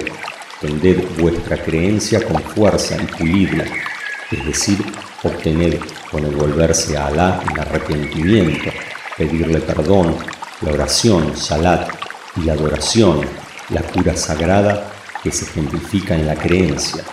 vuestra 1.19 1.57
creencia 1.57 2.25
con 2.25 2.41
fuerza 2.41 2.95
y 3.01 3.05
pulidla, 3.05 3.65
es 4.31 4.45
decir, 4.45 4.83
obtener 5.23 5.79
con 6.09 6.25
el 6.25 6.35
volverse 6.35 6.97
a 6.97 7.07
Alá 7.07 7.41
en 7.49 7.59
arrepentimiento, 7.59 8.71
pedirle 9.17 9.59
perdón, 9.59 10.15
la 10.61 10.71
oración, 10.71 11.35
salat, 11.35 11.89
y 12.35 12.41
la 12.45 12.53
adoración, 12.53 13.21
la 13.69 13.81
cura 13.81 14.15
sagrada 14.15 14.91
que 15.21 15.31
se 15.31 15.45
ejemplifica 15.45 16.15
en 16.15 16.25
la 16.25 16.35
creencia. 16.35 17.03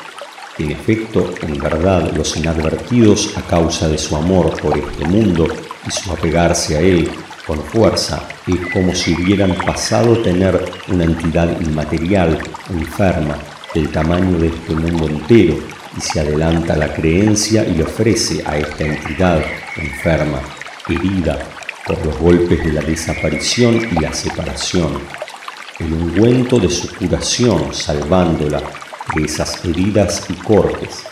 En 0.59 0.70
efecto, 0.70 1.32
en 1.43 1.59
verdad, 1.59 2.10
los 2.12 2.36
inadvertidos 2.36 3.36
a 3.36 3.43
causa 3.43 3.89
de 3.89 3.98
su 3.98 4.16
amor 4.16 4.59
por 4.60 4.78
este 4.78 5.05
mundo 5.05 5.47
y 5.86 5.90
su 5.90 6.10
apegarse 6.12 6.77
a 6.77 6.81
él 6.81 7.10
con 7.51 7.64
fuerza 7.64 8.28
es 8.47 8.72
como 8.72 8.94
si 8.94 9.12
hubieran 9.12 9.56
pasado 9.56 10.14
a 10.14 10.22
tener 10.22 10.64
una 10.86 11.02
entidad 11.02 11.60
inmaterial, 11.60 12.39
enferma, 12.68 13.36
del 13.74 13.89
tamaño 13.89 14.39
de 14.39 14.47
este 14.47 14.72
mundo 14.72 15.09
entero, 15.09 15.59
y 15.97 16.01
se 16.01 16.20
adelanta 16.20 16.77
la 16.77 16.94
creencia 16.94 17.64
y 17.64 17.74
le 17.74 17.82
ofrece 17.82 18.44
a 18.47 18.56
esta 18.56 18.85
entidad 18.85 19.43
enferma, 19.77 20.40
herida, 20.89 21.40
por 21.85 22.06
los 22.06 22.16
golpes 22.18 22.64
de 22.64 22.72
la 22.72 22.82
desaparición 22.82 23.81
y 23.97 24.01
la 24.01 24.12
separación, 24.12 25.01
el 25.81 25.93
ungüento 25.93 26.60
de 26.60 26.70
su 26.70 26.94
curación 26.94 27.74
salvándola 27.74 28.62
de 29.16 29.24
esas 29.24 29.64
heridas 29.64 30.24
y 30.28 30.35
cortes. 30.35 31.10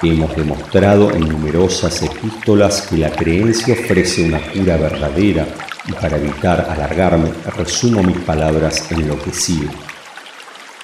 Hemos 0.00 0.36
demostrado 0.36 1.10
en 1.10 1.28
numerosas 1.28 2.00
epístolas 2.04 2.82
que 2.82 2.98
la 2.98 3.10
creencia 3.10 3.74
ofrece 3.74 4.24
una 4.26 4.38
cura 4.38 4.76
verdadera 4.76 5.44
y 5.88 5.92
para 5.92 6.16
evitar 6.16 6.68
alargarme 6.70 7.32
resumo 7.56 8.04
mis 8.04 8.18
palabras 8.18 8.92
en 8.92 9.08
lo 9.08 9.20
que 9.20 9.32
sigue. 9.32 9.66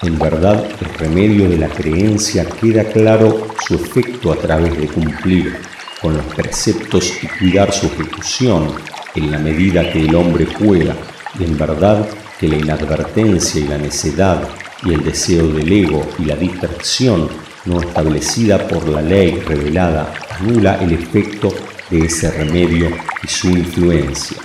En 0.02 0.18
verdad, 0.18 0.64
el 0.80 0.94
remedio 0.94 1.48
de 1.48 1.58
la 1.58 1.68
creencia 1.68 2.44
queda 2.44 2.82
claro 2.82 3.46
su 3.64 3.76
efecto 3.76 4.32
a 4.32 4.36
través 4.36 4.76
de 4.76 4.88
cumplir 4.88 5.60
con 6.02 6.16
los 6.16 6.26
preceptos 6.34 7.12
y 7.22 7.28
cuidar 7.38 7.72
su 7.72 7.86
ejecución 7.86 8.66
en 9.14 9.30
la 9.30 9.38
medida 9.38 9.92
que 9.92 10.00
el 10.06 10.14
hombre 10.16 10.44
pueda. 10.46 10.96
Y 11.38 11.44
en 11.44 11.56
verdad 11.56 12.04
que 12.40 12.48
la 12.48 12.56
inadvertencia 12.56 13.60
y 13.60 13.68
la 13.68 13.78
necedad 13.78 14.42
y 14.82 14.92
el 14.92 15.04
deseo 15.04 15.46
del 15.46 15.72
ego 15.72 16.04
y 16.18 16.24
la 16.24 16.34
distracción 16.34 17.28
no 17.66 17.80
establecida 17.80 18.66
por 18.68 18.88
la 18.88 19.00
ley 19.00 19.40
revelada 19.46 20.12
anula 20.38 20.76
el 20.82 20.92
efecto 20.92 21.52
de 21.90 22.06
ese 22.06 22.30
remedio 22.30 22.88
y 23.22 23.28
su 23.28 23.48
influencia. 23.48 24.36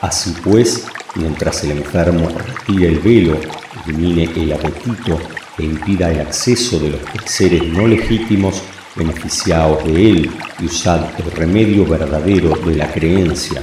Así 0.00 0.34
pues, 0.42 0.86
mientras 1.14 1.64
el 1.64 1.72
enfermo 1.72 2.28
retire 2.28 2.88
el 2.88 2.98
velo, 3.00 3.40
elimine 3.86 4.24
el 4.36 4.52
apetito 4.52 5.18
e 5.58 5.64
impida 5.64 6.10
el 6.10 6.20
acceso 6.20 6.78
de 6.78 6.90
los 6.90 7.00
seres 7.26 7.62
no 7.64 7.86
legítimos, 7.86 8.62
beneficiados 8.96 9.84
de 9.84 10.10
él 10.10 10.30
y 10.58 10.64
usad 10.66 11.00
el 11.18 11.30
remedio 11.30 11.86
verdadero 11.86 12.56
de 12.56 12.74
la 12.76 12.90
creencia, 12.90 13.62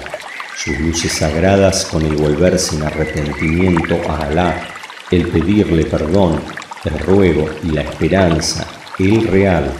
sus 0.55 0.79
luces 0.79 1.11
sagradas 1.11 1.85
con 1.85 2.01
el 2.03 2.15
volverse 2.15 2.75
en 2.75 2.83
arrepentimiento 2.83 3.99
a 4.09 4.25
Alá, 4.25 4.67
el 5.11 5.27
pedirle 5.27 5.85
perdón, 5.85 6.41
el 6.85 6.99
ruego 6.99 7.49
y 7.63 7.71
la 7.71 7.81
esperanza, 7.81 8.65
el 9.05 9.27
real, 9.27 9.71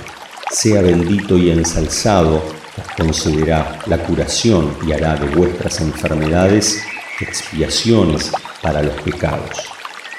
sea 0.51 0.81
bendito 0.81 1.37
y 1.37 1.49
ensalzado, 1.49 2.43
os 2.77 2.87
concederá 2.95 3.79
la 3.87 3.97
curación 3.97 4.77
y 4.85 4.91
hará 4.91 5.15
de 5.15 5.27
vuestras 5.35 5.81
enfermedades 5.81 6.83
expiaciones 7.19 8.31
para 8.61 8.83
los 8.83 8.93
pecados. 9.01 9.69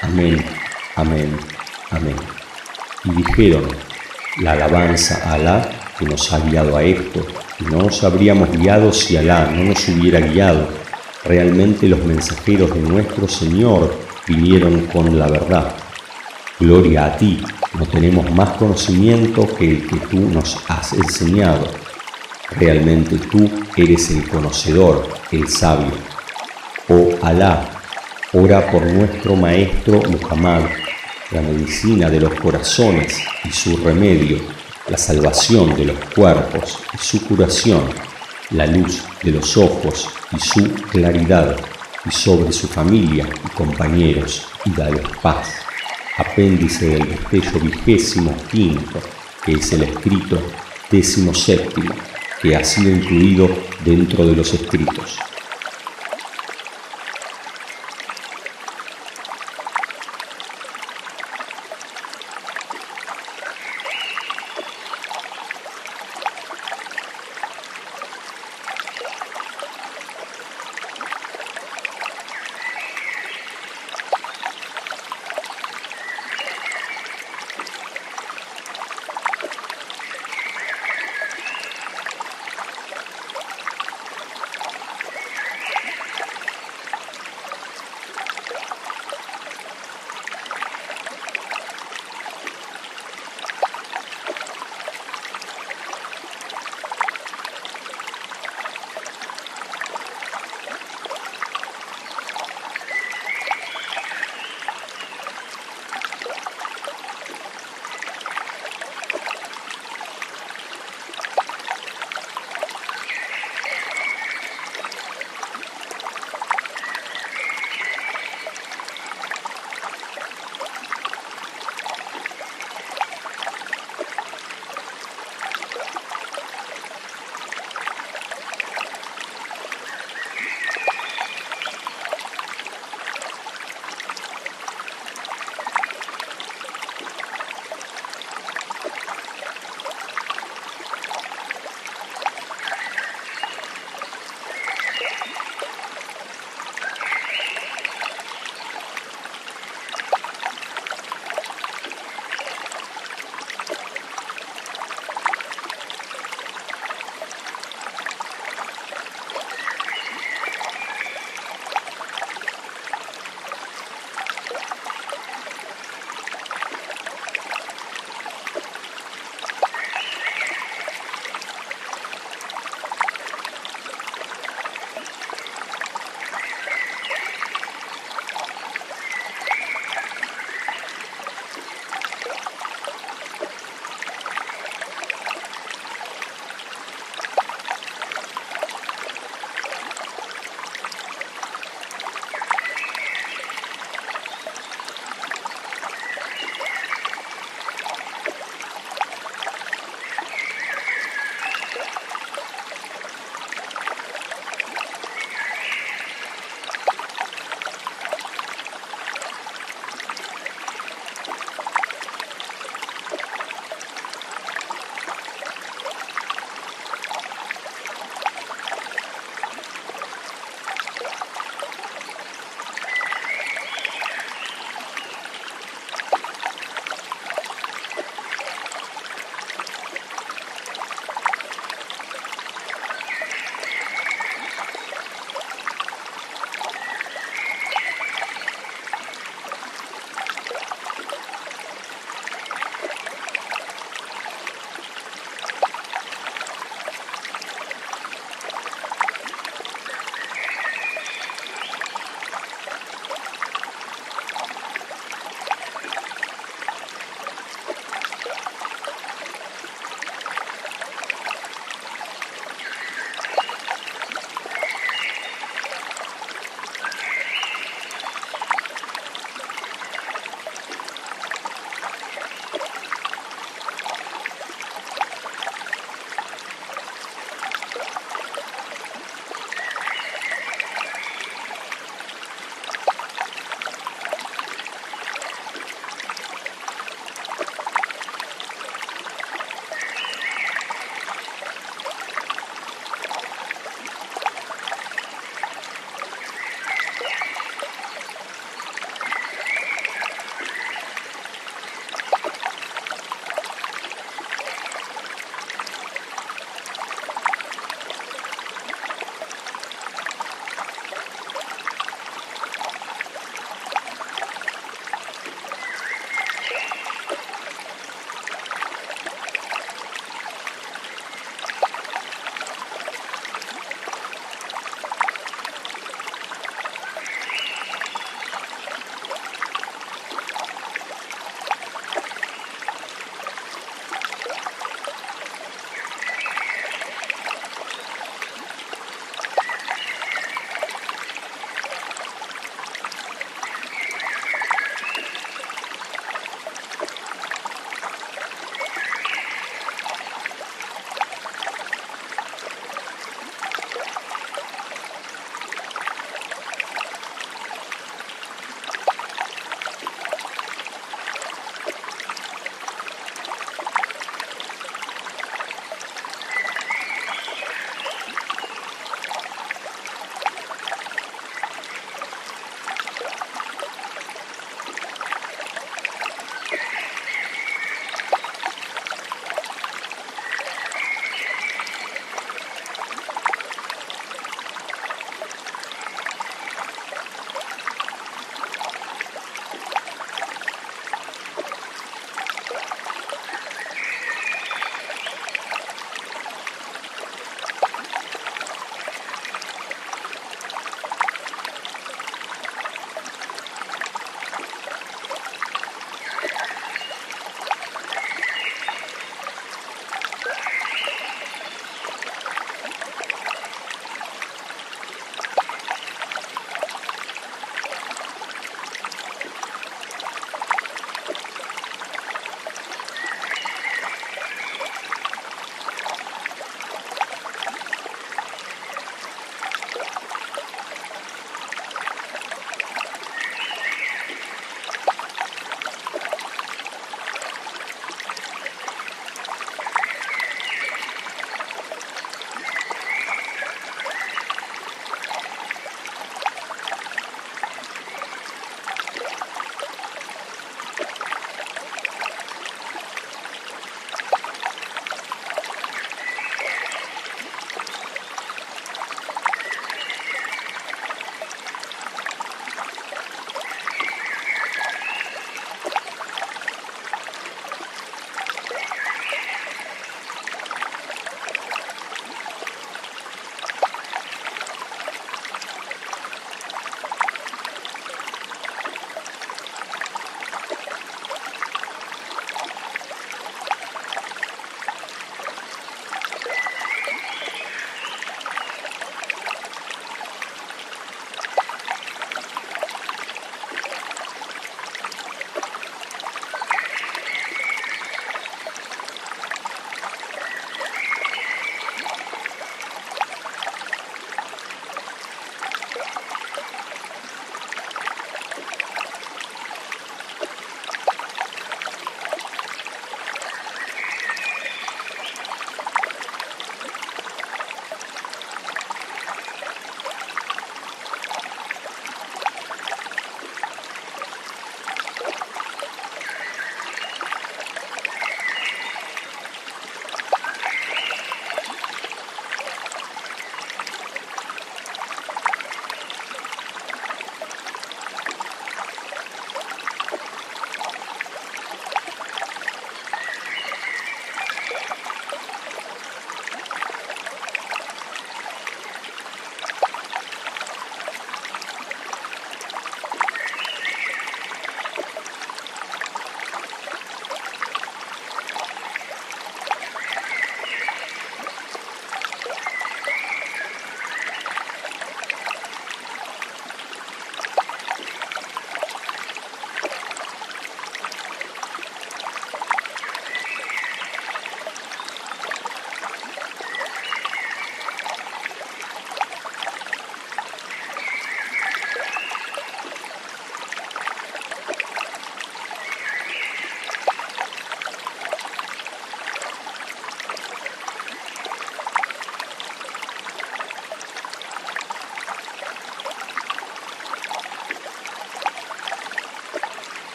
Amén, 0.00 0.42
amén, 0.94 1.36
amén. 1.90 2.16
Y 3.04 3.10
dijeron, 3.10 3.68
la 4.40 4.52
alabanza 4.52 5.20
a 5.24 5.34
Alá 5.34 5.70
que 5.98 6.06
nos 6.06 6.32
ha 6.32 6.40
guiado 6.40 6.76
a 6.76 6.82
esto, 6.82 7.26
y 7.60 7.64
no 7.64 7.82
nos 7.82 8.04
habríamos 8.04 8.50
guiado 8.50 8.92
si 8.92 9.16
Alá 9.16 9.50
no 9.54 9.64
nos 9.64 9.88
hubiera 9.88 10.20
guiado. 10.20 10.68
Realmente 11.24 11.88
los 11.88 12.02
mensajeros 12.04 12.74
de 12.74 12.80
nuestro 12.80 13.26
Señor 13.28 13.94
vinieron 14.26 14.86
con 14.86 15.18
la 15.18 15.26
verdad. 15.28 15.74
Gloria 16.58 17.06
a 17.06 17.16
ti, 17.16 17.42
no 17.78 17.86
tenemos 17.86 18.30
más 18.32 18.50
conocimiento 18.56 19.46
que 19.54 19.70
el 19.70 19.86
que 19.86 19.96
tú 19.96 20.20
nos 20.30 20.58
has 20.68 20.92
enseñado. 20.94 21.68
Realmente 22.50 23.18
tú 23.18 23.50
eres 23.76 24.10
el 24.10 24.28
conocedor, 24.28 25.06
el 25.30 25.48
sabio. 25.48 25.92
Oh 26.88 27.10
Alá, 27.22 27.68
ora 28.32 28.70
por 28.70 28.82
nuestro 28.86 29.36
Maestro 29.36 30.00
Muhammad, 30.02 30.62
la 31.32 31.42
medicina 31.42 32.08
de 32.08 32.20
los 32.20 32.34
corazones 32.34 33.18
y 33.44 33.50
su 33.50 33.76
remedio, 33.78 34.38
la 34.88 34.96
salvación 34.96 35.74
de 35.74 35.86
los 35.86 35.98
cuerpos 36.14 36.78
y 36.94 36.98
su 36.98 37.26
curación, 37.26 37.82
la 38.50 38.66
luz 38.66 39.02
de 39.22 39.32
los 39.32 39.56
ojos 39.56 40.08
y 40.32 40.38
su 40.38 40.72
claridad, 40.88 41.56
y 42.06 42.10
sobre 42.12 42.52
su 42.52 42.68
familia 42.68 43.26
y 43.44 43.48
compañeros, 43.50 44.46
y 44.64 44.70
dale 44.70 45.02
paz. 45.20 45.65
Apéndice 46.18 46.88
del 46.88 47.08
destello 47.08 47.60
vigésimo 47.60 48.34
quinto, 48.50 49.00
que 49.44 49.52
es 49.52 49.72
el 49.72 49.82
escrito 49.82 50.40
décimo 50.90 51.34
séptimo, 51.34 51.94
que 52.40 52.56
ha 52.56 52.64
sido 52.64 52.90
incluido 52.90 53.48
dentro 53.84 54.26
de 54.26 54.34
los 54.34 54.54
escritos. 54.54 55.18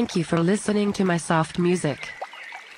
Thank 0.00 0.16
you 0.16 0.24
for 0.24 0.40
listening 0.40 0.94
to 0.94 1.04
my 1.04 1.18
soft 1.18 1.58
music. 1.58 2.08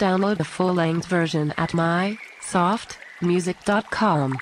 Download 0.00 0.38
the 0.38 0.44
full 0.44 0.74
length 0.74 1.06
version 1.06 1.54
at 1.56 1.70
mysoftmusic.com. 1.70 4.38